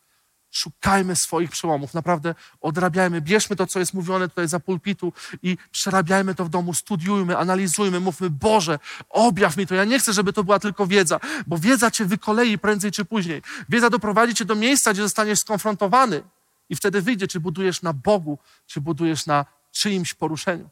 Szukajmy 0.52 1.15
swoich 1.15 1.52
przełomów, 1.52 1.93
naprawdę 1.93 2.36
odrabiajmy, 2.62 3.22
bierzmy 3.22 3.56
to, 3.56 3.67
co 3.67 3.80
jest 3.80 3.93
mówione 3.93 4.30
tutaj 4.30 4.48
za 4.48 4.60
pulpitu 4.60 5.13
i 5.43 5.58
przerabiajmy 5.72 6.36
to 6.36 6.45
w 6.45 6.50
domu, 6.50 6.74
studiujmy, 6.74 7.38
analizujmy, 7.38 8.00
mówmy, 8.00 8.30
Boże, 8.30 8.80
objaw 9.10 9.58
mi 9.58 9.67
to. 9.67 9.76
Ja 9.76 9.86
nie 9.86 10.00
chcę, 10.00 10.13
żeby 10.13 10.34
to 10.34 10.43
była 10.43 10.60
tylko 10.60 10.88
wiedza, 10.88 11.19
bo 11.48 11.58
wiedza 11.58 11.91
cię 11.91 12.06
wykolei 12.06 12.58
prędzej 12.58 12.91
czy 12.91 13.06
później. 13.06 13.41
Wiedza 13.69 13.89
doprowadzi 13.89 14.36
cię 14.36 14.45
do 14.45 14.56
miejsca, 14.56 14.93
gdzie 14.93 15.02
zostaniesz 15.02 15.39
skonfrontowany 15.39 16.24
i 16.69 16.76
wtedy 16.76 17.02
wyjdzie, 17.02 17.28
czy 17.28 17.39
budujesz 17.39 17.82
na 17.82 17.93
Bogu, 17.93 18.39
czy 18.65 18.82
budujesz 18.82 19.26
na 19.26 19.45
czyimś 19.72 20.13
poruszeniu. 20.13 20.69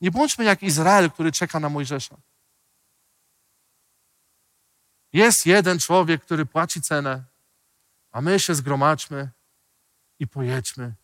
Nie 0.00 0.10
bądźmy 0.10 0.44
jak 0.44 0.62
Izrael, 0.62 1.10
który 1.10 1.32
czeka 1.32 1.60
na 1.60 1.68
Mojżesza. 1.68 2.16
Jest 5.12 5.46
jeden 5.46 5.78
człowiek, 5.78 6.22
który 6.22 6.46
płaci 6.46 6.82
cenę, 6.82 7.24
a 8.12 8.20
my 8.20 8.40
się 8.40 8.54
zgromadźmy 8.54 9.30
i 10.18 10.26
pojedźmy 10.26 10.94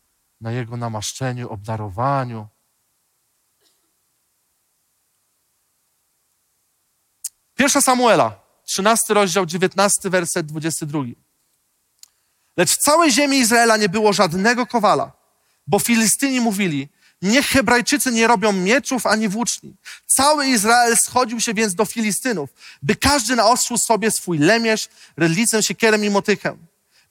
na 0.41 0.53
jego 0.53 0.77
namaszczeniu, 0.77 1.49
obdarowaniu. 1.49 2.49
Pierwsza 7.55 7.81
Samuela, 7.81 8.41
13 8.65 9.15
rozdział, 9.15 9.47
19 9.47 10.11
werset, 10.11 10.47
22. 10.47 10.99
Lecz 12.57 12.71
w 12.71 12.77
całej 12.77 13.13
ziemi 13.13 13.37
Izraela 13.37 13.77
nie 13.77 13.89
było 13.89 14.13
żadnego 14.13 14.67
kowala, 14.67 15.13
bo 15.67 15.79
Filistyni 15.79 16.41
mówili, 16.41 16.89
Niech 17.27 17.47
Hebrajczycy 17.47 18.13
nie 18.13 18.27
robią 18.27 18.53
mieczów 18.53 19.07
ani 19.07 19.29
włóczni. 19.29 19.75
Cały 20.07 20.47
Izrael 20.47 20.97
schodził 20.97 21.41
się 21.41 21.55
więc 21.55 21.75
do 21.75 21.85
Filistynów, 21.85 22.51
by 22.83 22.97
każdy 22.97 23.37
naostrzył 23.37 23.79
sobie 23.79 24.11
swój 24.11 24.39
lemierz, 24.39 24.89
rydlicę, 25.17 25.63
siekierem 25.63 26.05
i 26.05 26.11
motykę. 26.11 26.57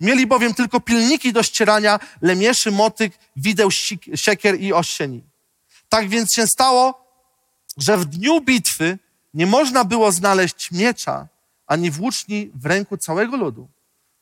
Mieli 0.01 0.27
bowiem 0.27 0.53
tylko 0.53 0.79
pilniki 0.79 1.33
do 1.33 1.43
ścierania, 1.43 1.99
lemieszy, 2.21 2.71
motyk, 2.71 3.13
wideł, 3.35 3.71
siekier 4.15 4.59
i 4.59 4.73
ościeni. 4.73 5.23
Tak 5.89 6.09
więc 6.09 6.33
się 6.33 6.47
stało, 6.47 7.05
że 7.77 7.97
w 7.97 8.05
dniu 8.05 8.41
bitwy 8.41 8.99
nie 9.33 9.47
można 9.47 9.83
było 9.83 10.11
znaleźć 10.11 10.71
miecza 10.71 11.27
ani 11.67 11.91
włóczni 11.91 12.51
w 12.55 12.65
ręku 12.65 12.97
całego 12.97 13.37
ludu, 13.37 13.67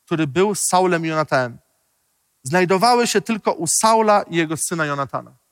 który 0.06 0.27
był 0.27 0.56
z 0.56 0.60
Saulem 0.60 1.06
i 1.06 1.10
Jonatanem. 1.10 1.58
Znajdowały 2.43 3.08
się 3.08 3.21
tylko 3.21 3.51
u 3.51 3.67
Saula 3.67 4.23
i 4.23 4.36
jego 4.36 4.58
syna 4.58 4.86
Jonatana. 4.86 5.42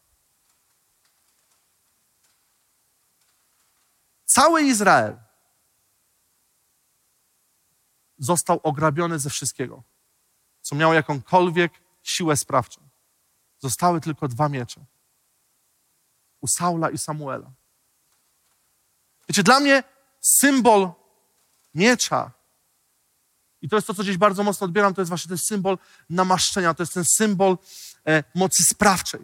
Cały 4.33 4.63
Izrael 4.63 5.17
został 8.17 8.59
ograbiony 8.63 9.19
ze 9.19 9.29
wszystkiego, 9.29 9.83
co 10.61 10.75
miało 10.75 10.93
jakąkolwiek 10.93 11.73
siłę 12.03 12.37
sprawczą. 12.37 12.81
Zostały 13.59 14.01
tylko 14.01 14.27
dwa 14.27 14.49
miecze. 14.49 14.85
U 16.41 16.47
Saula 16.47 16.89
i 16.89 16.97
Samuela. 16.97 17.51
Wiecie, 19.29 19.43
dla 19.43 19.59
mnie 19.59 19.83
symbol 20.21 20.91
miecza, 21.73 22.31
i 23.61 23.69
to 23.69 23.75
jest 23.75 23.87
to, 23.87 23.93
co 23.93 24.03
gdzieś 24.03 24.17
bardzo 24.17 24.43
mocno 24.43 24.65
odbieram, 24.65 24.93
to 24.93 25.01
jest 25.01 25.09
właśnie 25.09 25.29
ten 25.29 25.37
symbol 25.37 25.77
namaszczenia, 26.09 26.73
to 26.73 26.83
jest 26.83 26.93
ten 26.93 27.05
symbol 27.05 27.57
e, 28.07 28.23
mocy 28.35 28.63
sprawczej. 28.63 29.21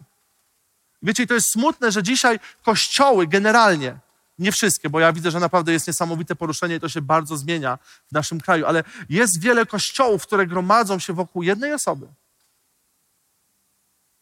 Wiecie, 1.02 1.24
i 1.24 1.28
to 1.28 1.34
jest 1.34 1.52
smutne, 1.52 1.92
że 1.92 2.04
dzisiaj 2.04 2.40
kościoły 2.64 3.28
generalnie, 3.28 4.00
nie 4.40 4.52
wszystkie, 4.52 4.90
bo 4.90 5.00
ja 5.00 5.14
widzę, 5.14 5.32
że 5.32 5.40
naprawdę 5.40 5.74
jest 5.74 5.88
niesamowite 5.88 6.36
poruszenie 6.36 6.76
i 6.76 6.80
to 6.80 6.90
się 6.90 7.02
bardzo 7.02 7.38
zmienia 7.38 7.78
w 8.08 8.12
naszym 8.12 8.42
kraju, 8.42 8.66
ale 8.66 8.84
jest 9.10 9.42
wiele 9.42 9.66
kościołów, 9.66 10.24
które 10.24 10.48
gromadzą 10.48 11.00
się 11.00 11.14
wokół 11.14 11.44
jednej 11.44 11.74
osoby. 11.74 12.08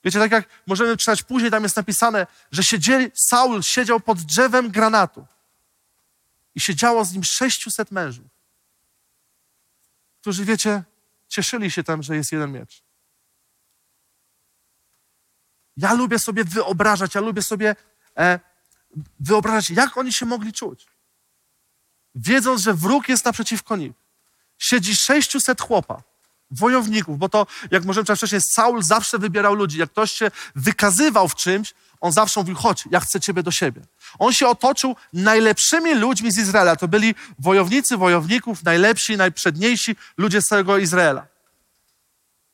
Wiecie, 0.03 0.19
tak 0.19 0.31
jak 0.31 0.49
możemy 0.67 0.97
czytać 0.97 1.23
później, 1.23 1.51
tam 1.51 1.63
jest 1.63 1.75
napisane, 1.75 2.27
że 2.51 2.63
siedzieli, 2.63 3.11
Saul 3.13 3.63
siedział 3.63 3.99
pod 3.99 4.21
drzewem 4.21 4.71
granatu 4.71 5.25
i 6.55 6.59
siedziało 6.59 7.05
z 7.05 7.13
nim 7.13 7.23
600 7.23 7.91
mężów, 7.91 8.25
którzy, 10.21 10.45
wiecie, 10.45 10.83
cieszyli 11.27 11.71
się 11.71 11.83
tym, 11.83 12.03
że 12.03 12.15
jest 12.15 12.31
jeden 12.31 12.51
miecz. 12.51 12.83
Ja 15.77 15.93
lubię 15.93 16.19
sobie 16.19 16.43
wyobrażać, 16.43 17.15
ja 17.15 17.21
lubię 17.21 17.41
sobie 17.41 17.75
e, 18.17 18.39
wyobrażać, 19.19 19.69
jak 19.69 19.97
oni 19.97 20.13
się 20.13 20.25
mogli 20.25 20.53
czuć. 20.53 20.87
Wiedząc, 22.15 22.61
że 22.61 22.73
wróg 22.73 23.09
jest 23.09 23.25
naprzeciwko 23.25 23.75
nich. 23.75 23.93
Siedzi 24.57 24.95
600 24.95 25.61
chłopa, 25.61 26.01
wojowników, 26.51 27.17
bo 27.17 27.29
to, 27.29 27.47
jak 27.71 27.85
możemy 27.85 28.03
czytać 28.03 28.19
wcześniej, 28.19 28.41
Saul 28.41 28.83
zawsze 28.83 29.19
wybierał 29.19 29.55
ludzi. 29.55 29.77
Jak 29.77 29.91
ktoś 29.91 30.11
się 30.11 30.31
wykazywał 30.55 31.27
w 31.27 31.35
czymś, 31.35 31.73
on 32.01 32.11
zawsze 32.11 32.39
mówił, 32.39 32.55
chodź, 32.55 32.83
ja 32.91 32.99
chcę 32.99 33.19
ciebie 33.19 33.43
do 33.43 33.51
siebie. 33.51 33.81
On 34.19 34.33
się 34.33 34.47
otoczył 34.47 34.95
najlepszymi 35.13 35.95
ludźmi 35.95 36.31
z 36.31 36.37
Izraela. 36.37 36.75
To 36.75 36.87
byli 36.87 37.15
wojownicy, 37.39 37.97
wojowników, 37.97 38.63
najlepsi, 38.63 39.17
najprzedniejsi 39.17 39.95
ludzie 40.17 40.41
z 40.41 40.45
całego 40.45 40.77
Izraela. 40.77 41.27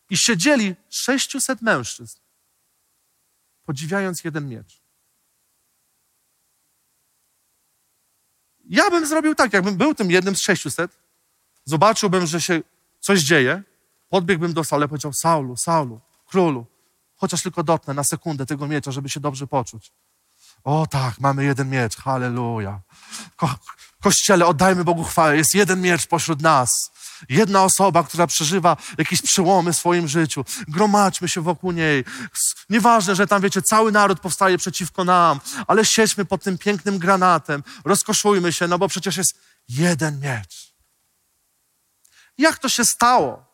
I 0.10 0.18
siedzieli 0.18 0.76
600 0.90 1.62
mężczyzn, 1.62 2.18
podziwiając 3.66 4.24
jeden 4.24 4.50
miecz. 4.50 4.81
Ja 8.72 8.90
bym 8.90 9.08
zrobił 9.08 9.36
tak, 9.36 9.54
jakbym 9.54 9.76
był 9.76 9.96
tym 9.96 10.12
jednym 10.12 10.36
z 10.36 10.42
600, 10.42 10.98
zobaczyłbym, 11.66 12.26
że 12.26 12.42
się 12.42 12.62
coś 13.00 13.22
dzieje, 13.22 13.64
podbiegłbym 14.10 14.54
do 14.54 14.64
Saula 14.64 14.86
i 14.86 14.90
powiedział, 14.90 15.14
Saulu, 15.14 15.58
Saulu, 15.58 16.00
królu, 16.28 16.66
chociaż 17.16 17.44
tylko 17.44 17.64
dotknę 17.64 17.94
na 17.94 18.04
sekundę 18.04 18.46
tego 18.46 18.68
miecza, 18.68 18.92
żeby 18.92 19.10
się 19.10 19.20
dobrze 19.20 19.48
poczuć. 19.48 19.92
O 20.64 20.88
tak, 20.88 21.20
mamy 21.20 21.44
jeden 21.44 21.70
miecz, 21.70 21.98
halleluja. 21.98 22.82
Kościele, 24.02 24.46
oddajmy 24.46 24.84
Bogu 24.84 25.04
chwałę, 25.04 25.38
jest 25.38 25.54
jeden 25.54 25.82
miecz 25.82 26.08
pośród 26.08 26.42
nas. 26.42 26.92
Jedna 27.30 27.64
osoba, 27.64 28.04
która 28.04 28.28
przeżywa 28.28 28.78
jakieś 28.98 29.22
przełomy 29.22 29.74
w 29.74 29.78
swoim 29.78 30.08
życiu. 30.08 30.46
Gromadźmy 30.68 31.30
się 31.30 31.42
wokół 31.42 31.72
niej. 31.72 32.06
Nieważne, 32.70 33.16
że 33.16 33.28
tam, 33.28 33.42
wiecie, 33.42 33.62
cały 33.62 33.92
naród 33.92 34.20
powstaje 34.20 34.58
przeciwko 34.58 35.04
nam, 35.04 35.40
ale 35.68 35.86
siedźmy 35.86 36.26
pod 36.26 36.44
tym 36.44 36.58
pięknym 36.58 37.00
granatem, 37.00 37.64
rozkoszujmy 37.86 38.54
się, 38.54 38.68
no 38.68 38.78
bo 38.78 38.88
przecież 38.88 39.18
jest 39.18 39.34
jeden 39.70 40.20
miecz. 40.20 40.74
Jak 42.38 42.60
to 42.60 42.70
się 42.70 42.86
stało, 42.86 43.46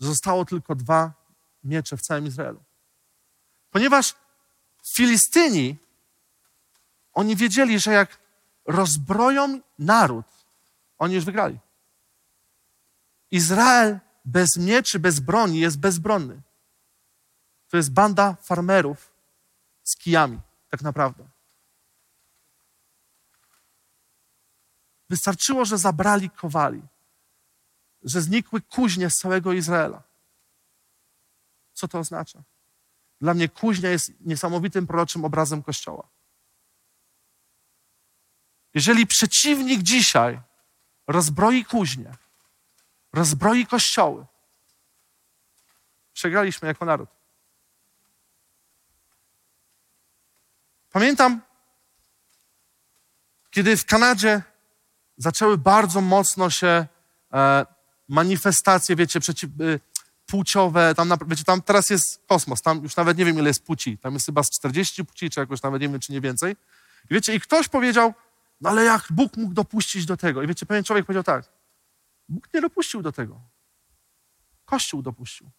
że 0.00 0.06
zostało 0.06 0.44
tylko 0.44 0.74
dwa 0.74 1.12
miecze 1.64 1.96
w 1.96 2.02
całym 2.02 2.26
Izraelu? 2.26 2.64
Ponieważ 3.70 4.14
Filistyni, 4.94 5.76
oni 7.12 7.36
wiedzieli, 7.36 7.80
że 7.80 7.92
jak 7.92 8.23
rozbroją 8.66 9.60
naród, 9.78 10.26
oni 10.98 11.14
już 11.14 11.24
wygrali. 11.24 11.58
Izrael 13.30 14.00
bez 14.24 14.56
mieczy, 14.56 14.98
bez 14.98 15.20
broni 15.20 15.60
jest 15.60 15.78
bezbronny. 15.78 16.42
To 17.68 17.76
jest 17.76 17.92
banda 17.92 18.36
farmerów 18.42 19.12
z 19.82 19.96
kijami, 19.96 20.40
tak 20.70 20.82
naprawdę. 20.82 21.24
Wystarczyło, 25.10 25.64
że 25.64 25.78
zabrali 25.78 26.30
kowali, 26.30 26.82
że 28.02 28.20
znikły 28.20 28.60
kuźnie 28.60 29.10
z 29.10 29.16
całego 29.16 29.52
Izraela. 29.52 30.02
Co 31.72 31.88
to 31.88 31.98
oznacza? 31.98 32.42
Dla 33.20 33.34
mnie 33.34 33.48
kuźnia 33.48 33.90
jest 33.90 34.12
niesamowitym 34.20 34.86
proroczym 34.86 35.24
obrazem 35.24 35.62
Kościoła. 35.62 36.08
Jeżeli 38.74 39.06
przeciwnik 39.06 39.82
dzisiaj 39.82 40.40
rozbroi 41.06 41.64
kuźnię, 41.64 42.12
rozbroi 43.12 43.66
kościoły, 43.66 44.26
przegraliśmy 46.12 46.68
jako 46.68 46.84
naród. 46.84 47.08
Pamiętam, 50.92 51.40
kiedy 53.50 53.76
w 53.76 53.84
Kanadzie 53.84 54.42
zaczęły 55.16 55.58
bardzo 55.58 56.00
mocno 56.00 56.50
się 56.50 56.86
e, 57.32 57.66
manifestacje, 58.08 58.96
wiecie, 58.96 59.20
przeciw, 59.20 59.50
e, 59.50 59.78
płciowe, 60.26 60.94
tam, 60.94 61.12
wiecie, 61.26 61.44
tam 61.44 61.62
teraz 61.62 61.90
jest 61.90 62.26
kosmos, 62.26 62.62
tam 62.62 62.82
już 62.82 62.96
nawet 62.96 63.18
nie 63.18 63.24
wiem, 63.24 63.38
ile 63.38 63.48
jest 63.48 63.64
płci, 63.64 63.98
tam 63.98 64.14
jest 64.14 64.26
chyba 64.26 64.42
z 64.42 64.50
40 64.50 65.04
płci, 65.04 65.30
czy 65.30 65.40
jakoś 65.40 65.62
nawet 65.62 65.82
nie 65.82 65.88
wiem, 65.88 66.00
czy 66.00 66.12
nie 66.12 66.20
więcej. 66.20 66.56
I 67.10 67.14
wiecie, 67.14 67.34
i 67.34 67.40
ktoś 67.40 67.68
powiedział, 67.68 68.14
no 68.60 68.70
ale 68.70 68.84
jak 68.84 69.06
Bóg 69.10 69.36
mógł 69.36 69.54
dopuścić 69.54 70.06
do 70.06 70.16
tego? 70.16 70.42
I 70.42 70.46
wiecie, 70.46 70.66
pewien 70.66 70.84
człowiek 70.84 71.06
powiedział 71.06 71.24
tak, 71.24 71.44
Bóg 72.28 72.48
nie 72.54 72.60
dopuścił 72.60 73.02
do 73.02 73.12
tego. 73.12 73.40
Kościół 74.64 75.02
dopuścił. 75.02 75.50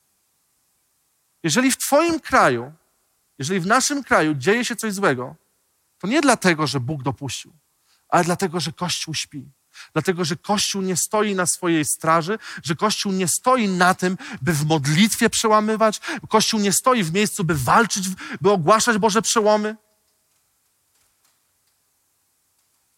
Jeżeli 1.43 1.71
w 1.71 1.77
Twoim 1.77 2.19
kraju, 2.19 2.73
jeżeli 3.39 3.59
w 3.59 3.65
naszym 3.65 4.03
kraju 4.03 4.33
dzieje 4.33 4.65
się 4.65 4.75
coś 4.75 4.93
złego, 4.93 5.35
to 5.97 6.07
nie 6.07 6.21
dlatego, 6.21 6.67
że 6.67 6.79
Bóg 6.79 7.03
dopuścił, 7.03 7.53
ale 8.09 8.23
dlatego, 8.23 8.59
że 8.59 8.71
Kościół 8.71 9.13
śpi. 9.13 9.51
Dlatego, 9.93 10.25
że 10.25 10.35
Kościół 10.35 10.81
nie 10.81 10.97
stoi 10.97 11.35
na 11.35 11.45
swojej 11.45 11.85
straży, 11.85 12.39
że 12.63 12.75
Kościół 12.75 13.11
nie 13.11 13.27
stoi 13.27 13.67
na 13.67 13.93
tym, 13.93 14.17
by 14.41 14.53
w 14.53 14.65
modlitwie 14.65 15.29
przełamywać, 15.29 16.01
Kościół 16.29 16.59
nie 16.59 16.73
stoi 16.73 17.03
w 17.03 17.13
miejscu, 17.13 17.43
by 17.43 17.55
walczyć, 17.55 18.09
by 18.41 18.51
ogłaszać 18.51 18.97
Boże 18.97 19.21
przełomy. 19.21 19.75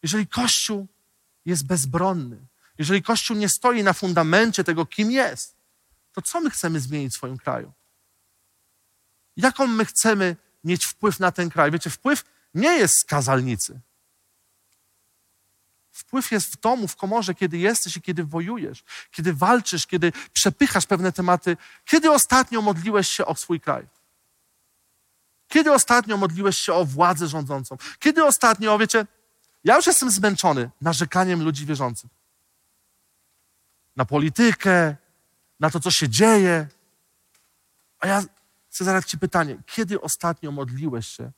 Jeżeli 0.07 0.27
Kościół 0.27 0.87
jest 1.45 1.65
bezbronny, 1.65 2.37
jeżeli 2.77 3.03
Kościół 3.03 3.37
nie 3.37 3.49
stoi 3.49 3.83
na 3.83 3.93
fundamencie 3.93 4.63
tego, 4.63 4.85
kim 4.85 5.11
jest, 5.11 5.55
to 6.13 6.21
co 6.21 6.41
my 6.41 6.49
chcemy 6.49 6.79
zmienić 6.79 7.13
w 7.13 7.17
swoim 7.17 7.37
kraju? 7.37 7.73
Jaką 9.37 9.67
my 9.67 9.85
chcemy 9.85 10.35
mieć 10.63 10.85
wpływ 10.85 11.19
na 11.19 11.31
ten 11.31 11.49
kraj? 11.49 11.71
Wiecie, 11.71 11.89
wpływ 11.89 12.25
nie 12.53 12.77
jest 12.77 12.93
z 12.99 13.03
kazalnicy. 13.03 13.79
Wpływ 15.91 16.31
jest 16.31 16.53
w 16.53 16.59
domu, 16.59 16.87
w 16.87 16.95
komorze, 16.95 17.35
kiedy 17.35 17.57
jesteś 17.57 17.97
i 17.97 18.01
kiedy 18.01 18.23
wojujesz, 18.23 18.83
kiedy 19.11 19.33
walczysz, 19.33 19.87
kiedy 19.87 20.11
przepychasz 20.33 20.85
pewne 20.85 21.11
tematy. 21.11 21.57
Kiedy 21.85 22.11
ostatnio 22.11 22.61
modliłeś 22.61 23.09
się 23.09 23.25
o 23.25 23.35
swój 23.35 23.61
kraj? 23.61 23.87
Kiedy 25.47 25.71
ostatnio 25.71 26.17
modliłeś 26.17 26.57
się 26.57 26.73
o 26.73 26.85
władzę 26.85 27.27
rządzącą? 27.27 27.77
Kiedy 27.99 28.25
ostatnio, 28.25 28.77
wiecie, 28.77 29.05
ja 29.67 29.75
już 29.75 29.87
jestem 29.87 30.11
zmęczony 30.11 30.69
narzekaniem 30.81 31.43
ludzi 31.43 31.65
wierzących. 31.65 32.09
Na 33.95 34.05
politykę, 34.05 34.95
na 35.59 35.69
to, 35.69 35.79
co 35.79 35.91
się 35.91 36.09
dzieje. 36.09 36.67
A 37.99 38.07
ja 38.07 38.23
chcę 38.69 38.83
zadać 38.83 39.09
Ci 39.09 39.17
pytanie, 39.17 39.57
kiedy 39.65 40.01
ostatnio 40.01 40.51
modliłeś 40.51 41.07
się 41.07 41.31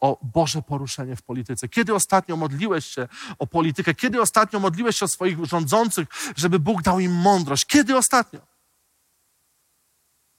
o 0.00 0.18
Boże 0.22 0.62
poruszenie 0.62 1.16
w 1.16 1.22
polityce? 1.22 1.68
Kiedy 1.68 1.94
ostatnio 1.94 2.36
modliłeś 2.36 2.86
się 2.86 3.08
o 3.38 3.46
politykę? 3.46 3.94
Kiedy 3.94 4.20
ostatnio 4.20 4.60
modliłeś 4.60 4.96
się 4.96 5.04
o 5.04 5.08
swoich 5.08 5.44
rządzących, 5.44 6.08
żeby 6.36 6.58
Bóg 6.58 6.82
dał 6.82 7.00
im 7.00 7.12
mądrość? 7.12 7.64
Kiedy 7.64 7.96
ostatnio? 7.96 8.40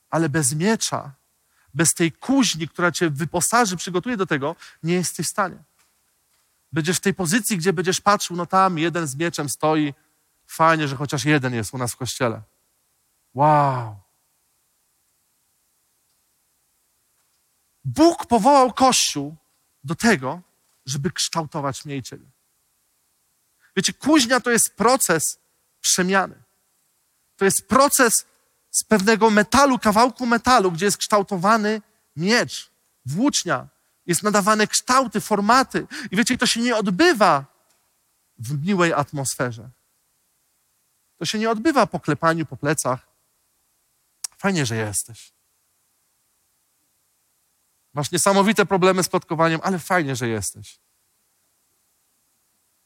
Ale 0.10 0.30
bez 0.30 0.56
miecza, 0.56 1.12
bez 1.74 1.94
tej 1.94 2.12
kuźni, 2.12 2.68
która 2.68 2.92
cię 2.92 3.10
wyposaży, 3.10 3.78
przygotuje 3.78 4.18
do 4.18 4.26
tego, 4.26 4.56
nie 4.84 4.94
jesteś 4.94 5.28
w 5.28 5.30
stanie. 5.30 5.69
Będziesz 6.72 6.98
w 6.98 7.02
tej 7.02 7.14
pozycji, 7.14 7.58
gdzie 7.58 7.74
będziesz 7.74 8.02
patrzył, 8.02 8.36
no 8.36 8.46
tam 8.46 8.78
jeden 8.78 9.08
z 9.08 9.16
mieczem 9.16 9.50
stoi. 9.50 9.94
Fajnie, 10.48 10.88
że 10.88 10.96
chociaż 10.96 11.26
jeden 11.26 11.54
jest 11.54 11.74
u 11.74 11.78
nas 11.78 11.92
w 11.94 11.96
kościele. 11.96 12.42
Wow. 13.34 13.96
Bóg 17.86 18.26
powołał 18.26 18.74
Kościół 18.74 19.36
do 19.84 19.96
tego, 19.96 20.42
żeby 20.86 21.12
kształtować 21.12 21.86
mnie 21.86 21.98
i 21.98 22.04
Ciebie. 22.04 22.26
Wiecie, 23.76 23.94
kuźnia 23.94 24.40
to 24.40 24.52
jest 24.52 24.76
proces 24.76 25.40
przemiany. 25.82 26.44
To 27.38 27.46
jest 27.46 27.68
proces 27.68 28.26
z 28.72 28.84
pewnego 28.84 29.30
metalu, 29.30 29.80
kawałku 29.80 30.26
metalu, 30.26 30.72
gdzie 30.72 30.86
jest 30.86 30.98
kształtowany 30.98 31.82
miecz, 32.16 32.72
włócznia, 33.06 33.68
jest 34.10 34.24
nadawane 34.24 34.68
kształty, 34.68 35.22
formaty. 35.22 35.88
I 36.12 36.16
wiecie, 36.16 36.38
to 36.38 36.45
się 36.45 36.60
nie 36.60 36.76
odbywa 36.76 37.45
w 38.38 38.66
miłej 38.66 38.93
atmosferze. 38.93 39.70
To 41.18 41.26
się 41.26 41.39
nie 41.39 41.49
odbywa 41.49 41.88
po 41.88 41.99
klepaniu 41.99 42.45
po 42.45 42.57
plecach. 42.57 43.07
Fajnie, 44.38 44.66
że 44.66 44.76
jesteś. 44.76 45.32
Masz 47.93 48.12
niesamowite 48.12 48.66
problemy 48.66 49.03
z 49.03 49.10
plotkowaniem, 49.10 49.60
ale 49.64 49.80
fajnie, 49.80 50.16
że 50.16 50.28
jesteś. 50.28 50.80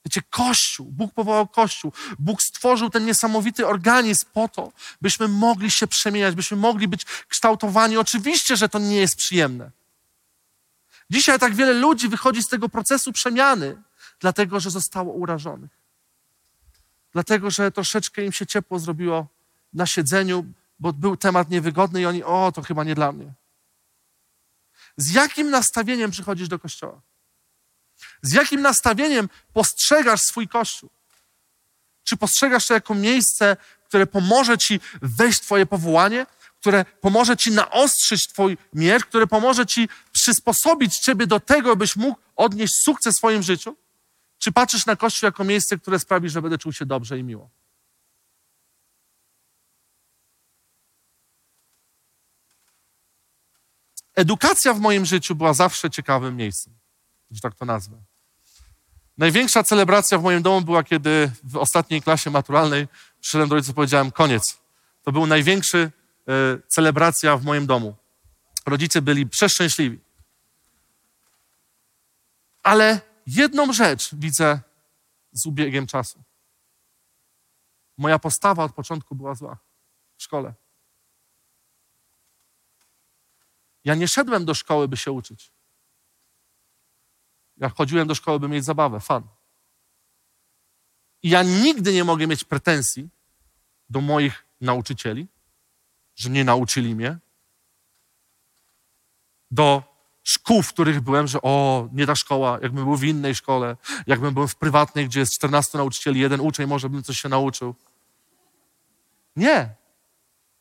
Wiecie, 0.06 0.22
Kościół, 0.30 0.92
Bóg 0.92 1.14
powołał 1.14 1.48
Kościół, 1.48 1.94
Bóg 2.20 2.42
stworzył 2.42 2.90
ten 2.90 3.06
niesamowity 3.06 3.68
organizm 3.68 4.26
po 4.34 4.48
to, 4.48 4.72
byśmy 5.02 5.28
mogli 5.28 5.72
się 5.72 5.88
przemieniać, 5.88 6.36
byśmy 6.36 6.58
mogli 6.58 6.88
być 6.88 7.06
kształtowani. 7.06 7.98
Oczywiście, 7.98 8.58
że 8.58 8.70
to 8.70 8.80
nie 8.80 8.96
jest 8.96 9.16
przyjemne. 9.16 9.72
Dzisiaj 11.10 11.40
tak 11.40 11.56
wiele 11.56 11.74
ludzi 11.74 12.10
wychodzi 12.10 12.44
z 12.44 12.48
tego 12.48 12.70
procesu 12.70 13.12
przemiany, 13.12 13.82
dlatego 14.20 14.60
że 14.60 14.70
zostało 14.70 15.14
urażonych. 15.14 15.72
Dlatego, 17.14 17.52
że 17.52 17.72
troszeczkę 17.72 18.26
im 18.26 18.32
się 18.32 18.46
ciepło 18.46 18.80
zrobiło 18.80 19.28
na 19.74 19.86
siedzeniu, 19.86 20.46
bo 20.80 20.94
był 20.94 21.18
temat 21.18 21.50
niewygodny 21.50 22.02
i 22.02 22.06
oni, 22.06 22.24
o, 22.24 22.52
to 22.56 22.62
chyba 22.62 22.84
nie 22.84 22.96
dla 22.96 23.12
mnie. 23.12 23.34
Z 24.98 25.12
jakim 25.12 25.50
nastawieniem 25.50 26.12
przychodzisz 26.12 26.48
do 26.48 26.60
kościoła? 26.60 27.02
Z 28.22 28.34
jakim 28.34 28.62
nastawieniem 28.62 29.30
postrzegasz 29.54 30.22
swój 30.22 30.48
kościół? 30.48 30.90
Czy 32.04 32.18
postrzegasz 32.18 32.68
to 32.68 32.74
jako 32.74 32.96
miejsce, 32.96 33.58
które 33.88 34.08
pomoże 34.08 34.58
ci 34.58 34.80
wejść 35.02 35.40
w 35.40 35.42
Twoje 35.42 35.66
powołanie, 35.66 36.26
które 36.64 36.86
pomoże 37.02 37.38
ci 37.38 37.52
naostrzyć 37.52 38.28
Twój 38.28 38.58
miecz, 38.74 39.06
które 39.06 39.28
pomoże 39.28 39.66
ci 39.66 39.90
przysposobić 40.12 40.98
Ciebie 41.00 41.28
do 41.28 41.40
tego, 41.40 41.76
byś 41.76 41.96
mógł 41.96 42.20
odnieść 42.36 42.76
sukces 42.76 43.16
w 43.16 43.18
swoim 43.18 43.44
życiu? 43.44 43.76
Czy 44.38 44.52
patrzysz 44.52 44.86
na 44.86 44.96
Kościół 44.96 45.28
jako 45.28 45.44
miejsce, 45.44 45.78
które 45.78 46.00
sprawi, 46.00 46.30
że 46.30 46.42
będę 46.42 46.58
czuł 46.58 46.74
się 46.74 46.86
dobrze 46.86 47.20
i 47.20 47.24
miło? 47.24 47.50
Edukacja 54.16 54.74
w 54.74 54.80
moim 54.80 55.06
życiu 55.06 55.36
była 55.36 55.54
zawsze 55.54 55.90
ciekawym 55.90 56.36
miejscem, 56.36 56.74
że 57.32 57.42
tak 57.42 57.56
to 57.56 57.66
nazwę. 57.66 58.04
Największa 59.18 59.64
celebracja 59.64 60.18
w 60.18 60.24
moim 60.24 60.42
domu 60.42 60.62
była, 60.62 60.84
kiedy 60.84 61.32
w 61.44 61.58
ostatniej 61.58 62.02
klasie 62.02 62.30
maturalnej 62.30 62.88
przyszedłem 63.22 63.50
do 63.50 63.56
rodziców 63.56 63.74
i 63.74 63.76
powiedziałem 63.76 64.12
koniec. 64.12 64.58
To 65.04 65.12
był 65.12 65.26
największy 65.26 65.92
celebracja 66.68 67.38
w 67.38 67.44
moim 67.44 67.66
domu. 67.66 67.96
Rodzice 68.66 69.02
byli 69.02 69.28
przeszczęśliwi. 69.28 70.00
Ale 72.64 73.02
jedną 73.28 73.74
rzecz 73.74 74.16
widzę 74.16 74.62
z 75.32 75.46
ubiegiem 75.46 75.88
czasu. 75.88 76.24
Moja 77.98 78.20
postawa 78.20 78.64
od 78.64 78.74
początku 78.74 79.16
była 79.16 79.36
zła 79.36 79.58
w 80.18 80.24
szkole. 80.24 80.54
Ja 83.84 83.96
nie 83.96 84.08
szedłem 84.08 84.46
do 84.46 84.54
szkoły, 84.54 84.88
by 84.88 84.98
się 84.98 85.12
uczyć. 85.12 85.52
Ja 87.58 87.70
chodziłem 87.70 88.08
do 88.08 88.16
szkoły, 88.16 88.40
by 88.40 88.48
mieć 88.48 88.66
zabawę, 88.66 89.00
fan. 89.00 89.28
I 91.24 91.30
ja 91.30 91.44
nigdy 91.44 91.94
nie 91.94 92.04
mogę 92.04 92.28
mieć 92.28 92.44
pretensji 92.44 93.10
do 93.90 94.02
moich 94.02 94.46
nauczycieli, 94.62 95.28
że 96.16 96.30
nie 96.30 96.44
nauczyli 96.44 96.96
mnie, 96.96 97.18
do 99.52 99.84
szkół, 100.24 100.62
w 100.62 100.74
których 100.74 101.02
byłem, 101.02 101.28
że 101.28 101.42
o, 101.42 101.88
nie 101.94 102.06
ta 102.06 102.16
szkoła, 102.16 102.60
jakbym 102.62 102.86
był 102.86 102.96
w 102.96 103.04
innej 103.04 103.36
szkole, 103.36 103.78
jakbym 104.08 104.34
był 104.34 104.48
w 104.48 104.56
prywatnej, 104.56 105.06
gdzie 105.06 105.20
jest 105.20 105.34
14 105.34 105.78
nauczycieli, 105.78 106.20
jeden 106.20 106.42
uczeń, 106.42 106.68
może 106.68 106.90
bym 106.90 107.04
coś 107.04 107.22
się 107.22 107.30
nauczył. 107.30 107.76
Nie. 109.36 109.76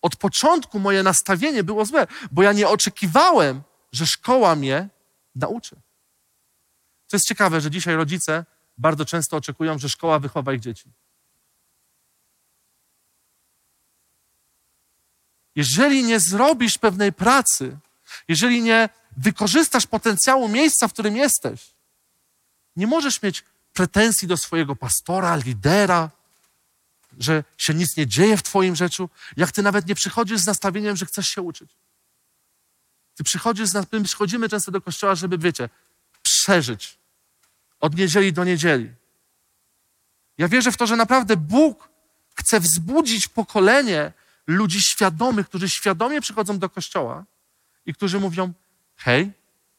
Od 0.03 0.17
początku 0.17 0.79
moje 0.79 1.03
nastawienie 1.03 1.65
było 1.65 1.85
złe, 1.85 2.07
bo 2.33 2.43
ja 2.43 2.53
nie 2.53 2.69
oczekiwałem, 2.69 3.63
że 3.93 4.07
szkoła 4.07 4.57
mnie 4.57 4.89
nauczy. 5.35 5.77
To 7.09 7.17
jest 7.17 7.27
ciekawe, 7.27 7.61
że 7.61 7.71
dzisiaj 7.71 7.95
rodzice 7.97 8.45
bardzo 8.79 9.05
często 9.05 9.37
oczekują, 9.37 9.79
że 9.79 9.89
szkoła 9.89 10.19
wychowa 10.19 10.53
ich 10.53 10.61
dzieci. 10.61 10.93
Jeżeli 15.57 16.05
nie 16.05 16.21
zrobisz 16.21 16.79
pewnej 16.79 17.13
pracy, 17.13 17.79
jeżeli 18.29 18.63
nie 18.63 18.89
wykorzystasz 19.17 19.87
potencjału 19.87 20.49
miejsca, 20.49 20.89
w 20.89 20.93
którym 20.93 21.17
jesteś, 21.17 21.71
nie 22.77 22.87
możesz 22.87 23.23
mieć 23.23 23.45
pretensji 23.73 24.29
do 24.29 24.37
swojego 24.37 24.77
pastora, 24.77 25.37
lidera, 25.37 26.11
że 27.19 27.45
się 27.59 27.75
nic 27.75 27.97
nie 27.97 28.07
dzieje 28.07 28.37
w 28.37 28.43
Twoim 28.43 28.77
życiu, 28.77 29.09
jak 29.37 29.53
Ty 29.53 29.63
nawet 29.63 29.87
nie 29.87 29.95
przychodzisz 29.95 30.41
z 30.41 30.47
nastawieniem, 30.47 30.97
że 30.97 31.07
chcesz 31.07 31.29
się 31.29 31.43
uczyć. 31.43 31.71
Ty 33.15 33.25
przychodzisz, 33.25 33.69
z, 33.69 33.93
my 33.93 34.03
przychodzimy 34.03 34.49
często 34.49 34.73
do 34.73 34.81
kościoła, 34.81 35.15
żeby, 35.15 35.39
wiecie, 35.39 35.69
przeżyć 36.23 36.99
od 37.81 37.97
niedzieli 37.97 38.33
do 38.33 38.45
niedzieli. 38.45 38.93
Ja 40.39 40.49
wierzę 40.49 40.73
w 40.73 40.77
to, 40.77 40.87
że 40.87 40.97
naprawdę 40.97 41.37
Bóg 41.37 41.89
chce 42.35 42.61
wzbudzić 42.61 43.29
pokolenie 43.29 44.13
ludzi 44.47 44.83
świadomych, 44.83 45.49
którzy 45.49 45.71
świadomie 45.71 46.21
przychodzą 46.21 46.59
do 46.59 46.71
kościoła 46.71 47.25
i 47.87 47.95
którzy 47.95 48.21
mówią: 48.21 48.53
Hej, 48.97 49.33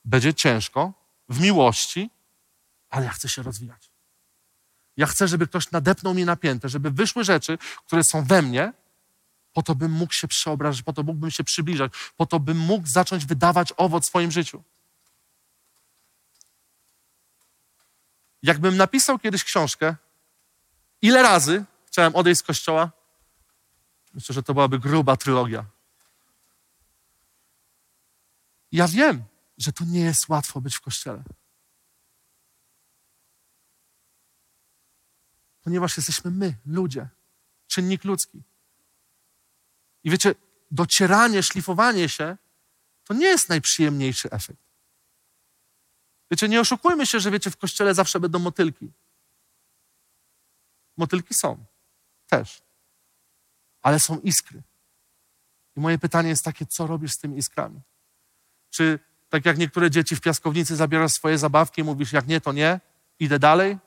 będzie 0.06 0.34
ciężko, 0.34 0.94
w 1.30 1.40
miłości, 1.40 2.10
ale 2.90 3.06
ja 3.06 3.12
chcę 3.12 3.30
się 3.30 3.44
rozwijać. 3.44 3.90
Ja 4.98 5.06
chcę, 5.06 5.28
żeby 5.28 5.48
ktoś 5.48 5.72
nadepnął 5.72 6.14
mi 6.14 6.26
napięte, 6.26 6.70
żeby 6.70 6.92
wyszły 6.92 7.24
rzeczy, 7.24 7.58
które 7.86 8.04
są 8.04 8.24
we 8.24 8.42
mnie, 8.42 8.74
po 9.54 9.64
to 9.64 9.76
bym 9.76 9.92
mógł 9.92 10.14
się 10.14 10.28
przeobrażać, 10.28 10.82
po 10.82 10.94
to 10.94 11.04
mógłbym 11.04 11.32
się 11.32 11.44
przybliżać, 11.44 11.92
po 12.18 12.26
to 12.26 12.40
bym 12.40 12.58
mógł 12.58 12.88
zacząć 12.88 13.26
wydawać 13.26 13.74
owoc 13.78 14.04
w 14.04 14.08
swoim 14.08 14.32
życiu. 14.32 14.64
Jakbym 18.44 18.78
napisał 18.78 19.20
kiedyś 19.20 19.44
książkę, 19.44 19.96
ile 21.02 21.22
razy 21.22 21.66
chciałem 21.88 22.16
odejść 22.16 22.40
z 22.40 22.44
kościoła, 22.44 22.92
myślę, 24.14 24.34
że 24.34 24.44
to 24.44 24.54
byłaby 24.54 24.80
gruba 24.80 25.18
trylogia. 25.18 25.66
Ja 28.72 28.88
wiem, 28.88 29.24
że 29.58 29.74
to 29.74 29.86
nie 29.86 30.00
jest 30.00 30.30
łatwo 30.30 30.62
być 30.62 30.76
w 30.76 30.82
kościele. 30.82 31.24
Ponieważ 35.62 35.98
jesteśmy 35.98 36.32
my, 36.32 36.56
ludzie, 36.66 37.10
czynnik 37.68 38.04
ludzki. 38.04 38.44
I 40.04 40.10
wiecie, 40.10 40.36
docieranie, 40.72 41.44
szlifowanie 41.44 42.10
się 42.10 42.38
to 43.04 43.14
nie 43.14 43.26
jest 43.26 43.50
najprzyjemniejszy 43.50 44.32
efekt. 44.32 44.64
Wiecie, 46.32 46.50
nie 46.50 46.62
oszukujmy 46.62 47.06
się, 47.06 47.20
że 47.20 47.32
wiecie, 47.32 47.52
w 47.52 47.58
kościele 47.58 47.94
zawsze 47.94 48.20
będą 48.20 48.40
motylki. 48.40 48.92
Motylki 50.98 51.34
są. 51.34 51.66
Też. 52.28 52.62
Ale 53.84 54.00
są 54.00 54.20
iskry. 54.20 54.64
I 55.76 55.80
moje 55.80 55.98
pytanie 55.98 56.30
jest 56.30 56.46
takie, 56.46 56.66
co 56.66 56.88
robisz 56.88 57.12
z 57.12 57.18
tymi 57.18 57.38
iskrami? 57.38 57.82
Czy 58.70 59.00
tak 59.30 59.46
jak 59.46 59.58
niektóre 59.58 59.92
dzieci 59.92 60.16
w 60.16 60.22
piaskownicy 60.22 60.76
zabierasz 60.76 61.12
swoje 61.12 61.38
zabawki 61.38 61.82
i 61.82 61.84
mówisz, 61.84 62.14
jak 62.14 62.28
nie, 62.28 62.42
to 62.42 62.52
nie, 62.52 62.80
idę 63.20 63.40
dalej 63.40 63.78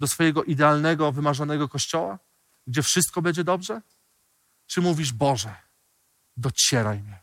do 0.00 0.06
swojego 0.06 0.44
idealnego, 0.44 1.12
wymarzonego 1.12 1.68
kościoła, 1.68 2.18
gdzie 2.66 2.82
wszystko 2.82 3.22
będzie 3.22 3.44
dobrze? 3.44 3.82
Czy 4.66 4.80
mówisz, 4.80 5.12
Boże, 5.12 5.54
docieraj 6.36 7.02
mnie. 7.02 7.19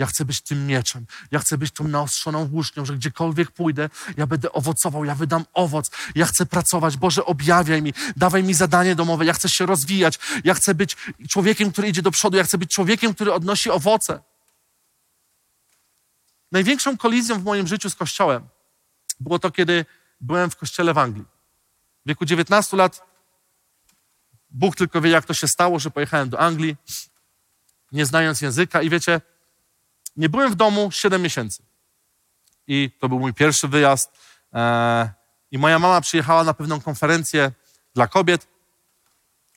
Ja 0.00 0.06
chcę 0.06 0.24
być 0.24 0.40
tym 0.40 0.66
mieczem. 0.66 1.06
Ja 1.30 1.38
chcę 1.38 1.58
być 1.58 1.72
tą 1.72 1.88
naostrzoną 1.88 2.46
włócznią, 2.46 2.84
że 2.84 2.94
gdziekolwiek 2.94 3.50
pójdę, 3.50 3.88
ja 4.16 4.26
będę 4.26 4.52
owocował, 4.52 5.04
ja 5.04 5.14
wydam 5.14 5.44
owoc. 5.52 5.90
Ja 6.14 6.26
chcę 6.26 6.46
pracować. 6.46 6.96
Boże, 6.96 7.24
objawiaj 7.24 7.82
mi, 7.82 7.94
dawaj 8.16 8.44
mi 8.44 8.54
zadanie 8.54 8.94
domowe. 8.94 9.24
Ja 9.24 9.32
chcę 9.32 9.48
się 9.48 9.66
rozwijać. 9.66 10.18
Ja 10.44 10.54
chcę 10.54 10.74
być 10.74 10.96
człowiekiem, 11.28 11.72
który 11.72 11.88
idzie 11.88 12.02
do 12.02 12.10
przodu. 12.10 12.36
Ja 12.36 12.44
chcę 12.44 12.58
być 12.58 12.74
człowiekiem, 12.74 13.14
który 13.14 13.32
odnosi 13.32 13.70
owoce. 13.70 14.20
Największą 16.52 16.96
kolizją 16.96 17.40
w 17.40 17.44
moim 17.44 17.66
życiu 17.66 17.90
z 17.90 17.94
Kościołem 17.94 18.48
było 19.20 19.38
to, 19.38 19.50
kiedy 19.50 19.84
byłem 20.20 20.50
w 20.50 20.56
kościele 20.56 20.94
w 20.94 20.98
Anglii. 20.98 21.24
W 22.04 22.08
wieku 22.08 22.24
19 22.24 22.76
lat 22.76 23.02
Bóg 24.50 24.76
tylko 24.76 25.00
wie, 25.00 25.10
jak 25.10 25.24
to 25.24 25.34
się 25.34 25.48
stało, 25.48 25.78
że 25.78 25.90
pojechałem 25.90 26.28
do 26.28 26.40
Anglii, 26.40 26.76
nie 27.92 28.06
znając 28.06 28.40
języka. 28.40 28.82
I 28.82 28.90
wiecie, 28.90 29.20
nie 30.16 30.28
byłem 30.28 30.52
w 30.52 30.54
domu 30.54 30.90
7 30.90 31.22
miesięcy. 31.22 31.62
I 32.66 32.90
to 33.00 33.08
był 33.08 33.20
mój 33.20 33.34
pierwszy 33.34 33.68
wyjazd. 33.68 34.10
E, 34.52 35.10
I 35.50 35.58
moja 35.58 35.78
mama 35.78 36.00
przyjechała 36.00 36.44
na 36.44 36.54
pewną 36.54 36.80
konferencję 36.80 37.52
dla 37.94 38.06
kobiet. 38.06 38.46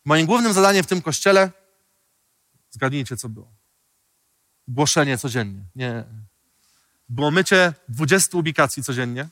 Moim 0.06 0.26
głównym 0.26 0.54
zadaniem 0.54 0.84
w 0.84 0.88
tym 0.88 1.02
kościele, 1.02 1.52
zgadnijcie, 2.70 3.18
co 3.18 3.30
było. 3.30 3.54
Głoszenie 4.68 5.18
codziennie. 5.18 5.66
Nie. 5.76 6.04
Było 7.10 7.32
mycie 7.32 7.74
20 7.90 8.38
ubikacji 8.38 8.84
codziennie, 8.84 9.28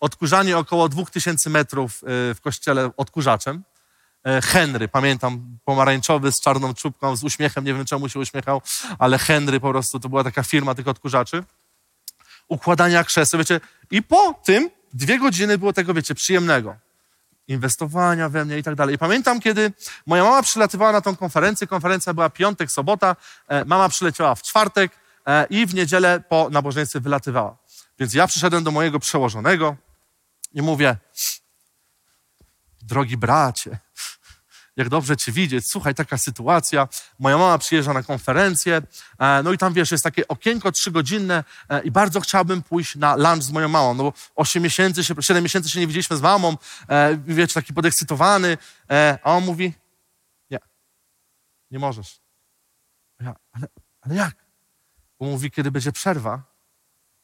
odkurzanie 0.00 0.58
około 0.58 0.88
2000 0.88 1.50
metrów 1.50 2.02
e, 2.04 2.34
w 2.34 2.40
kościele 2.40 2.90
odkurzaczem. 2.96 3.62
E, 4.24 4.40
Henry, 4.42 4.88
pamiętam, 4.88 5.58
pomarańczowy 5.64 6.32
z 6.32 6.40
czarną 6.40 6.74
czubką, 6.74 7.16
z 7.16 7.24
uśmiechem, 7.24 7.64
nie 7.64 7.74
wiem 7.74 7.84
czemu 7.84 8.08
się 8.08 8.18
uśmiechał, 8.18 8.62
ale 8.98 9.18
Henry 9.18 9.60
po 9.60 9.70
prostu 9.70 10.00
to 10.00 10.08
była 10.08 10.24
taka 10.24 10.42
firma 10.42 10.74
tych 10.74 10.88
odkurzaczy. 10.88 11.44
Układania 12.48 13.04
krzeseł, 13.04 13.38
wiecie, 13.38 13.60
i 13.90 14.02
po 14.02 14.34
tym 14.44 14.70
dwie 14.92 15.18
godziny 15.18 15.58
było 15.58 15.72
tego, 15.72 15.94
wiecie, 15.94 16.14
przyjemnego. 16.14 16.76
Inwestowania 17.48 18.28
we 18.28 18.44
mnie 18.44 18.58
i 18.58 18.62
tak 18.62 18.74
dalej. 18.74 18.94
I 18.94 18.98
pamiętam, 18.98 19.40
kiedy 19.40 19.72
moja 20.06 20.24
mama 20.24 20.42
przylatywała 20.42 20.92
na 20.92 21.00
tą 21.00 21.16
konferencję, 21.16 21.66
konferencja 21.66 22.14
była 22.14 22.30
piątek, 22.30 22.72
sobota, 22.72 23.16
e, 23.48 23.64
mama 23.64 23.88
przyleciała 23.88 24.34
w 24.34 24.42
czwartek 24.42 24.92
e, 25.26 25.46
i 25.50 25.66
w 25.66 25.74
niedzielę 25.74 26.22
po 26.28 26.48
nabożeństwie 26.50 27.00
wylatywała. 27.00 27.56
Więc 27.98 28.14
ja 28.14 28.26
przyszedłem 28.26 28.64
do 28.64 28.70
mojego 28.70 28.98
przełożonego 28.98 29.76
i 30.54 30.62
mówię, 30.62 30.96
drogi 32.82 33.16
bracie, 33.16 33.78
jak 34.76 34.88
dobrze 34.88 35.16
Cię 35.16 35.32
widzieć. 35.32 35.66
Słuchaj, 35.66 35.94
taka 35.94 36.18
sytuacja. 36.18 36.88
Moja 37.18 37.38
mama 37.38 37.58
przyjeżdża 37.58 37.92
na 37.92 38.02
konferencję, 38.02 38.82
e, 39.18 39.42
no 39.42 39.52
i 39.52 39.58
tam 39.58 39.72
wiesz, 39.72 39.90
jest 39.90 40.04
takie 40.04 40.28
okienko 40.28 40.72
trzygodzinne 40.72 41.44
e, 41.68 41.82
i 41.82 41.90
bardzo 41.90 42.20
chciałbym 42.20 42.62
pójść 42.62 42.96
na 42.96 43.16
lunch 43.16 43.42
z 43.42 43.50
moją 43.50 43.68
mamą. 43.68 43.94
No 43.94 44.02
bo 44.02 44.12
8 44.34 44.62
miesięcy, 44.62 45.04
się, 45.04 45.14
7 45.20 45.42
miesięcy 45.42 45.68
się 45.68 45.80
nie 45.80 45.86
widzieliśmy 45.86 46.16
z 46.16 46.20
mamą, 46.20 46.56
e, 46.88 47.16
wiecie, 47.16 47.54
taki 47.54 47.74
podekscytowany. 47.74 48.58
A 49.22 49.32
on 49.32 49.44
mówi, 49.44 49.72
nie, 50.50 50.58
nie 51.70 51.78
możesz. 51.78 52.20
Ja, 53.20 53.34
ale, 53.52 53.66
ale 54.00 54.14
jak? 54.14 54.34
Bo 55.20 55.26
mówi, 55.26 55.50
kiedy 55.50 55.70
będzie 55.70 55.92
przerwa, 55.92 56.42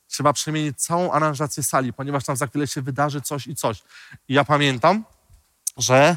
trzeba 0.07 0.32
przemienić 0.32 0.80
całą 0.80 1.12
aranżację 1.12 1.62
sali, 1.62 1.92
ponieważ 1.92 2.24
tam 2.24 2.36
za 2.36 2.46
chwilę 2.46 2.66
się 2.66 2.82
wydarzy 2.82 3.20
coś 3.20 3.46
i 3.46 3.55
coś. 3.55 3.82
I 4.28 4.34
ja 4.34 4.44
pamiętam, 4.44 5.05
że 5.76 6.16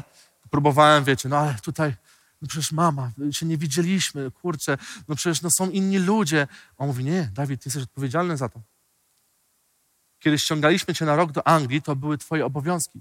próbowałem, 0.52 1.04
wiecie, 1.04 1.28
no 1.28 1.38
ale 1.38 1.54
tutaj, 1.62 1.94
no 2.42 2.48
przecież 2.48 2.72
mama, 2.72 3.10
się 3.30 3.46
nie 3.46 3.58
widzieliśmy, 3.58 4.30
kurczę, 4.30 4.78
no 5.08 5.16
przecież 5.16 5.42
no 5.42 5.50
są 5.50 5.70
inni 5.70 5.98
ludzie. 5.98 6.46
On 6.78 6.86
mówi, 6.86 7.04
nie, 7.04 7.30
Dawid, 7.34 7.62
ty 7.62 7.68
jesteś 7.68 7.82
odpowiedzialny 7.82 8.36
za 8.36 8.48
to. 8.48 8.60
Kiedy 10.18 10.38
ściągaliśmy 10.38 10.94
cię 10.94 11.04
na 11.04 11.16
rok 11.16 11.32
do 11.32 11.46
Anglii, 11.46 11.82
to 11.82 11.96
były 11.96 12.18
twoje 12.18 12.46
obowiązki. 12.46 13.00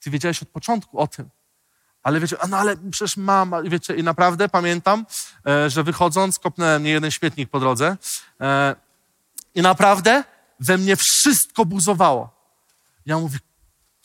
Ty 0.00 0.10
wiedziałeś 0.10 0.42
od 0.42 0.48
początku 0.48 0.98
o 0.98 1.06
tym. 1.06 1.28
Ale 2.02 2.20
wiecie, 2.20 2.36
no 2.48 2.56
ale 2.56 2.76
przecież 2.90 3.16
mama, 3.16 3.62
wiecie, 3.62 3.94
i 3.94 4.02
naprawdę 4.02 4.48
pamiętam, 4.48 5.06
e, 5.46 5.70
że 5.70 5.82
wychodząc, 5.82 6.38
kopnąłem 6.38 6.82
nie 6.82 6.90
jeden 6.90 7.10
śmietnik 7.10 7.50
po 7.50 7.60
drodze 7.60 7.96
e, 8.40 8.76
i 9.54 9.62
naprawdę 9.62 10.24
we 10.60 10.78
mnie 10.78 10.96
wszystko 10.96 11.64
buzowało. 11.64 12.30
Ja 13.06 13.18
mówię, 13.18 13.38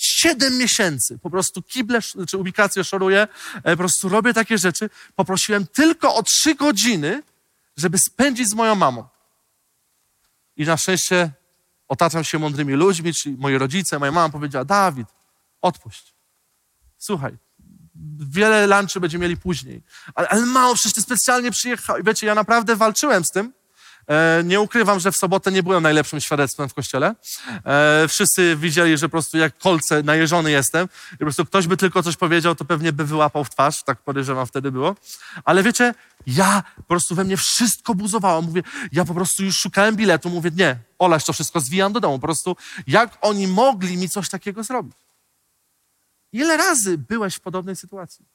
siedem 0.08 0.58
miesięcy, 0.58 1.20
po 1.20 1.30
prostu 1.30 1.62
kible, 1.62 2.00
czy 2.28 2.38
ubikację 2.38 2.84
szoruję, 2.84 3.28
e, 3.64 3.72
po 3.72 3.78
prostu 3.78 4.10
robię 4.10 4.34
takie 4.34 4.58
rzeczy. 4.58 4.90
Poprosiłem 5.16 5.68
tylko 5.68 6.16
o 6.16 6.24
trzy 6.24 6.56
godziny, 6.56 7.24
żeby 7.78 7.98
spędzić 7.98 8.50
z 8.50 8.54
moją 8.54 8.76
mamą. 8.76 9.08
I 10.58 10.66
na 10.66 10.78
szczęście 10.78 11.32
otaczam 11.88 12.24
się 12.24 12.40
mądrymi 12.40 12.74
ludźmi, 12.74 13.14
czyli 13.14 13.38
moi 13.38 13.58
rodzice, 13.58 14.00
moja 14.00 14.12
mama 14.12 14.30
powiedziała, 14.30 14.66
Dawid, 14.66 15.08
odpuść. 15.62 16.14
Słuchaj, 16.98 17.38
wiele 18.20 18.68
lunchy 18.68 19.00
będziemy 19.00 19.22
mieli 19.22 19.38
później. 19.38 19.84
Ale, 20.16 20.30
ale 20.30 20.46
mało, 20.46 20.76
przecież 20.76 20.94
ty 20.94 21.02
specjalnie 21.02 21.52
przyjechał. 21.52 21.98
Wiecie, 22.04 22.28
ja 22.28 22.36
naprawdę 22.36 22.76
walczyłem 22.76 23.24
z 23.24 23.32
tym. 23.32 23.54
E, 24.08 24.44
nie 24.44 24.62
ukrywam, 24.62 25.00
że 25.00 25.12
w 25.12 25.18
sobotę 25.18 25.52
nie 25.52 25.64
byłem 25.64 25.84
najlepszym 25.84 26.22
świadectwem 26.22 26.70
w 26.70 26.74
kościele. 26.74 27.16
E, 27.66 28.08
wszyscy 28.08 28.56
widzieli, 28.56 28.98
że 28.98 29.10
po 29.10 29.12
prostu 29.12 29.38
jak 29.38 29.58
kolce 29.58 30.04
najeżony 30.04 30.52
jestem. 30.52 30.88
I 31.14 31.18
po 31.18 31.26
prostu 31.26 31.46
ktoś 31.46 31.68
by 31.68 31.78
tylko 31.78 32.04
coś 32.04 32.16
powiedział, 32.16 32.56
to 32.56 32.66
pewnie 32.66 32.94
by 32.94 33.06
wyłapał 33.06 33.44
w 33.44 33.50
twarz. 33.50 33.84
Tak 33.84 34.02
podejrzewam 34.02 34.48
wtedy 34.48 34.72
było. 34.72 34.96
Ale 35.44 35.64
wiecie, 35.64 35.94
ja 36.28 36.64
po 36.76 36.84
prostu 36.84 37.16
we 37.16 37.24
mnie 37.24 37.38
wszystko 37.38 37.96
buzowało. 37.96 38.42
Mówię, 38.42 38.64
ja 38.92 39.06
po 39.06 39.14
prostu 39.14 39.44
już 39.44 39.58
szukałem 39.58 39.96
biletu. 39.96 40.30
Mówię, 40.30 40.52
nie, 40.56 40.80
olać 41.00 41.26
to 41.26 41.34
wszystko, 41.34 41.60
zwijam 41.60 41.94
do 41.94 42.00
domu. 42.00 42.20
Po 42.20 42.28
prostu 42.28 42.56
jak 42.88 43.18
oni 43.22 43.48
mogli 43.48 43.98
mi 43.98 44.10
coś 44.10 44.30
takiego 44.30 44.64
zrobić? 44.64 44.96
Ile 46.32 46.58
razy 46.58 46.98
byłeś 46.98 47.36
w 47.36 47.40
podobnej 47.40 47.76
sytuacji? 47.76 48.26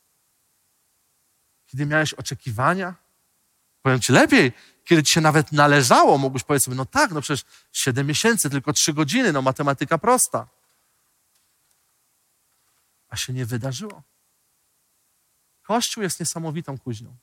Kiedy 1.67 1.87
miałeś 1.87 2.15
oczekiwania? 2.15 2.95
Powiem 3.83 4.01
ci 4.01 4.13
lepiej, 4.13 4.53
kiedy 4.85 5.03
ci 5.03 5.13
się 5.13 5.21
nawet 5.21 5.53
należało, 5.53 6.19
mógłbyś 6.19 6.45
powiedzieć 6.45 6.65
sobie, 6.65 6.77
no 6.77 6.87
tak, 6.87 7.11
no 7.11 7.21
przecież 7.21 7.45
7 7.73 8.07
miesięcy, 8.07 8.51
tylko 8.51 8.73
3 8.73 8.93
godziny, 8.93 9.33
no 9.33 9.43
matematyka 9.43 9.99
prosta. 9.99 10.47
A 13.09 13.17
się 13.17 13.33
nie 13.33 13.47
wydarzyło. 13.47 14.03
Kościół 15.63 16.03
jest 16.03 16.21
niesamowitą 16.21 16.79
kuźnią. 16.79 17.17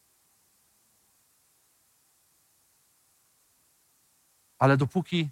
Ale 4.59 4.77
dopóki 4.77 5.29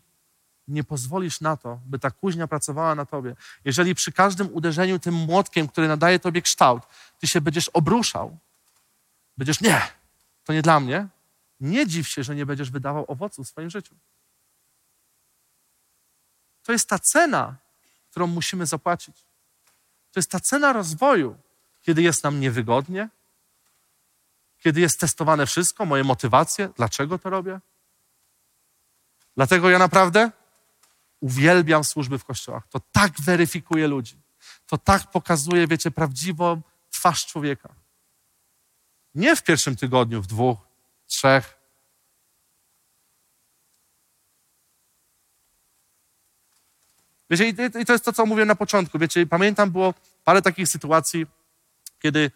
nie 0.68 0.84
pozwolisz 0.84 1.42
na 1.42 1.58
to, 1.58 1.80
by 1.86 2.00
ta 2.00 2.12
kuźnia 2.12 2.48
pracowała 2.48 2.96
na 2.96 3.06
tobie, 3.06 3.36
jeżeli 3.66 3.96
przy 3.96 4.12
każdym 4.12 4.54
uderzeniu 4.54 5.00
tym 5.00 5.14
młotkiem, 5.14 5.68
który 5.68 5.88
nadaje 5.88 6.20
tobie 6.20 6.42
kształt, 6.42 6.84
ty 7.20 7.28
się 7.28 7.42
będziesz 7.42 7.70
obruszał, 7.70 8.38
będziesz, 9.38 9.62
nie, 9.62 9.82
to 10.44 10.54
nie 10.54 10.62
dla 10.62 10.80
mnie, 10.80 11.08
nie 11.60 11.88
dziw 11.88 12.08
się, 12.08 12.24
że 12.24 12.36
nie 12.36 12.46
będziesz 12.46 12.72
wydawał 12.72 13.06
owoców 13.08 13.48
w 13.48 13.50
swoim 13.50 13.70
życiu. 13.70 13.96
To 16.64 16.72
jest 16.72 16.90
ta 16.90 17.00
cena, 17.00 17.56
którą 18.10 18.28
musimy 18.28 18.66
zapłacić. 18.66 19.26
To 20.12 20.20
jest 20.20 20.32
ta 20.32 20.40
cena 20.40 20.74
rozwoju, 20.74 21.38
kiedy 21.82 22.02
jest 22.02 22.24
nam 22.24 22.40
niewygodnie, 22.40 23.10
kiedy 24.60 24.82
jest 24.82 25.00
testowane 25.00 25.46
wszystko, 25.46 25.86
moje 25.86 26.04
motywacje, 26.04 26.70
dlaczego 26.76 27.20
to 27.20 27.30
robię. 27.30 27.60
Dlatego 29.36 29.70
ja 29.70 29.80
naprawdę 29.80 30.32
uwielbiam 31.20 31.84
służby 31.84 32.20
w 32.20 32.26
kościołach. 32.26 32.68
To 32.68 32.80
tak 32.92 33.22
weryfikuje 33.22 33.88
ludzi. 33.88 34.22
To 34.66 34.78
tak 34.78 35.12
pokazuje, 35.12 35.68
wiecie, 35.68 35.92
prawdziwą 35.92 36.62
twarz 36.90 37.26
człowieka. 37.26 37.76
Nie 39.16 39.36
w 39.36 39.44
pierwszym 39.44 39.76
tygodniu, 39.76 40.22
w 40.22 40.28
dwóch, 40.28 40.67
trzech. 41.08 41.58
Wiecie, 47.30 47.48
i 47.82 47.86
to 47.86 47.94
jest 47.94 48.06
to, 48.06 48.14
co 48.14 48.26
mówiłem 48.26 48.48
na 48.48 48.56
początku. 48.56 49.00
Wiecie, 49.00 49.26
pamiętam, 49.26 49.72
było 49.72 49.94
parę 50.24 50.42
takich 50.42 50.68
sytuacji, 50.68 51.26
kiedy, 52.00 52.32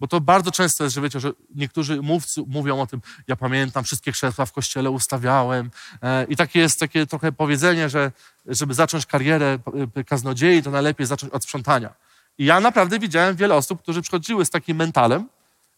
bo 0.00 0.06
to 0.06 0.20
bardzo 0.20 0.50
często 0.50 0.84
jest, 0.84 0.94
że 0.94 1.00
wiecie, 1.00 1.20
że 1.20 1.32
niektórzy 1.54 2.02
mówcy 2.02 2.42
mówią 2.46 2.80
o 2.80 2.86
tym, 2.86 3.00
ja 3.28 3.36
pamiętam, 3.36 3.84
wszystkie 3.84 4.12
krzesła 4.12 4.46
w 4.46 4.52
kościele 4.52 4.90
ustawiałem. 4.90 5.70
E, 6.02 6.24
I 6.24 6.36
takie 6.36 6.60
jest 6.60 6.80
takie 6.80 7.06
trochę 7.06 7.32
powiedzenie, 7.32 7.88
że 7.88 8.12
żeby 8.46 8.74
zacząć 8.74 9.06
karierę 9.06 9.58
e, 9.96 10.04
kaznodziei, 10.04 10.62
to 10.62 10.70
najlepiej 10.70 11.06
zacząć 11.06 11.32
od 11.32 11.44
sprzątania. 11.44 11.94
I 12.38 12.44
ja 12.44 12.60
naprawdę 12.60 12.98
widziałem 12.98 13.36
wiele 13.36 13.54
osób, 13.54 13.82
którzy 13.82 14.02
przychodziły 14.02 14.44
z 14.44 14.50
takim 14.50 14.76
mentalem, 14.76 15.28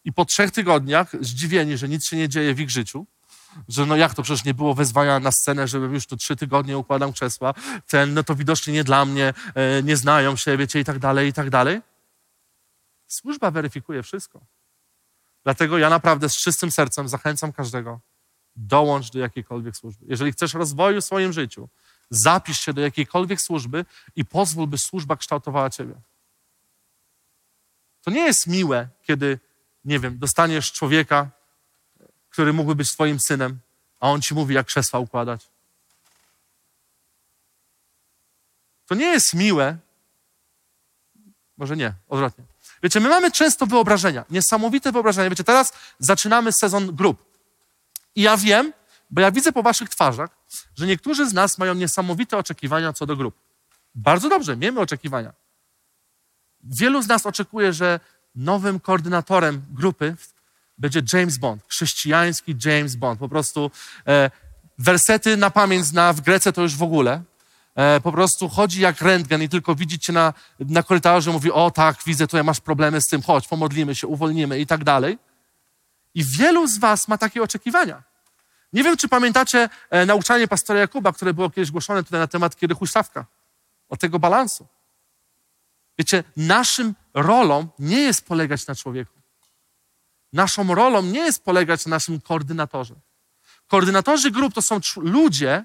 i 0.04 0.12
po 0.12 0.24
trzech 0.24 0.50
tygodniach 0.50 1.12
zdziwieni, 1.20 1.76
że 1.76 1.88
nic 1.88 2.06
się 2.06 2.16
nie 2.16 2.28
dzieje 2.28 2.54
w 2.54 2.60
ich 2.60 2.70
życiu, 2.70 3.06
że 3.68 3.86
no 3.86 3.96
jak 3.96 4.14
to 4.14 4.22
przecież 4.22 4.44
nie 4.44 4.54
było 4.54 4.74
wezwania 4.74 5.20
na 5.20 5.32
scenę, 5.32 5.68
żebym 5.68 5.94
już 5.94 6.06
tu 6.06 6.16
trzy 6.16 6.36
tygodnie 6.36 6.78
układam 6.78 7.12
krzesła, 7.12 7.54
ten, 7.86 8.14
no 8.14 8.22
to 8.22 8.34
widocznie 8.34 8.72
nie 8.72 8.84
dla 8.84 9.04
mnie, 9.04 9.34
e, 9.54 9.82
nie 9.82 9.96
znają 9.96 10.36
się, 10.36 10.56
wiecie, 10.56 10.80
i 10.80 10.84
tak 10.84 10.98
dalej, 10.98 11.28
i 11.28 11.32
tak 11.32 11.50
dalej. 11.50 11.80
Służba 13.06 13.50
weryfikuje 13.50 14.02
wszystko. 14.02 14.40
Dlatego 15.44 15.78
ja 15.78 15.90
naprawdę 15.90 16.28
z 16.28 16.36
czystym 16.36 16.70
sercem 16.70 17.08
zachęcam 17.08 17.52
każdego, 17.52 18.00
dołącz 18.56 19.10
do 19.10 19.18
jakiejkolwiek 19.18 19.76
służby. 19.76 20.06
Jeżeli 20.08 20.32
chcesz 20.32 20.54
rozwoju 20.54 21.00
w 21.00 21.04
swoim 21.04 21.32
życiu, 21.32 21.68
zapisz 22.10 22.60
się 22.60 22.72
do 22.72 22.80
jakiejkolwiek 22.80 23.40
służby 23.40 23.84
i 24.16 24.24
pozwól, 24.24 24.66
by 24.66 24.78
służba 24.78 25.16
kształtowała 25.16 25.70
ciebie. 25.70 25.94
To 28.02 28.10
nie 28.10 28.20
jest 28.20 28.46
miłe, 28.46 28.88
kiedy 29.02 29.38
nie 29.84 29.98
wiem, 29.98 30.18
dostaniesz 30.18 30.72
człowieka, 30.72 31.30
który 32.30 32.52
mógłby 32.52 32.74
być 32.74 32.92
twoim 32.92 33.20
synem, 33.20 33.58
a 34.00 34.10
on 34.10 34.22
ci 34.22 34.34
mówi, 34.34 34.54
jak 34.54 34.66
krzesła 34.66 35.00
układać. 35.00 35.48
To 38.86 38.94
nie 38.94 39.06
jest 39.06 39.34
miłe. 39.34 39.76
Może 41.56 41.76
nie, 41.76 41.94
odwrotnie. 42.08 42.44
Wiecie, 42.82 43.00
my 43.00 43.08
mamy 43.08 43.30
często 43.30 43.66
wyobrażenia, 43.66 44.24
niesamowite 44.30 44.92
wyobrażenia. 44.92 45.30
Wiecie, 45.30 45.44
teraz 45.44 45.72
zaczynamy 45.98 46.52
sezon 46.52 46.96
grup. 46.96 47.24
I 48.14 48.22
ja 48.22 48.36
wiem, 48.36 48.72
bo 49.10 49.20
ja 49.20 49.30
widzę 49.30 49.52
po 49.52 49.62
waszych 49.62 49.88
twarzach, 49.88 50.30
że 50.76 50.86
niektórzy 50.86 51.28
z 51.28 51.32
nas 51.32 51.58
mają 51.58 51.74
niesamowite 51.74 52.38
oczekiwania 52.38 52.92
co 52.92 53.06
do 53.06 53.16
grup. 53.16 53.34
Bardzo 53.94 54.28
dobrze, 54.28 54.56
miejmy 54.56 54.80
oczekiwania. 54.80 55.32
Wielu 56.60 57.02
z 57.02 57.06
nas 57.06 57.26
oczekuje, 57.26 57.72
że 57.72 58.00
nowym 58.34 58.80
koordynatorem 58.80 59.62
grupy 59.70 60.16
będzie 60.78 61.02
James 61.12 61.38
Bond, 61.38 61.62
chrześcijański 61.68 62.56
James 62.64 62.96
Bond. 62.96 63.20
Po 63.20 63.28
prostu 63.28 63.70
e, 64.06 64.30
wersety 64.78 65.36
na 65.36 65.50
pamięć 65.50 65.86
zna 65.86 66.12
w 66.12 66.20
Grece 66.20 66.52
to 66.52 66.62
już 66.62 66.76
w 66.76 66.82
ogóle. 66.82 67.22
E, 67.74 68.00
po 68.00 68.12
prostu 68.12 68.48
chodzi 68.48 68.80
jak 68.80 69.00
rentgen 69.00 69.42
i 69.42 69.48
tylko 69.48 69.74
widzi 69.74 69.98
cię 69.98 70.12
na, 70.12 70.34
na 70.60 70.82
korytarzu, 70.82 71.32
mówi, 71.32 71.52
o 71.52 71.70
tak, 71.70 71.96
widzę, 72.06 72.26
tutaj 72.26 72.44
masz 72.44 72.60
problemy 72.60 73.00
z 73.00 73.06
tym, 73.06 73.22
chodź, 73.22 73.48
pomodlimy 73.48 73.94
się, 73.94 74.06
uwolnimy 74.06 74.60
i 74.60 74.66
tak 74.66 74.84
dalej. 74.84 75.18
I 76.14 76.24
wielu 76.24 76.66
z 76.66 76.78
was 76.78 77.08
ma 77.08 77.18
takie 77.18 77.42
oczekiwania. 77.42 78.02
Nie 78.72 78.82
wiem, 78.82 78.96
czy 78.96 79.08
pamiętacie 79.08 79.68
e, 79.90 80.06
nauczanie 80.06 80.48
pastora 80.48 80.80
Jakuba, 80.80 81.12
które 81.12 81.34
było 81.34 81.50
kiedyś 81.50 81.70
głoszone 81.70 82.04
tutaj 82.04 82.20
na 82.20 82.26
temat 82.26 82.56
kiedy 82.56 82.74
huśtawka. 82.74 83.26
O 83.88 83.96
tego 83.96 84.18
balansu. 84.18 84.66
Wiecie, 85.98 86.24
naszym 86.36 86.94
rolą 87.14 87.68
nie 87.78 88.00
jest 88.00 88.26
polegać 88.26 88.66
na 88.66 88.74
człowieku. 88.74 89.22
Naszą 90.32 90.74
rolą 90.74 91.02
nie 91.02 91.20
jest 91.20 91.44
polegać 91.44 91.86
na 91.86 91.90
naszym 91.90 92.20
koordynatorze. 92.20 92.94
Koordynatorzy 93.66 94.30
grup 94.30 94.54
to 94.54 94.62
są 94.62 94.80
ludzie, 94.96 95.64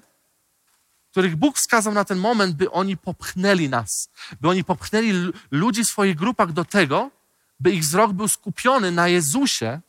których 1.10 1.36
Bóg 1.36 1.56
wskazał 1.56 1.94
na 1.94 2.04
ten 2.04 2.18
moment, 2.18 2.56
by 2.56 2.70
oni 2.70 2.96
popchnęli 2.96 3.68
nas, 3.68 4.10
by 4.40 4.48
oni 4.48 4.64
popchnęli 4.64 5.32
ludzi 5.50 5.84
w 5.84 5.88
swoich 5.88 6.16
grupach 6.16 6.52
do 6.52 6.64
tego, 6.64 7.10
by 7.60 7.70
ich 7.70 7.82
wzrok 7.82 8.12
był 8.12 8.28
skupiony 8.28 8.90
na 8.92 9.08
Jezusie, 9.08 9.80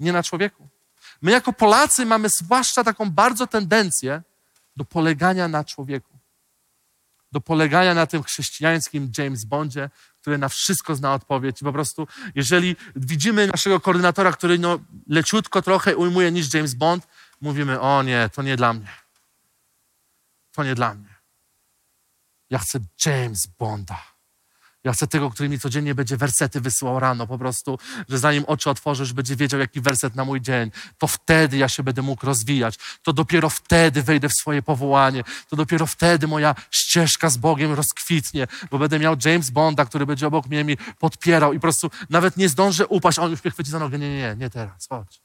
nie 0.00 0.12
na 0.12 0.22
człowieku. 0.22 0.68
My 1.22 1.30
jako 1.30 1.52
Polacy 1.52 2.06
mamy 2.06 2.28
zwłaszcza 2.28 2.84
taką 2.84 3.10
bardzo 3.10 3.46
tendencję 3.46 4.22
do 4.76 4.84
polegania 4.84 5.48
na 5.48 5.64
człowieku. 5.64 6.18
Do 7.32 7.40
polegania 7.40 7.94
na 7.94 8.06
tym 8.06 8.22
chrześcijańskim 8.22 9.12
James 9.18 9.44
Bondzie, 9.44 9.90
który 10.26 10.38
na 10.38 10.48
wszystko 10.48 10.96
zna 10.96 11.14
odpowiedź. 11.14 11.60
Po 11.60 11.72
prostu, 11.72 12.08
jeżeli 12.34 12.76
widzimy 12.96 13.46
naszego 13.46 13.80
koordynatora, 13.80 14.32
który 14.32 14.58
no, 14.58 14.78
leciutko 15.08 15.62
trochę 15.62 15.96
ujmuje 15.96 16.32
niż 16.32 16.54
James 16.54 16.74
Bond, 16.74 17.06
mówimy, 17.40 17.80
o 17.80 18.02
nie, 18.02 18.30
to 18.34 18.42
nie 18.42 18.56
dla 18.56 18.72
mnie. 18.72 18.88
To 20.52 20.64
nie 20.64 20.74
dla 20.74 20.94
mnie. 20.94 21.14
Ja 22.50 22.58
chcę 22.58 22.78
James 23.06 23.46
Bonda. 23.46 24.15
Ja 24.86 24.92
chcę 24.92 25.06
tego, 25.06 25.30
który 25.30 25.48
mi 25.48 25.58
codziennie 25.58 25.94
będzie 25.94 26.16
wersety 26.16 26.60
wysyłał 26.60 27.00
rano, 27.00 27.26
po 27.26 27.38
prostu, 27.38 27.78
że 28.08 28.18
zanim 28.18 28.44
oczy 28.44 28.70
otworzysz, 28.70 29.12
będzie 29.12 29.36
wiedział, 29.36 29.60
jaki 29.60 29.80
werset 29.80 30.14
na 30.14 30.24
mój 30.24 30.40
dzień. 30.40 30.70
To 30.98 31.06
wtedy 31.06 31.56
ja 31.56 31.68
się 31.68 31.82
będę 31.82 32.02
mógł 32.02 32.26
rozwijać. 32.26 32.78
To 33.02 33.12
dopiero 33.12 33.50
wtedy 33.50 34.02
wejdę 34.02 34.28
w 34.28 34.32
swoje 34.32 34.62
powołanie. 34.62 35.24
To 35.48 35.56
dopiero 35.56 35.86
wtedy 35.86 36.26
moja 36.26 36.54
ścieżka 36.70 37.30
z 37.30 37.36
Bogiem 37.36 37.72
rozkwitnie, 37.72 38.46
bo 38.70 38.78
będę 38.78 38.98
miał 38.98 39.16
James 39.24 39.50
Bonda, 39.50 39.84
który 39.84 40.06
będzie 40.06 40.26
obok 40.26 40.46
mnie 40.46 40.64
mi 40.64 40.76
podpierał 40.98 41.52
i 41.52 41.56
po 41.56 41.62
prostu 41.62 41.90
nawet 42.10 42.36
nie 42.36 42.48
zdążę 42.48 42.86
upaść, 42.86 43.18
a 43.18 43.22
on 43.22 43.30
już 43.30 43.44
mnie 43.44 43.50
chwyci 43.50 43.70
za 43.70 43.78
nogę. 43.78 43.98
Nie, 43.98 44.08
nie, 44.08 44.18
nie, 44.18 44.36
nie 44.38 44.50
teraz, 44.50 44.86
chodź. 44.88 45.20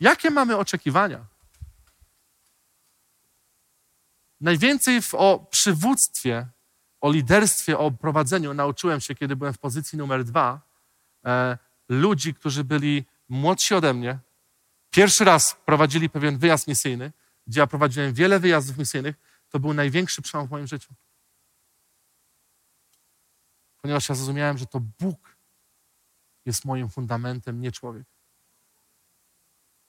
Jakie 0.00 0.30
mamy 0.30 0.56
oczekiwania? 0.56 1.24
Najwięcej 4.40 5.02
w, 5.02 5.14
o 5.14 5.46
przywództwie, 5.50 6.46
o 7.00 7.12
liderstwie, 7.12 7.78
o 7.78 7.90
prowadzeniu 7.90 8.54
nauczyłem 8.54 9.00
się, 9.00 9.14
kiedy 9.14 9.36
byłem 9.36 9.54
w 9.54 9.58
pozycji 9.58 9.98
numer 9.98 10.24
dwa. 10.24 10.60
E, 11.24 11.58
ludzi, 11.88 12.34
którzy 12.34 12.64
byli 12.64 13.04
młodsi 13.28 13.74
ode 13.74 13.94
mnie, 13.94 14.18
pierwszy 14.90 15.24
raz 15.24 15.56
prowadzili 15.64 16.10
pewien 16.10 16.38
wyjazd 16.38 16.68
misyjny, 16.68 17.12
gdzie 17.46 17.60
ja 17.60 17.66
prowadziłem 17.66 18.14
wiele 18.14 18.40
wyjazdów 18.40 18.78
misyjnych, 18.78 19.16
to 19.48 19.60
był 19.60 19.74
największy 19.74 20.22
przełom 20.22 20.46
w 20.46 20.50
moim 20.50 20.66
życiu. 20.66 20.94
Ponieważ 23.82 24.08
ja 24.08 24.14
zrozumiałem, 24.14 24.58
że 24.58 24.66
to 24.66 24.80
Bóg 24.80 25.36
jest 26.46 26.64
moim 26.64 26.88
fundamentem, 26.88 27.60
nie 27.60 27.72
człowiek. 27.72 28.06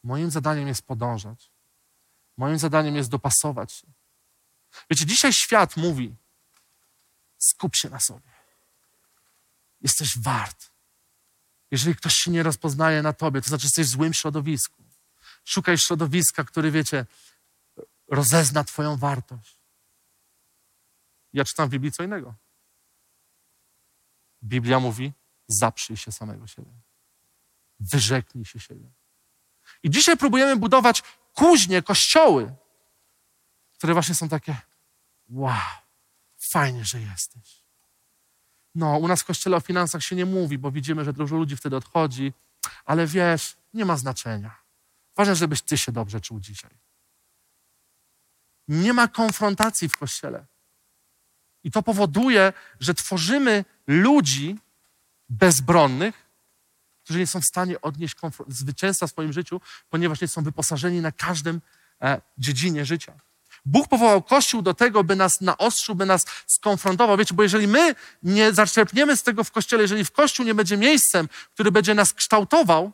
Moim 0.03 0.31
zadaniem 0.31 0.67
jest 0.67 0.81
podążać. 0.81 1.51
Moim 2.37 2.59
zadaniem 2.59 2.95
jest 2.95 3.09
dopasować 3.09 3.71
się. 3.71 3.87
Wiecie, 4.89 5.05
dzisiaj 5.05 5.34
świat 5.34 5.78
mówi: 5.78 6.15
skup 7.38 7.76
się 7.76 7.89
na 7.89 7.99
sobie. 7.99 8.32
Jesteś 9.82 10.17
wart. 10.17 10.72
Jeżeli 11.72 11.95
ktoś 11.95 12.15
się 12.15 12.32
nie 12.32 12.43
rozpoznaje 12.43 13.01
na 13.01 13.13
tobie, 13.13 13.41
to 13.41 13.47
znaczy, 13.47 13.65
jesteś 13.65 13.88
w 13.88 13.89
złym 13.89 14.13
środowisku. 14.13 14.84
Szukaj 15.45 15.78
środowiska, 15.78 16.43
który, 16.43 16.72
wiecie, 16.72 17.05
rozezna 18.07 18.63
Twoją 18.63 18.97
wartość. 18.97 19.57
Ja 21.34 21.45
czytam 21.45 21.69
w 21.69 21.72
Biblii 21.72 21.91
co 21.91 22.03
innego. 22.03 22.36
Biblia 24.43 24.80
mówi: 24.80 25.11
zaprzyj 25.47 25.97
się 25.97 26.11
samego 26.11 26.47
siebie. 26.47 26.72
Wyrzeknij 27.80 28.45
się 28.45 28.59
siebie. 28.59 28.91
I 29.84 29.89
dzisiaj 29.89 30.17
próbujemy 30.17 30.55
budować 30.55 31.03
kuźnie, 31.34 31.82
kościoły, 31.82 32.55
które 33.82 33.93
właśnie 33.93 34.15
są 34.15 34.29
takie: 34.29 34.57
wow, 35.29 35.57
fajnie, 36.39 36.86
że 36.86 37.01
jesteś. 37.01 37.63
No, 38.75 38.97
u 38.97 39.07
nas 39.07 39.21
w 39.21 39.25
kościele 39.25 39.57
o 39.57 39.59
finansach 39.59 40.03
się 40.03 40.15
nie 40.15 40.25
mówi, 40.25 40.57
bo 40.57 40.71
widzimy, 40.71 41.05
że 41.05 41.13
dużo 41.13 41.36
ludzi 41.36 41.57
wtedy 41.57 41.75
odchodzi, 41.75 42.34
ale 42.86 43.07
wiesz, 43.07 43.57
nie 43.73 43.86
ma 43.86 43.97
znaczenia. 43.97 44.55
Ważne, 45.15 45.36
żebyś 45.36 45.61
ty 45.61 45.77
się 45.77 45.91
dobrze 45.91 46.21
czuł 46.21 46.39
dzisiaj. 46.39 46.71
Nie 48.67 48.93
ma 48.93 49.07
konfrontacji 49.07 49.89
w 49.89 49.97
kościele. 49.97 50.45
I 51.63 51.71
to 51.71 51.84
powoduje, 51.84 52.53
że 52.79 52.93
tworzymy 52.93 53.65
ludzi 53.88 54.59
bezbronnych, 55.29 56.29
którzy 57.03 57.19
nie 57.19 57.27
są 57.27 57.41
w 57.41 57.45
stanie 57.45 57.82
odnieść 57.82 58.15
zwycięstwa 58.47 59.07
w 59.07 59.11
swoim 59.11 59.34
życiu, 59.34 59.61
ponieważ 59.89 60.21
nie 60.21 60.27
są 60.27 60.43
wyposażeni 60.43 61.01
na 61.01 61.11
każdym 61.11 61.61
e, 62.01 62.21
dziedzinie 62.38 62.86
życia. 62.86 63.30
Bóg 63.66 63.88
powołał 63.88 64.24
Kościół 64.24 64.62
do 64.62 64.74
tego, 64.74 65.03
by 65.03 65.16
nas 65.16 65.41
naostrzył, 65.41 65.95
by 65.95 66.05
nas 66.05 66.26
skonfrontował. 66.47 67.18
Wiecie, 67.18 67.36
bo 67.36 67.43
jeżeli 67.43 67.68
my 67.68 67.95
nie 68.24 68.53
zaczerpniemy 68.53 69.18
z 69.18 69.24
tego 69.24 69.43
w 69.43 69.51
Kościele, 69.51 69.82
jeżeli 69.82 70.05
w 70.05 70.12
Kościół 70.12 70.45
nie 70.45 70.55
będzie 70.55 70.78
miejscem, 70.78 71.30
który 71.53 71.72
będzie 71.72 71.93
nas 71.93 72.14
kształtował, 72.14 72.91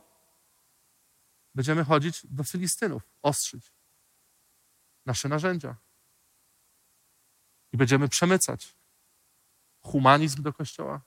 będziemy 1.54 1.84
chodzić 1.84 2.20
do 2.24 2.44
Filistynów, 2.44 3.02
ostrzyć 3.22 3.72
nasze 5.06 5.28
narzędzia. 5.28 5.76
I 7.72 7.76
będziemy 7.76 8.08
przemycać 8.08 8.74
humanizm 9.80 10.42
do 10.42 10.52
Kościoła. 10.52 11.00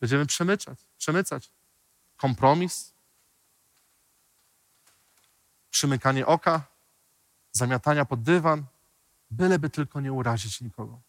Będziemy 0.00 0.26
przemycać, 0.26 0.78
przemycać 0.98 1.50
kompromis, 2.16 2.94
przymykanie 5.70 6.26
oka, 6.26 6.73
zamiatania 7.54 8.04
pod 8.04 8.22
dywan, 8.22 8.64
byleby 9.30 9.70
tylko 9.70 10.00
nie 10.00 10.12
urazić 10.12 10.60
nikogo. 10.60 11.00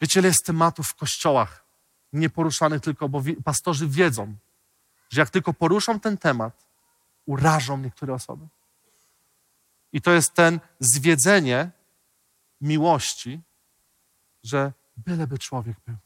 Wiecie, 0.00 0.20
ile 0.20 0.28
jest 0.28 0.46
tematów 0.46 0.88
w 0.88 0.94
kościołach 0.94 1.64
nieporuszanych 2.12 2.82
tylko, 2.82 3.08
bo 3.08 3.22
pastorzy 3.44 3.88
wiedzą, 3.88 4.34
że 5.10 5.20
jak 5.20 5.30
tylko 5.30 5.54
poruszą 5.54 6.00
ten 6.00 6.18
temat, 6.18 6.66
urażą 7.26 7.78
niektóre 7.78 8.14
osoby. 8.14 8.48
I 9.92 10.00
to 10.00 10.12
jest 10.12 10.34
ten 10.34 10.60
zwiedzenie 10.80 11.70
miłości, 12.60 13.40
że 14.42 14.72
byleby 14.96 15.38
człowiek 15.38 15.76
był. 15.86 15.96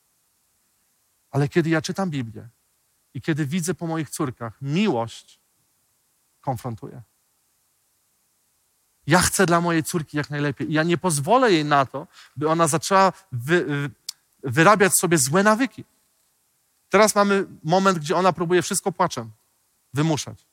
Ale 1.31 1.49
kiedy 1.49 1.71
ja 1.71 1.83
czytam 1.83 2.11
Biblię 2.11 2.49
i 3.15 3.21
kiedy 3.21 3.47
widzę 3.47 3.75
po 3.75 3.87
moich 3.87 4.11
córkach 4.11 4.63
miłość, 4.63 5.41
konfrontuję. 6.41 7.03
Ja 9.07 9.21
chcę 9.21 9.47
dla 9.47 9.61
mojej 9.61 9.85
córki 9.85 10.17
jak 10.17 10.31
najlepiej. 10.31 10.71
I 10.71 10.73
ja 10.73 10.83
nie 10.83 10.99
pozwolę 10.99 11.53
jej 11.53 11.65
na 11.65 11.87
to, 11.87 12.07
by 12.37 12.49
ona 12.49 12.69
zaczęła 12.69 13.13
wy, 13.33 13.91
wyrabiać 14.43 14.99
sobie 14.99 15.19
złe 15.19 15.43
nawyki. 15.43 15.85
Teraz 16.89 17.15
mamy 17.15 17.47
moment, 17.65 17.99
gdzie 17.99 18.17
ona 18.17 18.33
próbuje 18.33 18.63
wszystko 18.63 18.93
płaczem 18.93 19.31
wymuszać. 19.95 20.47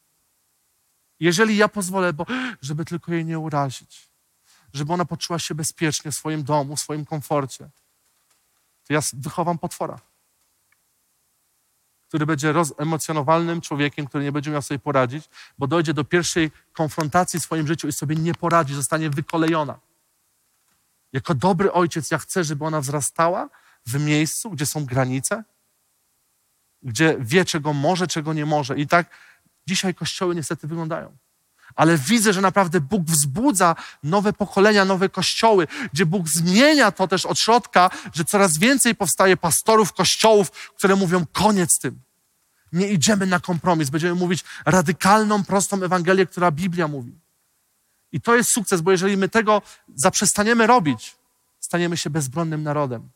Jeżeli 1.19 1.57
ja 1.57 1.67
pozwolę, 1.67 2.13
bo 2.13 2.25
żeby 2.61 2.85
tylko 2.85 3.13
jej 3.13 3.25
nie 3.25 3.39
urazić, 3.39 4.09
żeby 4.73 4.93
ona 4.93 5.05
poczuła 5.05 5.39
się 5.39 5.55
bezpiecznie 5.55 6.11
w 6.11 6.15
swoim 6.15 6.43
domu, 6.43 6.75
w 6.75 6.79
swoim 6.79 7.05
komforcie, 7.05 7.69
to 8.87 8.93
ja 8.93 8.99
wychowam 9.13 9.57
potwora 9.57 9.99
który 12.11 12.25
będzie 12.25 12.51
rozemocjonowalnym 12.51 13.61
człowiekiem, 13.61 14.07
który 14.07 14.23
nie 14.23 14.31
będzie 14.31 14.51
miał 14.51 14.61
sobie 14.61 14.79
poradzić, 14.79 15.29
bo 15.57 15.67
dojdzie 15.67 15.93
do 15.93 16.03
pierwszej 16.03 16.51
konfrontacji 16.73 17.39
w 17.39 17.43
swoim 17.43 17.67
życiu 17.67 17.87
i 17.87 17.91
sobie 17.91 18.15
nie 18.15 18.33
poradzi, 18.33 18.75
zostanie 18.75 19.09
wykolejona. 19.09 19.79
Jako 21.13 21.35
dobry 21.35 21.71
ojciec 21.71 22.11
ja 22.11 22.17
chcę, 22.17 22.43
żeby 22.43 22.65
ona 22.65 22.81
wzrastała 22.81 23.49
w 23.85 23.99
miejscu, 23.99 24.51
gdzie 24.51 24.65
są 24.65 24.85
granice, 24.85 25.43
gdzie 26.83 27.15
wie, 27.19 27.45
czego 27.45 27.73
może, 27.73 28.07
czego 28.07 28.33
nie 28.33 28.45
może. 28.45 28.77
I 28.77 28.87
tak 28.87 29.09
dzisiaj 29.67 29.95
kościoły 29.95 30.35
niestety 30.35 30.67
wyglądają. 30.67 31.17
Ale 31.75 31.97
widzę, 31.97 32.33
że 32.33 32.41
naprawdę 32.41 32.81
Bóg 32.81 33.03
wzbudza 33.03 33.75
nowe 34.03 34.33
pokolenia, 34.33 34.85
nowe 34.85 35.09
kościoły, 35.09 35.67
gdzie 35.93 36.05
Bóg 36.05 36.29
zmienia 36.29 36.91
to 36.91 37.07
też 37.07 37.25
od 37.25 37.39
środka, 37.39 37.89
że 38.13 38.25
coraz 38.25 38.57
więcej 38.57 38.95
powstaje 38.95 39.37
pastorów, 39.37 39.93
kościołów, 39.93 40.51
które 40.51 40.95
mówią 40.95 41.25
koniec 41.31 41.79
tym. 41.79 41.99
Nie 42.73 42.87
idziemy 42.87 43.25
na 43.25 43.39
kompromis, 43.39 43.89
będziemy 43.89 44.15
mówić 44.15 44.43
radykalną, 44.65 45.43
prostą 45.43 45.83
Ewangelię, 45.83 46.25
która 46.25 46.51
Biblia 46.51 46.87
mówi. 46.87 47.19
I 48.11 48.21
to 48.21 48.35
jest 48.35 48.49
sukces, 48.49 48.81
bo 48.81 48.91
jeżeli 48.91 49.17
my 49.17 49.29
tego 49.29 49.61
zaprzestaniemy 49.95 50.67
robić, 50.67 51.15
staniemy 51.59 51.97
się 51.97 52.09
bezbronnym 52.09 52.63
narodem. 52.63 53.09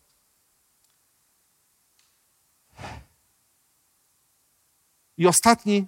I 5.17 5.27
ostatni 5.27 5.87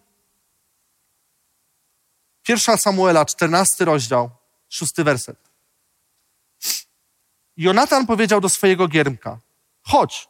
Pierwsza 2.48 2.78
Samuela, 2.78 3.26
czternasty 3.26 3.86
rozdział, 3.86 4.30
szósty 4.70 5.04
werset. 5.04 5.50
Jonatan 7.58 8.06
powiedział 8.06 8.42
do 8.42 8.50
swojego 8.50 8.88
giermka, 8.88 9.40
chodź, 9.84 10.30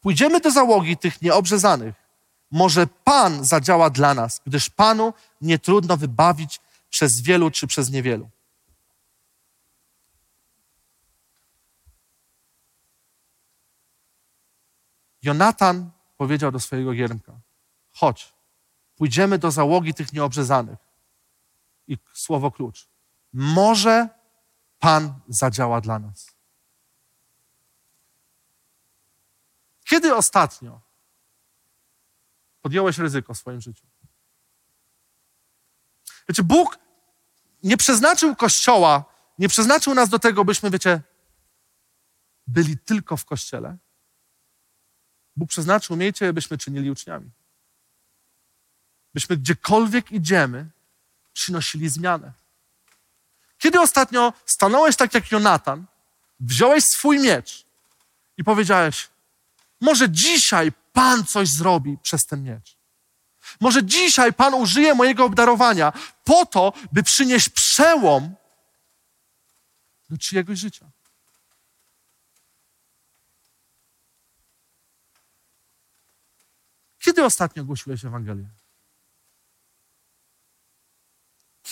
pójdziemy 0.00 0.40
do 0.40 0.50
załogi 0.50 0.96
tych 0.96 1.22
nieobrzezanych. 1.22 1.94
Może 2.50 2.86
Pan 2.86 3.44
zadziała 3.44 3.90
dla 3.90 4.14
nas, 4.14 4.40
gdyż 4.46 4.70
Panu 4.70 5.12
nie 5.40 5.58
trudno 5.58 5.96
wybawić 5.96 6.60
przez 6.90 7.20
wielu 7.20 7.50
czy 7.50 7.66
przez 7.66 7.90
niewielu. 7.90 8.30
Jonatan 15.22 15.90
powiedział 16.16 16.52
do 16.52 16.60
swojego 16.60 16.92
giermka: 16.92 17.32
Chodź, 17.92 18.32
pójdziemy 18.96 19.38
do 19.38 19.50
załogi 19.50 19.94
tych 19.94 20.12
nieobrzezanych. 20.12 20.87
I 21.88 21.98
słowo 22.14 22.50
klucz. 22.50 22.88
Może 23.32 24.08
Pan 24.78 25.20
zadziała 25.28 25.80
dla 25.80 25.98
nas. 25.98 26.38
Kiedy 29.84 30.14
ostatnio 30.14 30.80
podjąłeś 32.62 32.98
ryzyko 32.98 33.34
w 33.34 33.38
swoim 33.38 33.60
życiu? 33.60 33.86
Wiecie, 36.28 36.42
Bóg 36.42 36.78
nie 37.62 37.76
przeznaczył 37.76 38.36
Kościoła, 38.36 39.04
nie 39.38 39.48
przeznaczył 39.48 39.94
nas 39.94 40.08
do 40.08 40.18
tego, 40.18 40.44
byśmy, 40.44 40.70
wiecie, 40.70 41.02
byli 42.46 42.78
tylko 42.78 43.16
w 43.16 43.24
Kościele. 43.24 43.76
Bóg 45.36 45.48
przeznaczył 45.48 45.96
mnie 45.96 46.12
byśmy 46.32 46.58
czynili 46.58 46.90
uczniami. 46.90 47.30
Byśmy 49.14 49.36
gdziekolwiek 49.36 50.12
idziemy, 50.12 50.70
przynosili 51.38 51.88
zmianę. 51.88 52.32
Kiedy 53.58 53.80
ostatnio 53.80 54.32
stanąłeś 54.46 54.96
tak 54.96 55.14
jak 55.14 55.32
Jonatan, 55.32 55.86
wziąłeś 56.40 56.84
swój 56.84 57.18
miecz 57.18 57.64
i 58.36 58.44
powiedziałeś, 58.44 59.08
może 59.80 60.10
dzisiaj 60.10 60.72
Pan 60.92 61.24
coś 61.24 61.48
zrobi 61.48 61.98
przez 62.02 62.26
ten 62.26 62.42
miecz. 62.42 62.76
Może 63.60 63.84
dzisiaj 63.84 64.32
Pan 64.32 64.54
użyje 64.54 64.94
mojego 64.94 65.24
obdarowania 65.24 65.92
po 66.24 66.46
to, 66.46 66.72
by 66.92 67.02
przynieść 67.02 67.48
przełom 67.48 68.34
do 70.10 70.18
czyjegoś 70.18 70.58
życia. 70.58 70.86
Kiedy 76.98 77.24
ostatnio 77.24 77.64
głosiłeś 77.64 78.04
Ewangelię? 78.04 78.57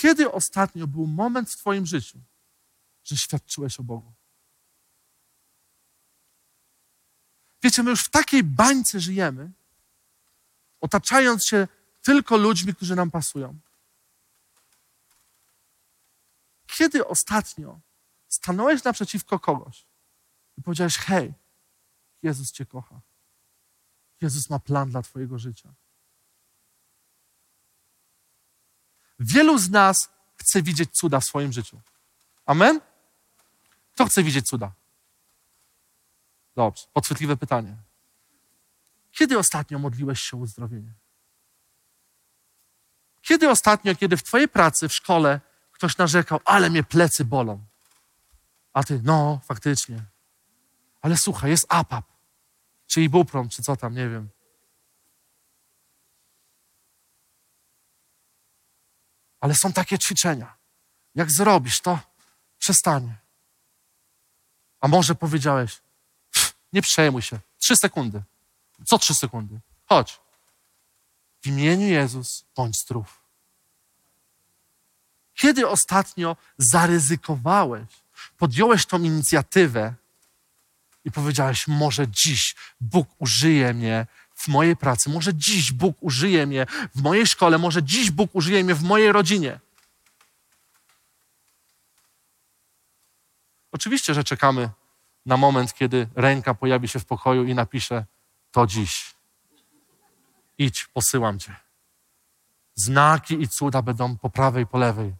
Kiedy 0.01 0.33
ostatnio 0.33 0.87
był 0.87 1.07
moment 1.07 1.51
w 1.51 1.57
Twoim 1.57 1.87
życiu, 1.87 2.21
że 3.05 3.17
świadczyłeś 3.17 3.81
o 3.81 3.83
Bogu? 3.83 4.13
Wiecie, 7.63 7.83
my 7.83 7.91
już 7.91 8.05
w 8.05 8.11
takiej 8.11 8.43
bańce 8.43 9.01
żyjemy, 9.01 9.53
otaczając 10.81 11.47
się 11.47 11.69
tylko 12.03 12.37
ludźmi, 12.37 12.75
którzy 12.75 12.97
nam 12.97 13.11
pasują. 13.11 13.59
Kiedy 16.67 17.07
ostatnio 17.07 17.81
stanąłeś 18.29 18.85
naprzeciwko 18.85 19.39
kogoś 19.39 19.87
i 20.59 20.63
powiedziałeś: 20.63 20.97
Hej, 20.97 21.35
Jezus 22.23 22.53
Cię 22.53 22.67
kocha. 22.67 23.01
Jezus 24.21 24.51
ma 24.51 24.59
plan 24.59 24.91
dla 24.91 25.03
Twojego 25.03 25.39
życia. 25.39 25.75
Wielu 29.19 29.59
z 29.59 29.71
nas 29.71 30.11
chce 30.37 30.62
widzieć 30.62 30.91
cuda 30.91 31.21
w 31.21 31.25
swoim 31.25 31.53
życiu. 31.53 31.81
Amen? 32.47 32.81
Kto 33.95 34.07
chce 34.07 34.23
widzieć 34.23 34.49
cuda? 34.49 34.73
Dobrze, 36.57 36.87
podchwytliwe 36.93 37.37
pytanie. 37.37 37.77
Kiedy 39.12 39.39
ostatnio 39.39 39.79
modliłeś 39.79 40.21
się 40.21 40.37
o 40.37 40.41
uzdrowienie? 40.41 40.93
Kiedy 43.23 43.51
ostatnio, 43.51 43.95
kiedy 43.95 44.17
w 44.17 44.23
Twojej 44.23 44.49
pracy, 44.49 44.89
w 44.89 44.95
szkole 44.95 45.41
ktoś 45.73 45.97
narzekał, 45.97 46.41
ale 46.45 46.71
mnie 46.71 46.83
plecy 46.83 47.25
bolą? 47.25 47.64
A 48.73 48.85
Ty, 48.85 49.01
no, 49.05 49.41
faktycznie. 49.45 50.05
Ale 51.03 51.17
słuchaj, 51.17 51.51
jest 51.51 51.67
APAP, 51.69 52.05
czy 52.87 53.03
ibuprom, 53.03 53.49
czy 53.49 53.62
co 53.62 53.77
tam, 53.77 53.95
nie 53.95 54.09
wiem. 54.09 54.29
Ale 59.47 59.55
są 59.55 59.73
takie 59.73 59.99
ćwiczenia. 59.99 60.57
Jak 61.15 61.31
zrobisz, 61.31 61.81
to 61.81 61.99
przestanie. 62.59 63.17
A 64.81 64.89
może 64.89 65.15
powiedziałeś, 65.15 65.83
nie 66.73 66.83
przejmuj 66.83 67.23
się. 67.23 67.39
Trzy 67.59 67.77
sekundy. 67.77 68.23
Co 68.87 68.99
trzy 68.99 69.15
sekundy? 69.15 69.61
Chodź. 69.85 70.21
W 71.43 71.47
imieniu 71.47 71.87
Jezus 71.87 72.45
bądź 72.57 72.81
zdrów. 72.81 73.23
Kiedy 75.35 75.69
ostatnio 75.69 76.37
zaryzykowałeś, 76.59 77.89
podjąłeś 78.39 78.87
tą 78.87 79.03
inicjatywę 79.03 79.95
i 81.05 81.11
powiedziałeś, 81.11 81.69
może 81.69 82.09
dziś 82.09 82.57
Bóg 82.81 83.09
użyje 83.19 83.75
mnie 83.75 84.07
w 84.37 84.49
mojej 84.49 84.76
pracy, 84.76 85.11
może 85.11 85.34
dziś 85.34 85.72
Bóg 85.72 85.97
użyje 86.01 86.47
mnie 86.47 86.66
w 86.95 87.03
mojej 87.03 87.26
szkole, 87.26 87.59
może 87.59 87.82
dziś 87.82 88.11
Bóg 88.11 88.30
użyje 88.32 88.64
mnie 88.64 88.74
w 88.74 88.82
mojej 88.82 89.12
rodzinie. 89.12 89.61
Oczywiście, 93.72 94.14
że 94.14 94.24
czekamy 94.24 94.70
na 95.26 95.37
moment, 95.37 95.74
kiedy 95.74 96.09
ręka 96.14 96.55
pojawi 96.55 96.89
się 96.89 96.99
w 96.99 97.05
pokoju 97.05 97.45
i 97.45 97.55
napisze: 97.55 98.05
To 98.51 98.66
dziś. 98.66 99.14
Idź, 100.59 100.87
posyłam 100.93 101.39
cię. 101.39 101.57
Znaki 102.74 103.43
i 103.43 103.49
cuda 103.49 103.82
będą 103.82 104.16
po 104.18 104.30
prawej 104.30 104.64
i 104.64 104.66
po 104.66 104.78
lewej. 104.78 105.14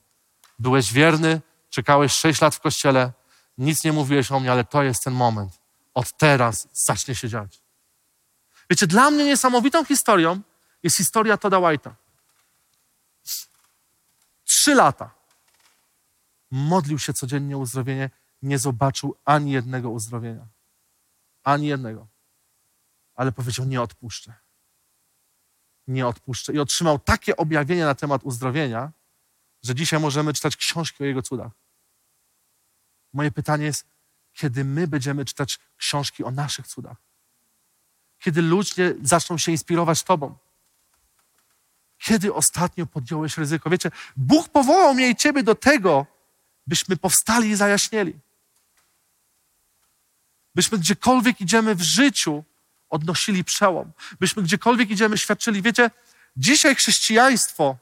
Byłeś 0.59 0.93
wierny, 0.93 1.41
czekałeś 1.71 2.13
sześć 2.13 2.41
lat 2.41 2.55
w 2.55 2.61
kościele, 2.61 3.13
nic 3.59 3.85
nie 3.85 3.93
mówiłeś 3.93 4.33
o 4.33 4.41
mnie, 4.41 4.53
ale 4.53 4.65
to 4.65 4.83
jest 4.83 5.05
ten 5.05 5.15
moment. 5.15 5.61
Od 5.95 6.17
teraz 6.17 6.69
zacznie 6.73 7.15
się 7.15 7.29
dziać. 7.29 7.66
Wiecie, 8.71 8.87
dla 8.87 9.11
mnie 9.11 9.25
niesamowitą 9.25 9.85
historią 9.85 10.41
jest 10.83 10.97
historia 10.97 11.37
Toda 11.37 11.57
White'a. 11.57 11.95
Trzy 14.45 14.75
lata 14.75 15.15
modlił 16.51 16.99
się 16.99 17.13
codziennie 17.13 17.57
o 17.57 17.59
uzdrowienie, 17.59 18.11
nie 18.43 18.59
zobaczył 18.59 19.17
ani 19.25 19.53
jednego 19.53 19.91
uzdrowienia. 19.91 20.47
Ani 21.45 21.67
jednego. 21.67 22.07
Ale 23.15 23.33
powiedział: 23.33 23.67
Nie 23.67 23.83
odpuszczę. 23.83 24.35
Nie 25.87 26.07
odpuszczę. 26.07 26.53
I 26.53 26.59
otrzymał 26.59 26.99
takie 26.99 27.37
objawienie 27.37 27.85
na 27.85 27.95
temat 27.95 28.25
uzdrowienia, 28.25 28.93
że 29.63 29.75
dzisiaj 29.75 30.01
możemy 30.01 30.33
czytać 30.33 30.57
książki 30.57 31.05
o 31.05 31.07
jego 31.07 31.23
cudach. 31.23 31.53
Moje 33.13 33.31
pytanie 33.31 33.65
jest, 33.65 33.87
kiedy 34.33 34.65
my 34.65 34.89
będziemy 34.89 35.25
czytać 35.25 35.59
książki 35.77 36.25
o 36.25 36.31
naszych 36.31 36.67
cudach? 36.67 37.06
Kiedy 38.27 38.43
ludzie 38.43 38.95
zaczną 39.03 39.39
się 39.39 39.53
inspirować 39.53 40.03
Tobą? 40.03 40.37
Kiedy 41.99 42.35
ostatnio 42.35 42.87
podjąłeś 42.87 43.37
ryzyko? 43.37 43.71
Wiecie, 43.71 43.91
Bóg 44.17 44.49
powołał 44.49 44.95
mnie 44.95 45.11
i 45.11 45.17
Ciebie 45.17 45.43
do 45.43 45.55
tego, 45.55 46.07
byśmy 46.67 46.97
powstali 46.97 47.49
i 47.51 47.57
zajaśnieli. 47.57 48.19
Byśmy 50.55 50.79
gdziekolwiek 50.79 51.41
idziemy 51.41 51.75
w 51.75 51.83
życiu, 51.83 52.45
odnosili 52.89 53.45
przełom. 53.45 53.93
Byśmy 54.21 54.43
gdziekolwiek 54.43 54.91
idziemy, 54.91 55.19
świadczyli. 55.19 55.63
Wiecie, 55.63 55.91
dzisiaj 56.37 56.75
chrześcijaństwo 56.75 57.77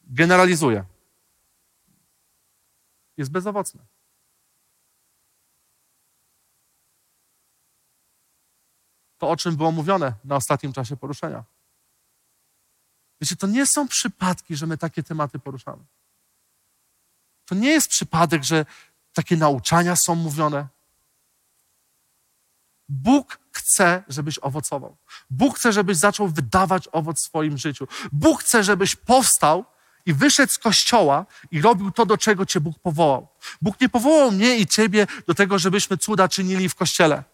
generalizuje. 0.00 0.84
Jest 3.16 3.30
bezowocne. 3.30 3.93
To, 9.24 9.30
o 9.30 9.36
czym 9.36 9.56
było 9.56 9.72
mówione 9.72 10.12
na 10.24 10.36
ostatnim 10.36 10.72
czasie 10.72 10.96
poruszenia. 10.96 11.44
Wiecie, 13.20 13.36
to 13.36 13.46
nie 13.46 13.66
są 13.66 13.88
przypadki, 13.88 14.56
że 14.56 14.66
my 14.66 14.78
takie 14.78 15.02
tematy 15.02 15.38
poruszamy. 15.38 15.84
To 17.44 17.54
nie 17.54 17.68
jest 17.68 17.88
przypadek, 17.88 18.44
że 18.44 18.66
takie 19.12 19.36
nauczania 19.36 19.96
są 19.96 20.14
mówione. 20.14 20.68
Bóg 22.88 23.38
chce, 23.50 24.02
żebyś 24.08 24.38
owocował. 24.38 24.96
Bóg 25.30 25.58
chce, 25.58 25.72
żebyś 25.72 25.96
zaczął 25.96 26.28
wydawać 26.28 26.88
owoc 26.92 27.20
w 27.20 27.24
swoim 27.24 27.58
życiu. 27.58 27.88
Bóg 28.12 28.42
chce, 28.42 28.64
żebyś 28.64 28.96
powstał 28.96 29.64
i 30.06 30.14
wyszedł 30.14 30.52
z 30.52 30.58
kościoła 30.58 31.26
i 31.50 31.62
robił 31.62 31.90
to, 31.90 32.06
do 32.06 32.18
czego 32.18 32.46
cię 32.46 32.60
Bóg 32.60 32.78
powołał. 32.78 33.28
Bóg 33.62 33.80
nie 33.80 33.88
powołał 33.88 34.32
mnie 34.32 34.56
i 34.56 34.66
ciebie 34.66 35.06
do 35.26 35.34
tego, 35.34 35.58
żebyśmy 35.58 35.98
cuda 35.98 36.28
czynili 36.28 36.68
w 36.68 36.74
kościele. 36.74 37.33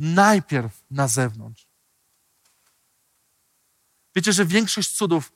Najpierw 0.00 0.84
na 0.90 1.08
zewnątrz. 1.08 1.66
Wiecie, 4.14 4.32
że 4.32 4.44
większość 4.44 4.96
cudów 4.96 5.32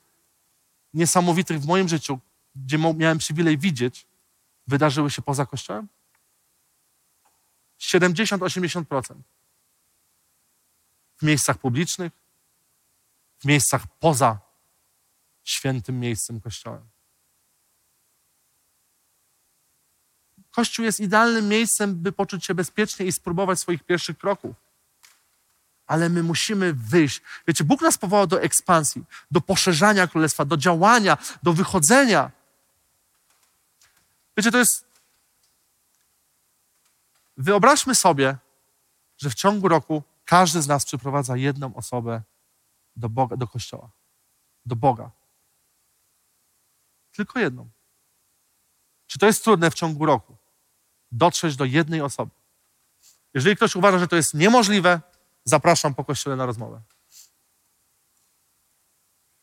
niesamowitych 0.93 1.59
w 1.59 1.67
moim 1.67 1.87
życiu, 1.89 2.19
gdzie 2.55 2.77
miałem 2.77 3.17
przywilej 3.17 3.57
widzieć, 3.57 4.07
wydarzyły 4.67 5.11
się 5.11 5.21
poza 5.21 5.45
kościołem? 5.45 5.87
70-80%. 7.79 9.15
W 11.17 11.23
miejscach 11.25 11.57
publicznych, 11.57 12.13
w 13.39 13.45
miejscach 13.45 13.87
poza 13.99 14.39
świętym 15.43 15.99
miejscem 15.99 16.41
kościołem. 16.41 16.94
Kościół 20.55 20.85
jest 20.85 20.99
idealnym 20.99 21.47
miejscem, 21.47 21.95
by 21.95 22.11
poczuć 22.11 22.45
się 22.45 22.55
bezpiecznie 22.55 23.05
i 23.05 23.11
spróbować 23.11 23.59
swoich 23.59 23.83
pierwszych 23.83 24.17
kroków. 24.17 24.55
Ale 25.87 26.09
my 26.09 26.23
musimy 26.23 26.73
wyjść. 26.73 27.21
Wiecie, 27.47 27.63
Bóg 27.63 27.81
nas 27.81 27.97
powołał 27.97 28.27
do 28.27 28.41
ekspansji, 28.41 29.03
do 29.31 29.41
poszerzania 29.41 30.07
królestwa, 30.07 30.45
do 30.45 30.57
działania, 30.57 31.17
do 31.43 31.53
wychodzenia. 31.53 32.31
Wiecie, 34.37 34.51
to 34.51 34.57
jest. 34.57 34.85
Wyobraźmy 37.37 37.95
sobie, 37.95 38.37
że 39.17 39.29
w 39.29 39.35
ciągu 39.35 39.67
roku 39.67 40.03
każdy 40.25 40.61
z 40.61 40.67
nas 40.67 40.85
przyprowadza 40.85 41.37
jedną 41.37 41.75
osobę 41.75 42.21
do 42.95 43.09
Boga, 43.09 43.37
do 43.37 43.47
kościoła, 43.47 43.89
do 44.65 44.75
Boga. 44.75 45.11
Tylko 47.11 47.39
jedną. 47.39 47.69
Czy 49.07 49.19
to 49.19 49.25
jest 49.25 49.43
trudne 49.43 49.71
w 49.71 49.73
ciągu 49.73 50.05
roku? 50.05 50.44
Dotrzeć 51.11 51.55
do 51.55 51.65
jednej 51.65 52.01
osoby. 52.01 52.31
Jeżeli 53.33 53.55
ktoś 53.55 53.75
uważa, 53.75 53.99
że 53.99 54.07
to 54.07 54.15
jest 54.15 54.33
niemożliwe, 54.33 55.01
zapraszam 55.43 55.95
po 55.95 56.03
kościele 56.03 56.35
na 56.35 56.45
rozmowę. 56.45 56.81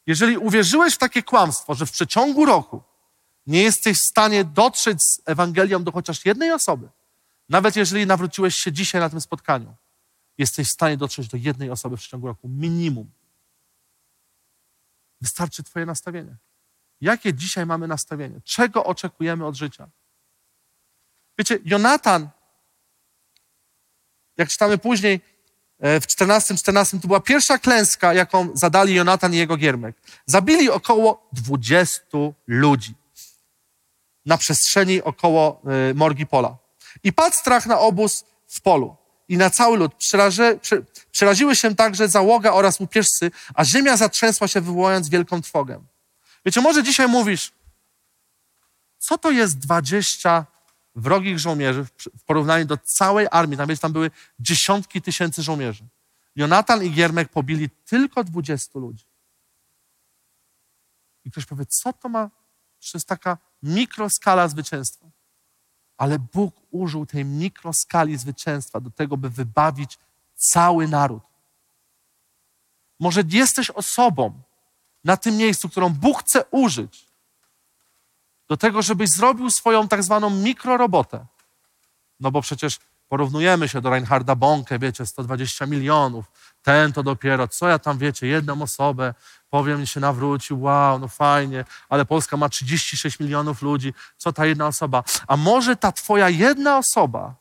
Jeżeli 0.06 0.38
uwierzyłeś 0.38 0.94
w 0.94 0.98
takie 0.98 1.22
kłamstwo, 1.22 1.74
że 1.74 1.86
w 1.86 1.90
przeciągu 1.90 2.44
roku 2.44 2.82
nie 3.46 3.62
jesteś 3.62 3.98
w 3.98 4.02
stanie 4.02 4.44
dotrzeć 4.44 5.02
z 5.02 5.22
Ewangelią 5.24 5.84
do 5.84 5.92
chociaż 5.92 6.24
jednej 6.24 6.52
osoby, 6.52 6.88
nawet 7.48 7.76
jeżeli 7.76 8.06
nawróciłeś 8.06 8.54
się 8.54 8.72
dzisiaj 8.72 9.00
na 9.00 9.10
tym 9.10 9.20
spotkaniu, 9.20 9.74
jesteś 10.38 10.68
w 10.68 10.72
stanie 10.72 10.96
dotrzeć 10.96 11.28
do 11.28 11.36
jednej 11.36 11.70
osoby 11.70 11.96
w 11.96 12.00
przeciągu 12.00 12.26
roku, 12.26 12.48
minimum. 12.48 13.10
Wystarczy 15.20 15.62
Twoje 15.62 15.86
nastawienie. 15.86 16.36
Jakie 17.00 17.34
dzisiaj 17.34 17.66
mamy 17.66 17.88
nastawienie? 17.88 18.40
Czego 18.44 18.84
oczekujemy 18.84 19.46
od 19.46 19.56
życia? 19.56 19.88
Wiecie, 21.38 21.58
Jonatan, 21.64 22.28
jak 24.36 24.48
czytamy 24.48 24.78
później 24.78 25.20
e, 25.78 26.00
w 26.00 26.06
14, 26.06 26.56
14, 26.56 27.00
to 27.00 27.06
była 27.06 27.20
pierwsza 27.20 27.58
klęska, 27.58 28.14
jaką 28.14 28.48
zadali 28.54 28.94
Jonatan 28.94 29.34
i 29.34 29.36
jego 29.36 29.56
giermek. 29.56 29.96
Zabili 30.26 30.70
około 30.70 31.28
20 31.32 32.02
ludzi 32.46 32.94
na 34.26 34.38
przestrzeni 34.38 35.02
około 35.02 35.62
y, 35.90 35.94
morgi 35.94 36.26
pola. 36.26 36.56
I 37.04 37.12
padł 37.12 37.36
strach 37.36 37.66
na 37.66 37.78
obóz 37.78 38.24
w 38.48 38.60
polu 38.60 38.96
i 39.28 39.36
na 39.36 39.50
cały 39.50 39.76
lud. 39.76 39.94
Przeraże, 39.94 40.56
prze, 40.56 40.82
przeraziły 41.10 41.56
się 41.56 41.74
także 41.74 42.08
załoga 42.08 42.52
oraz 42.52 42.80
łupieżcy, 42.80 43.30
a 43.54 43.64
ziemia 43.64 43.96
zatrzęsła 43.96 44.48
się, 44.48 44.60
wywołując 44.60 45.08
wielką 45.08 45.42
trwogę. 45.42 45.82
Wiecie, 46.44 46.60
może 46.60 46.82
dzisiaj 46.82 47.08
mówisz, 47.08 47.52
co 48.98 49.18
to 49.18 49.30
jest 49.30 49.58
20 49.58 50.46
wrogich 50.94 51.38
żołnierzy 51.38 51.84
w 52.18 52.24
porównaniu 52.26 52.64
do 52.64 52.76
całej 52.76 53.26
armii? 53.30 53.56
Tam, 53.56 53.76
tam 53.76 53.92
były 53.92 54.10
dziesiątki 54.38 55.02
tysięcy 55.02 55.42
żołnierzy. 55.42 55.84
Jonatan 56.36 56.84
i 56.84 56.90
Giermek 56.90 57.28
pobili 57.28 57.70
tylko 57.70 58.24
20 58.24 58.78
ludzi. 58.78 59.04
I 61.24 61.30
ktoś 61.30 61.46
powie, 61.46 61.66
co 61.66 61.92
to 61.92 62.08
ma? 62.08 62.30
To 62.80 62.98
jest 62.98 63.08
taka 63.08 63.38
mikroskala 63.62 64.48
zwycięstwa. 64.48 65.06
Ale 65.96 66.18
Bóg 66.18 66.54
użył 66.70 67.06
tej 67.06 67.24
mikroskali 67.24 68.16
zwycięstwa 68.16 68.80
do 68.80 68.90
tego, 68.90 69.16
by 69.16 69.30
wybawić 69.30 69.98
cały 70.34 70.88
naród. 70.88 71.22
Może 73.00 73.22
jesteś 73.28 73.70
osobą 73.70 74.42
na 75.04 75.16
tym 75.16 75.36
miejscu, 75.36 75.68
którą 75.68 75.88
Bóg 75.88 76.20
chce 76.20 76.44
użyć 76.50 77.11
do 78.52 78.56
tego, 78.56 78.82
żebyś 78.82 79.10
zrobił 79.10 79.50
swoją 79.50 79.88
tak 79.88 80.02
zwaną 80.02 80.30
mikrorobotę. 80.30 81.26
No 82.20 82.30
bo 82.30 82.42
przecież 82.42 82.78
porównujemy 83.08 83.68
się 83.68 83.80
do 83.80 83.90
Reinharda 83.90 84.34
Bonke, 84.36 84.78
wiecie, 84.78 85.06
120 85.06 85.66
milionów, 85.66 86.24
ten 86.62 86.92
to 86.92 87.02
dopiero, 87.02 87.48
co 87.48 87.68
ja 87.68 87.78
tam, 87.78 87.98
wiecie, 87.98 88.26
jedną 88.26 88.62
osobę, 88.62 89.14
powiem, 89.50 89.86
się 89.86 90.00
nawrócił, 90.00 90.60
wow, 90.62 90.98
no 90.98 91.08
fajnie, 91.08 91.64
ale 91.88 92.04
Polska 92.04 92.36
ma 92.36 92.48
36 92.48 93.20
milionów 93.20 93.62
ludzi, 93.62 93.94
co 94.16 94.32
ta 94.32 94.46
jedna 94.46 94.66
osoba? 94.66 95.04
A 95.26 95.36
może 95.36 95.76
ta 95.76 95.92
twoja 95.92 96.28
jedna 96.28 96.78
osoba 96.78 97.34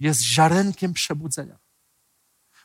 jest 0.00 0.20
ziarenkiem 0.22 0.92
przebudzenia? 0.92 1.56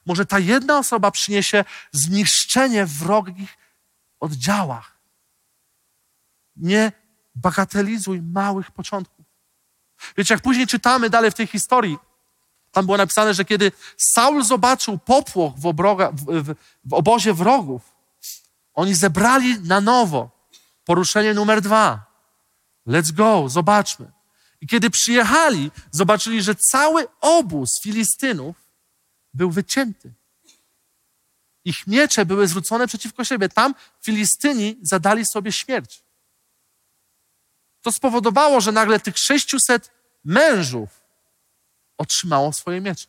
Może 0.05 0.25
ta 0.25 0.39
jedna 0.39 0.77
osoba 0.77 1.11
przyniesie 1.11 1.65
zniszczenie 1.91 2.85
wrogich 2.85 3.57
oddziałach. 4.19 4.97
Nie 6.55 7.02
bagatelizuj 7.35 8.21
małych 8.21 8.71
początków. 8.71 9.25
Wiecie, 10.17 10.33
jak 10.33 10.43
później 10.43 10.67
czytamy 10.67 11.09
dalej 11.09 11.31
w 11.31 11.33
tej 11.33 11.47
historii, 11.47 11.97
tam 12.71 12.85
było 12.85 12.97
napisane, 12.97 13.33
że 13.33 13.45
kiedy 13.45 13.71
Saul 13.97 14.43
zobaczył 14.43 14.97
popłoch 14.97 15.53
w, 15.57 15.65
obroga, 15.65 16.11
w, 16.11 16.25
w, 16.25 16.55
w 16.85 16.93
obozie 16.93 17.33
wrogów, 17.33 17.81
oni 18.73 18.95
zebrali 18.95 19.59
na 19.59 19.81
nowo 19.81 20.29
poruszenie 20.85 21.33
numer 21.33 21.61
dwa. 21.61 22.05
Let's 22.87 23.11
go, 23.11 23.49
zobaczmy. 23.49 24.11
I 24.61 24.67
kiedy 24.67 24.89
przyjechali, 24.89 25.71
zobaczyli, 25.91 26.41
że 26.41 26.55
cały 26.55 27.07
obóz 27.21 27.79
Filistynów 27.81 28.55
był 29.33 29.51
wycięty. 29.51 30.13
Ich 31.65 31.87
miecze 31.87 32.25
były 32.25 32.47
zwrócone 32.47 32.87
przeciwko 32.87 33.23
siebie. 33.23 33.49
Tam 33.49 33.75
Filistyni 34.01 34.77
zadali 34.81 35.25
sobie 35.25 35.51
śmierć. 35.51 36.03
To 37.83 37.91
spowodowało, 37.91 38.61
że 38.61 38.71
nagle 38.71 38.99
tych 38.99 39.17
600 39.17 39.91
mężów 40.23 40.89
otrzymało 41.97 42.53
swoje 42.53 42.81
miecze. 42.81 43.07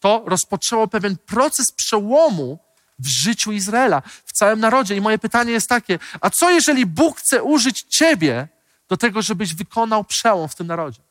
To 0.00 0.22
rozpoczęło 0.26 0.88
pewien 0.88 1.16
proces 1.16 1.72
przełomu 1.72 2.58
w 2.98 3.06
życiu 3.06 3.52
Izraela, 3.52 4.02
w 4.24 4.32
całym 4.32 4.60
narodzie. 4.60 4.96
I 4.96 5.00
moje 5.00 5.18
pytanie 5.18 5.52
jest 5.52 5.68
takie: 5.68 5.98
a 6.20 6.30
co 6.30 6.50
jeżeli 6.50 6.86
Bóg 6.86 7.18
chce 7.18 7.42
użyć 7.42 7.82
Ciebie 7.82 8.48
do 8.88 8.96
tego, 8.96 9.22
żebyś 9.22 9.54
wykonał 9.54 10.04
przełom 10.04 10.48
w 10.48 10.54
tym 10.54 10.66
narodzie? 10.66 11.02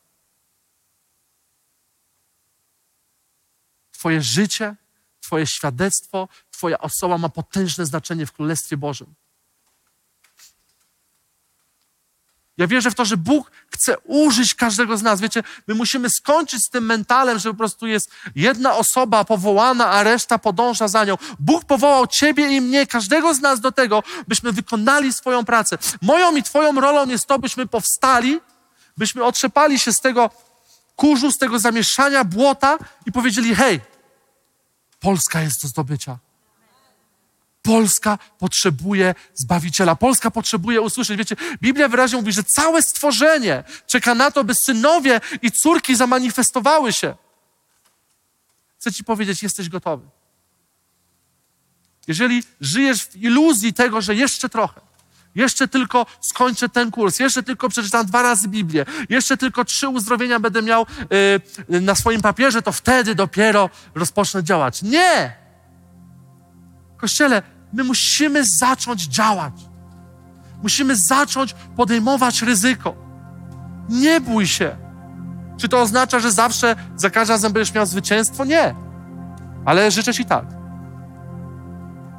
Twoje 3.91 4.21
życie, 4.21 4.75
Twoje 5.21 5.47
świadectwo, 5.47 6.27
Twoja 6.51 6.79
osoba 6.79 7.17
ma 7.17 7.29
potężne 7.29 7.85
znaczenie 7.85 8.25
w 8.25 8.31
Królestwie 8.31 8.77
Bożym. 8.77 9.13
Ja 12.57 12.67
wierzę 12.67 12.91
w 12.91 12.95
to, 12.95 13.05
że 13.05 13.17
Bóg 13.17 13.51
chce 13.69 13.99
użyć 13.99 14.55
każdego 14.55 14.97
z 14.97 15.01
nas. 15.01 15.21
Wiecie, 15.21 15.43
my 15.67 15.75
musimy 15.75 16.09
skończyć 16.09 16.63
z 16.63 16.69
tym 16.69 16.85
mentalem, 16.85 17.39
że 17.39 17.49
po 17.49 17.57
prostu 17.57 17.87
jest 17.87 18.11
jedna 18.35 18.75
osoba 18.75 19.25
powołana, 19.25 19.87
a 19.87 20.03
reszta 20.03 20.39
podąża 20.39 20.87
za 20.87 21.05
nią. 21.05 21.17
Bóg 21.39 21.65
powołał 21.65 22.07
ciebie 22.07 22.47
i 22.51 22.61
mnie, 22.61 22.87
każdego 22.87 23.33
z 23.33 23.41
nas 23.41 23.59
do 23.59 23.71
tego, 23.71 24.03
byśmy 24.27 24.51
wykonali 24.51 25.13
swoją 25.13 25.45
pracę. 25.45 25.77
Moją 26.01 26.35
i 26.35 26.43
twoją 26.43 26.81
rolą 26.81 27.07
jest 27.07 27.25
to, 27.25 27.39
byśmy 27.39 27.67
powstali, 27.67 28.39
byśmy 28.97 29.23
otrzepali 29.23 29.79
się 29.79 29.93
z 29.93 30.01
tego 30.01 30.29
kurzu, 30.95 31.31
z 31.31 31.37
tego 31.37 31.59
zamieszania, 31.59 32.23
błota 32.23 32.77
i 33.05 33.11
powiedzieli, 33.11 33.55
hej, 33.55 33.81
Polska 34.99 35.41
jest 35.41 35.61
do 35.61 35.67
zdobycia. 35.67 36.17
Polska 37.65 38.17
potrzebuje 38.39 39.15
Zbawiciela. 39.33 39.95
Polska 39.95 40.31
potrzebuje 40.31 40.81
usłyszeć. 40.81 41.17
Wiecie, 41.17 41.35
Biblia 41.61 41.87
wyraźnie 41.89 42.17
mówi, 42.17 42.31
że 42.31 42.43
całe 42.43 42.81
stworzenie 42.81 43.63
czeka 43.87 44.15
na 44.15 44.31
to, 44.31 44.43
by 44.43 44.53
synowie 44.55 45.21
i 45.41 45.51
córki 45.51 45.95
zamanifestowały 45.95 46.93
się. 46.93 47.15
Chcę 48.79 48.91
Ci 48.91 49.03
powiedzieć, 49.03 49.43
jesteś 49.43 49.69
gotowy. 49.69 50.07
Jeżeli 52.07 52.43
żyjesz 52.61 53.05
w 53.05 53.15
iluzji 53.15 53.73
tego, 53.73 54.01
że 54.01 54.15
jeszcze 54.15 54.49
trochę, 54.49 54.81
jeszcze 55.35 55.67
tylko 55.67 56.05
skończę 56.21 56.69
ten 56.69 56.91
kurs, 56.91 57.19
jeszcze 57.19 57.43
tylko 57.43 57.69
przeczytam 57.69 58.05
dwa 58.05 58.21
razy 58.21 58.47
Biblię, 58.47 58.85
jeszcze 59.09 59.37
tylko 59.37 59.65
trzy 59.65 59.89
uzdrowienia 59.89 60.39
będę 60.39 60.61
miał 60.61 60.85
yy, 61.69 61.81
na 61.81 61.95
swoim 61.95 62.21
papierze, 62.21 62.61
to 62.61 62.71
wtedy 62.71 63.15
dopiero 63.15 63.69
rozpocznę 63.95 64.43
działać. 64.43 64.81
Nie! 64.81 65.35
Kościele, 66.97 67.54
my 67.75 67.83
musimy 67.83 68.45
zacząć 68.45 69.07
działać. 69.07 69.53
Musimy 70.63 70.95
zacząć 70.95 71.55
podejmować 71.75 72.41
ryzyko. 72.41 72.95
Nie 73.89 74.21
bój 74.21 74.47
się. 74.47 74.77
Czy 75.57 75.69
to 75.69 75.81
oznacza, 75.81 76.19
że 76.19 76.31
zawsze 76.31 76.75
za 76.95 77.09
każdym 77.09 77.33
razem 77.33 77.53
będziesz 77.53 77.73
miał 77.73 77.85
zwycięstwo? 77.85 78.45
Nie. 78.45 78.75
Ale 79.65 79.91
życzę 79.91 80.13
Ci 80.13 80.25
tak. 80.25 80.45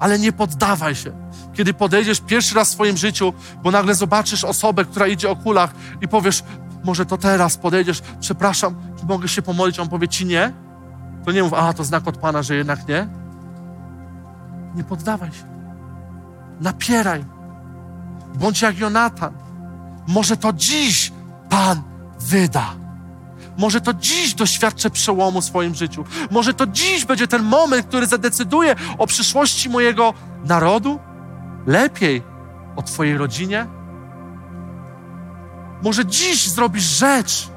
Ale 0.01 0.19
nie 0.19 0.33
poddawaj 0.33 0.95
się. 0.95 1.13
Kiedy 1.55 1.75
podejdziesz 1.75 2.21
pierwszy 2.21 2.55
raz 2.55 2.69
w 2.69 2.73
swoim 2.73 2.97
życiu, 2.97 3.33
bo 3.63 3.71
nagle 3.71 3.95
zobaczysz 3.95 4.45
osobę, 4.45 4.85
która 4.85 5.07
idzie 5.07 5.31
o 5.31 5.37
kulach 5.37 5.75
i 6.01 6.09
powiesz, 6.09 6.45
może 6.85 7.07
to 7.07 7.19
teraz 7.19 7.57
podejdziesz, 7.57 8.03
przepraszam, 8.21 8.77
mogę 9.09 9.29
się 9.29 9.43
pomodlić? 9.43 9.81
On 9.81 9.89
powie 9.89 10.09
Ci 10.09 10.27
nie? 10.27 10.53
To 11.25 11.33
nie 11.33 11.43
mów, 11.43 11.55
a 11.55 11.73
to 11.73 11.85
znak 11.85 12.09
od 12.09 12.17
Pana, 12.17 12.43
że 12.43 12.57
jednak 12.57 12.89
nie. 12.89 13.26
Nie 14.75 14.85
poddawaj 14.85 15.33
się. 15.33 15.45
Napieraj. 16.61 17.25
Bądź 18.35 18.63
jak 18.63 18.79
Jonatan. 18.79 19.33
Może 20.09 20.37
to 20.37 20.53
dziś 20.53 21.13
Pan 21.49 21.83
wyda. 22.21 22.75
Może 23.59 23.81
to 23.81 23.95
dziś 23.95 24.35
doświadczę 24.35 24.91
przełomu 24.91 25.41
w 25.41 25.45
swoim 25.45 25.75
życiu. 25.75 26.05
Może 26.31 26.55
to 26.55 26.67
dziś 26.67 27.05
będzie 27.05 27.29
ten 27.29 27.43
moment, 27.43 27.87
który 27.87 28.07
zadecyduje 28.07 28.75
o 28.99 29.07
przyszłości 29.07 29.71
mojego 29.71 30.15
narodu, 30.45 30.99
lepiej 31.67 32.23
o 32.77 32.83
Twojej 32.83 33.17
rodzinie. 33.17 33.67
Może 35.83 36.07
dziś 36.07 36.49
zrobisz 36.49 36.83
rzecz, 36.83 37.49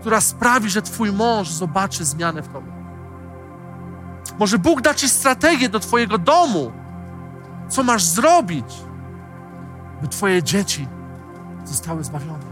która 0.00 0.20
sprawi, 0.20 0.70
że 0.70 0.82
Twój 0.82 1.12
mąż 1.12 1.48
zobaczy 1.48 2.04
zmianę 2.04 2.42
w 2.42 2.48
Tobie. 2.48 2.77
Może 4.38 4.58
Bóg 4.58 4.80
da 4.80 4.94
Ci 4.94 5.08
strategię 5.08 5.68
do 5.68 5.80
Twojego 5.80 6.18
domu, 6.18 6.72
co 7.68 7.82
masz 7.82 8.04
zrobić, 8.04 8.74
by 10.02 10.08
Twoje 10.08 10.42
dzieci 10.42 10.88
zostały 11.64 12.04
zbawione. 12.04 12.44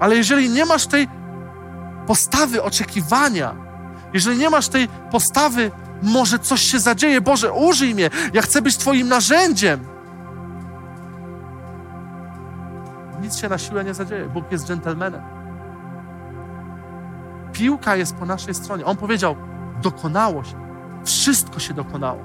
Ale 0.00 0.16
jeżeli 0.16 0.50
nie 0.50 0.66
masz 0.66 0.86
tej 0.86 1.08
postawy 2.06 2.62
oczekiwania, 2.62 3.54
jeżeli 4.12 4.38
nie 4.38 4.50
masz 4.50 4.68
tej 4.68 4.88
postawy, 4.88 5.70
może 6.02 6.38
coś 6.38 6.62
się 6.62 6.78
zadzieje, 6.80 7.20
Boże, 7.20 7.52
użyj 7.52 7.94
mnie, 7.94 8.10
ja 8.32 8.42
chcę 8.42 8.62
być 8.62 8.76
Twoim 8.76 9.08
narzędziem. 9.08 9.80
Nic 13.22 13.36
się 13.36 13.48
na 13.48 13.58
siłę 13.58 13.84
nie 13.84 13.94
zadzieje. 13.94 14.28
Bóg 14.28 14.52
jest 14.52 14.66
dżentelmenem. 14.66 15.39
Piłka 17.60 17.96
jest 17.96 18.14
po 18.14 18.26
naszej 18.26 18.54
stronie. 18.54 18.84
On 18.84 18.96
powiedział: 18.96 19.36
dokonało 19.82 20.44
się. 20.44 20.54
Wszystko 21.04 21.58
się 21.58 21.74
dokonało. 21.74 22.18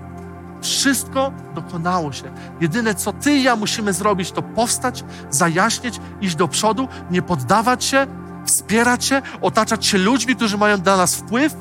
Wszystko 0.62 1.32
dokonało 1.56 2.12
się. 2.12 2.32
Jedyne, 2.62 2.96
co 2.96 3.14
ty 3.14 3.34
i 3.34 3.44
ja 3.44 3.56
musimy 3.56 3.94
zrobić, 3.94 4.32
to 4.32 4.42
powstać, 4.42 5.04
zajaśnieć, 5.30 6.00
iść 6.22 6.36
do 6.36 6.48
przodu, 6.48 6.88
nie 7.12 7.22
poddawać 7.22 7.84
się, 7.84 8.08
wspierać 8.46 9.06
się, 9.06 9.22
otaczać 9.42 9.86
się 9.86 9.98
ludźmi, 9.98 10.36
którzy 10.36 10.58
mają 10.58 10.78
dla 10.78 10.98
nas 10.98 11.16
wpływ. 11.16 11.56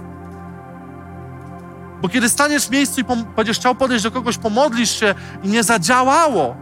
Bo 2.03 2.09
kiedy 2.09 2.29
staniesz 2.29 2.67
w 2.67 2.71
miejscu 2.71 3.01
i 3.01 3.05
będziesz 3.37 3.59
chciał 3.59 3.75
podejść 3.75 4.05
do 4.05 4.11
kogoś, 4.11 4.39
pomodlisz 4.39 5.01
się 5.01 5.15
i 5.43 5.49
nie 5.49 5.63
zadziałało, 5.63 6.57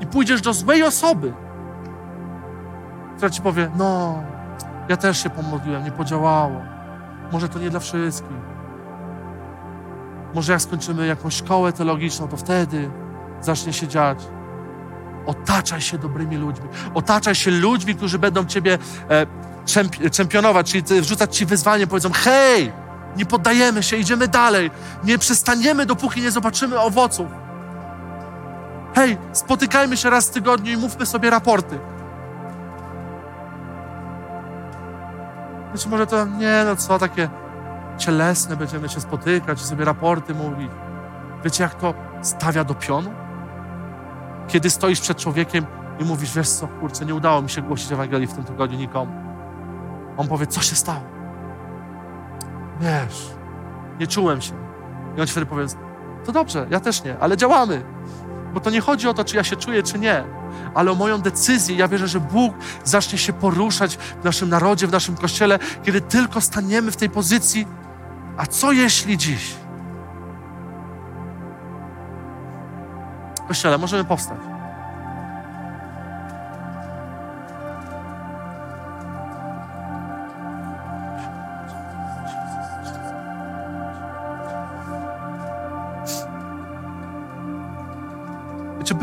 i 0.00 0.06
pójdziesz 0.06 0.40
do 0.40 0.52
złej 0.52 0.82
osoby, 0.82 1.32
która 3.16 3.30
ci 3.30 3.42
powie: 3.42 3.70
No, 3.76 4.22
ja 4.90 4.96
też 4.96 5.22
się 5.22 5.30
pomodliłem, 5.30 5.84
nie 5.84 5.90
podziałało. 5.90 6.62
Może 7.32 7.48
to 7.48 7.58
nie 7.58 7.70
dla 7.70 7.80
wszystkich. 7.80 8.36
Może 10.34 10.52
jak 10.52 10.62
skończymy 10.62 11.06
jakąś 11.06 11.34
szkołę 11.34 11.72
teologiczną, 11.72 12.28
to 12.28 12.36
wtedy 12.36 12.90
zacznie 13.40 13.72
się 13.72 13.88
dziać. 13.88 14.18
Otaczaj 15.26 15.80
się 15.80 15.98
dobrymi 15.98 16.36
ludźmi. 16.36 16.68
Otaczaj 16.94 17.34
się 17.34 17.50
ludźmi, 17.50 17.94
którzy 17.94 18.18
będą 18.18 18.44
ciebie 18.44 18.78
e, 19.10 19.26
czemp- 19.66 20.10
czempionować, 20.10 20.72
czyli 20.72 21.00
wrzucać 21.00 21.36
ci 21.36 21.46
wyzwanie, 21.46 21.86
powiedzą: 21.86 22.10
hej, 22.12 22.72
nie 23.16 23.26
poddajemy 23.26 23.82
się, 23.82 23.96
idziemy 23.96 24.28
dalej. 24.28 24.70
Nie 25.04 25.18
przestaniemy, 25.18 25.86
dopóki 25.86 26.20
nie 26.20 26.30
zobaczymy 26.30 26.80
owoców. 26.80 27.26
Hej, 28.94 29.18
spotykajmy 29.32 29.96
się 29.96 30.10
raz 30.10 30.28
w 30.28 30.30
tygodniu 30.30 30.72
i 30.72 30.76
mówmy 30.76 31.06
sobie 31.06 31.30
raporty. 31.30 31.78
Znaczy 35.74 35.88
może 35.88 36.06
to, 36.06 36.26
nie 36.26 36.62
no 36.64 36.76
co, 36.76 36.98
takie 36.98 37.28
cielesne, 37.98 38.56
będziemy 38.56 38.88
się 38.88 39.00
spotykać 39.00 39.60
sobie 39.60 39.84
raporty 39.84 40.34
mówić. 40.34 40.70
Wiecie, 41.44 41.62
jak 41.62 41.74
to 41.74 41.94
stawia 42.22 42.64
do 42.64 42.74
pionu? 42.74 43.10
Kiedy 44.48 44.70
stoisz 44.70 45.00
przed 45.00 45.18
człowiekiem 45.18 45.66
i 45.98 46.04
mówisz, 46.04 46.34
wiesz 46.34 46.48
co, 46.48 46.68
kurczę, 46.68 47.04
nie 47.04 47.14
udało 47.14 47.42
mi 47.42 47.50
się 47.50 47.62
głosić 47.62 47.92
Ewangelii 47.92 48.26
w 48.26 48.32
tym 48.32 48.44
tygodniu 48.44 48.78
nikomu. 48.78 49.12
On 50.16 50.28
powie, 50.28 50.46
co 50.46 50.60
się 50.60 50.76
stało? 50.76 51.00
Wiesz, 52.80 53.30
nie 54.00 54.06
czułem 54.06 54.40
się. 54.40 54.52
I 55.16 55.20
on 55.20 55.26
wtedy 55.26 55.46
powie, 55.46 55.66
to 56.24 56.32
dobrze, 56.32 56.66
ja 56.70 56.80
też 56.80 57.04
nie, 57.04 57.18
ale 57.18 57.36
działamy. 57.36 57.82
Bo 58.54 58.60
to 58.60 58.70
nie 58.70 58.80
chodzi 58.80 59.08
o 59.08 59.14
to, 59.14 59.24
czy 59.24 59.36
ja 59.36 59.44
się 59.44 59.56
czuję, 59.56 59.82
czy 59.82 59.98
nie, 59.98 60.24
ale 60.74 60.90
o 60.90 60.94
moją 60.94 61.18
decyzję. 61.18 61.76
Ja 61.76 61.88
wierzę, 61.88 62.08
że 62.08 62.20
Bóg 62.20 62.54
zacznie 62.84 63.18
się 63.18 63.32
poruszać 63.32 63.96
w 63.96 64.24
naszym 64.24 64.48
narodzie, 64.48 64.86
w 64.86 64.92
naszym 64.92 65.16
kościele, 65.16 65.58
kiedy 65.82 66.00
tylko 66.00 66.40
staniemy 66.40 66.90
w 66.90 66.96
tej 66.96 67.10
pozycji. 67.10 67.66
A 68.36 68.46
co 68.46 68.72
jeśli 68.72 69.18
dziś? 69.18 69.54
Kościele, 73.48 73.78
możemy 73.78 74.04
powstać. 74.04 74.49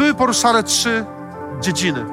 Były 0.07 0.17
poruszane 0.17 0.63
trzy 0.63 1.05
dziedziny. 1.61 2.05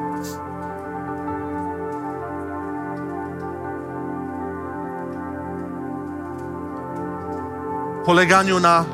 Poleganiu 8.05 8.61
na 8.61 8.85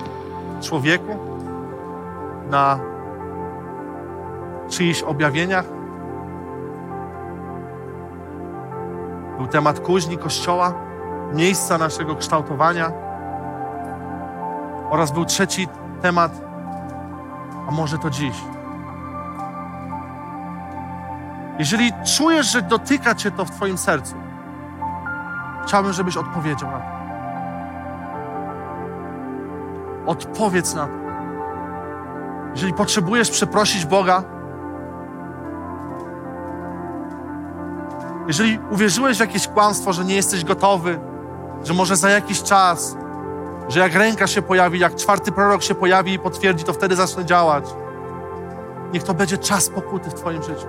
człowieku, 0.61 1.19
na 2.51 2.79
czyichś 4.69 5.03
objawieniach. 5.03 5.65
Był 9.37 9.47
temat 9.47 9.81
kuźni 9.81 10.19
Kościoła, 10.19 10.75
miejsca 11.35 11.79
naszego 11.79 12.17
kształtowania. 12.17 12.93
Oraz 14.91 15.13
był 15.13 15.25
trzeci 15.25 15.69
temat, 16.03 16.33
a 17.69 17.71
może 17.71 17.99
to 17.99 18.11
dziś. 18.11 18.60
Jeżeli 21.61 21.93
czujesz, 22.17 22.47
że 22.47 22.63
dotyka 22.63 23.15
Cię 23.15 23.31
to 23.31 23.45
w 23.45 23.51
Twoim 23.51 23.79
sercu, 23.79 24.15
chciałbym, 25.67 25.93
żebyś 25.93 26.17
odpowiedział 26.17 26.71
na 26.71 26.79
to. 26.79 26.85
Odpowiedz 30.07 30.75
na 30.75 30.87
to. 30.87 30.93
Jeżeli 32.55 32.73
potrzebujesz 32.73 33.31
przeprosić 33.31 33.87
Boga, 33.87 34.23
jeżeli 38.27 38.59
uwierzyłeś 38.71 39.17
w 39.17 39.21
jakieś 39.21 39.49
kłamstwo, 39.49 39.93
że 39.93 40.05
nie 40.05 40.15
jesteś 40.15 40.45
gotowy, 40.45 41.01
że 41.65 41.75
może 41.75 41.97
za 41.97 42.11
jakiś 42.11 42.43
czas, 42.43 42.97
że 43.69 43.81
jak 43.81 43.95
ręka 43.95 44.27
się 44.27 44.43
pojawi, 44.43 44.79
jak 44.79 44.95
czwarty 44.95 45.33
prorok 45.33 45.63
się 45.63 45.75
pojawi 45.75 46.13
i 46.13 46.19
potwierdzi, 46.19 46.65
to 46.65 46.73
wtedy 46.73 46.97
zacznę 46.97 47.25
działać. 47.25 47.65
Niech 48.93 49.03
to 49.03 49.15
będzie 49.15 49.39
czas 49.39 49.69
pokuty 49.69 50.11
w 50.11 50.15
Twoim 50.15 50.43
życiu. 50.43 50.67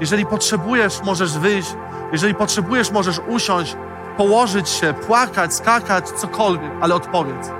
Jeżeli 0.00 0.26
potrzebujesz, 0.26 1.02
możesz 1.02 1.38
wyjść. 1.38 1.74
Jeżeli 2.12 2.34
potrzebujesz, 2.34 2.90
możesz 2.90 3.20
usiąść, 3.28 3.76
położyć 4.16 4.68
się, 4.68 4.94
płakać, 4.94 5.54
skakać, 5.54 6.08
cokolwiek, 6.08 6.70
ale 6.80 6.94
odpowiedz. 6.94 7.50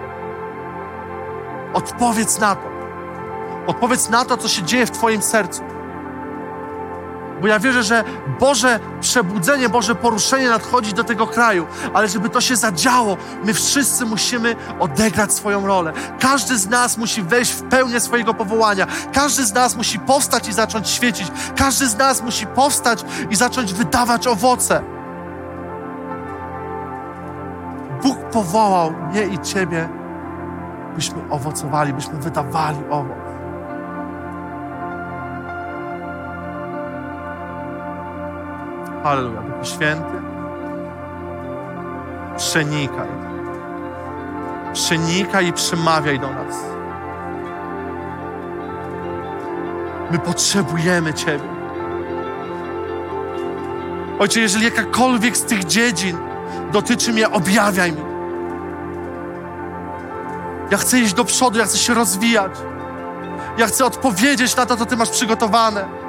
Odpowiedz 1.74 2.38
na 2.38 2.54
to. 2.56 2.76
Odpowiedz 3.66 4.10
na 4.10 4.24
to, 4.24 4.36
co 4.36 4.48
się 4.48 4.62
dzieje 4.62 4.86
w 4.86 4.90
Twoim 4.90 5.22
sercu. 5.22 5.62
Bo 7.40 7.46
ja 7.46 7.58
wierzę, 7.58 7.82
że 7.82 8.04
Boże 8.40 8.80
przebudzenie, 9.00 9.68
Boże 9.68 9.94
poruszenie 9.94 10.48
nadchodzi 10.48 10.92
do 10.92 11.04
tego 11.04 11.26
kraju, 11.26 11.66
ale 11.94 12.08
żeby 12.08 12.28
to 12.28 12.40
się 12.40 12.56
zadziało, 12.56 13.16
my 13.44 13.54
wszyscy 13.54 14.06
musimy 14.06 14.56
odegrać 14.80 15.32
swoją 15.32 15.66
rolę. 15.66 15.92
Każdy 16.20 16.58
z 16.58 16.68
nas 16.68 16.96
musi 16.98 17.22
wejść 17.22 17.52
w 17.52 17.62
pełnię 17.62 18.00
swojego 18.00 18.34
powołania. 18.34 18.86
Każdy 19.12 19.44
z 19.44 19.54
nas 19.54 19.76
musi 19.76 19.98
powstać 19.98 20.48
i 20.48 20.52
zacząć 20.52 20.88
świecić. 20.88 21.28
Każdy 21.56 21.86
z 21.86 21.96
nas 21.96 22.22
musi 22.22 22.46
powstać 22.46 23.04
i 23.30 23.36
zacząć 23.36 23.74
wydawać 23.74 24.26
owoce. 24.26 24.82
Bóg 28.02 28.18
powołał 28.18 28.92
mnie 28.92 29.26
i 29.26 29.38
Ciebie, 29.38 29.88
byśmy 30.94 31.30
owocowali, 31.30 31.92
byśmy 31.92 32.18
wydawali 32.18 32.78
owoc. 32.90 33.25
Halleluja. 39.06 39.40
Duchu 39.40 39.64
Święty, 39.64 40.22
przenikaj. 42.36 43.08
Przenikaj 44.72 45.46
i 45.46 45.52
przemawiaj 45.52 46.20
do 46.20 46.30
nas. 46.30 46.54
My 50.10 50.18
potrzebujemy 50.18 51.14
Ciebie. 51.14 51.48
Ojcze, 54.18 54.40
jeżeli 54.40 54.64
jakakolwiek 54.64 55.36
z 55.36 55.44
tych 55.44 55.64
dziedzin 55.64 56.18
dotyczy 56.72 57.12
mnie, 57.12 57.30
objawiaj 57.30 57.92
mi. 57.92 58.02
Ja 60.70 60.78
chcę 60.78 61.00
iść 61.00 61.14
do 61.14 61.24
przodu, 61.24 61.58
ja 61.58 61.64
chcę 61.64 61.78
się 61.78 61.94
rozwijać. 61.94 62.52
Ja 63.58 63.66
chcę 63.66 63.84
odpowiedzieć 63.84 64.56
na 64.56 64.66
to, 64.66 64.76
co 64.76 64.86
Ty 64.86 64.96
masz 64.96 65.10
przygotowane. 65.10 66.05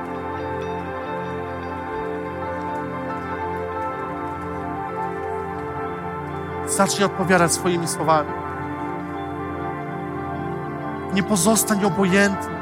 Zacznij 6.78 7.06
odpowiadać 7.06 7.54
swoimi 7.54 7.88
słowami. 7.88 8.30
Nie 11.14 11.24
pozostań 11.24 11.86
obojętny. 11.86 12.56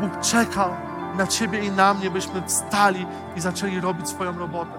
Bóg 0.00 0.20
czekał 0.20 0.70
na 1.16 1.26
Ciebie 1.26 1.58
i 1.58 1.70
na 1.70 1.94
mnie, 1.94 2.10
byśmy 2.10 2.42
wstali 2.46 3.06
i 3.36 3.40
zaczęli 3.40 3.80
robić 3.80 4.08
swoją 4.08 4.38
robotę. 4.38 4.70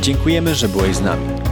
Dziękujemy, 0.00 0.54
że 0.54 0.68
byłeś 0.68 0.96
z 0.96 1.00
nami. 1.00 1.51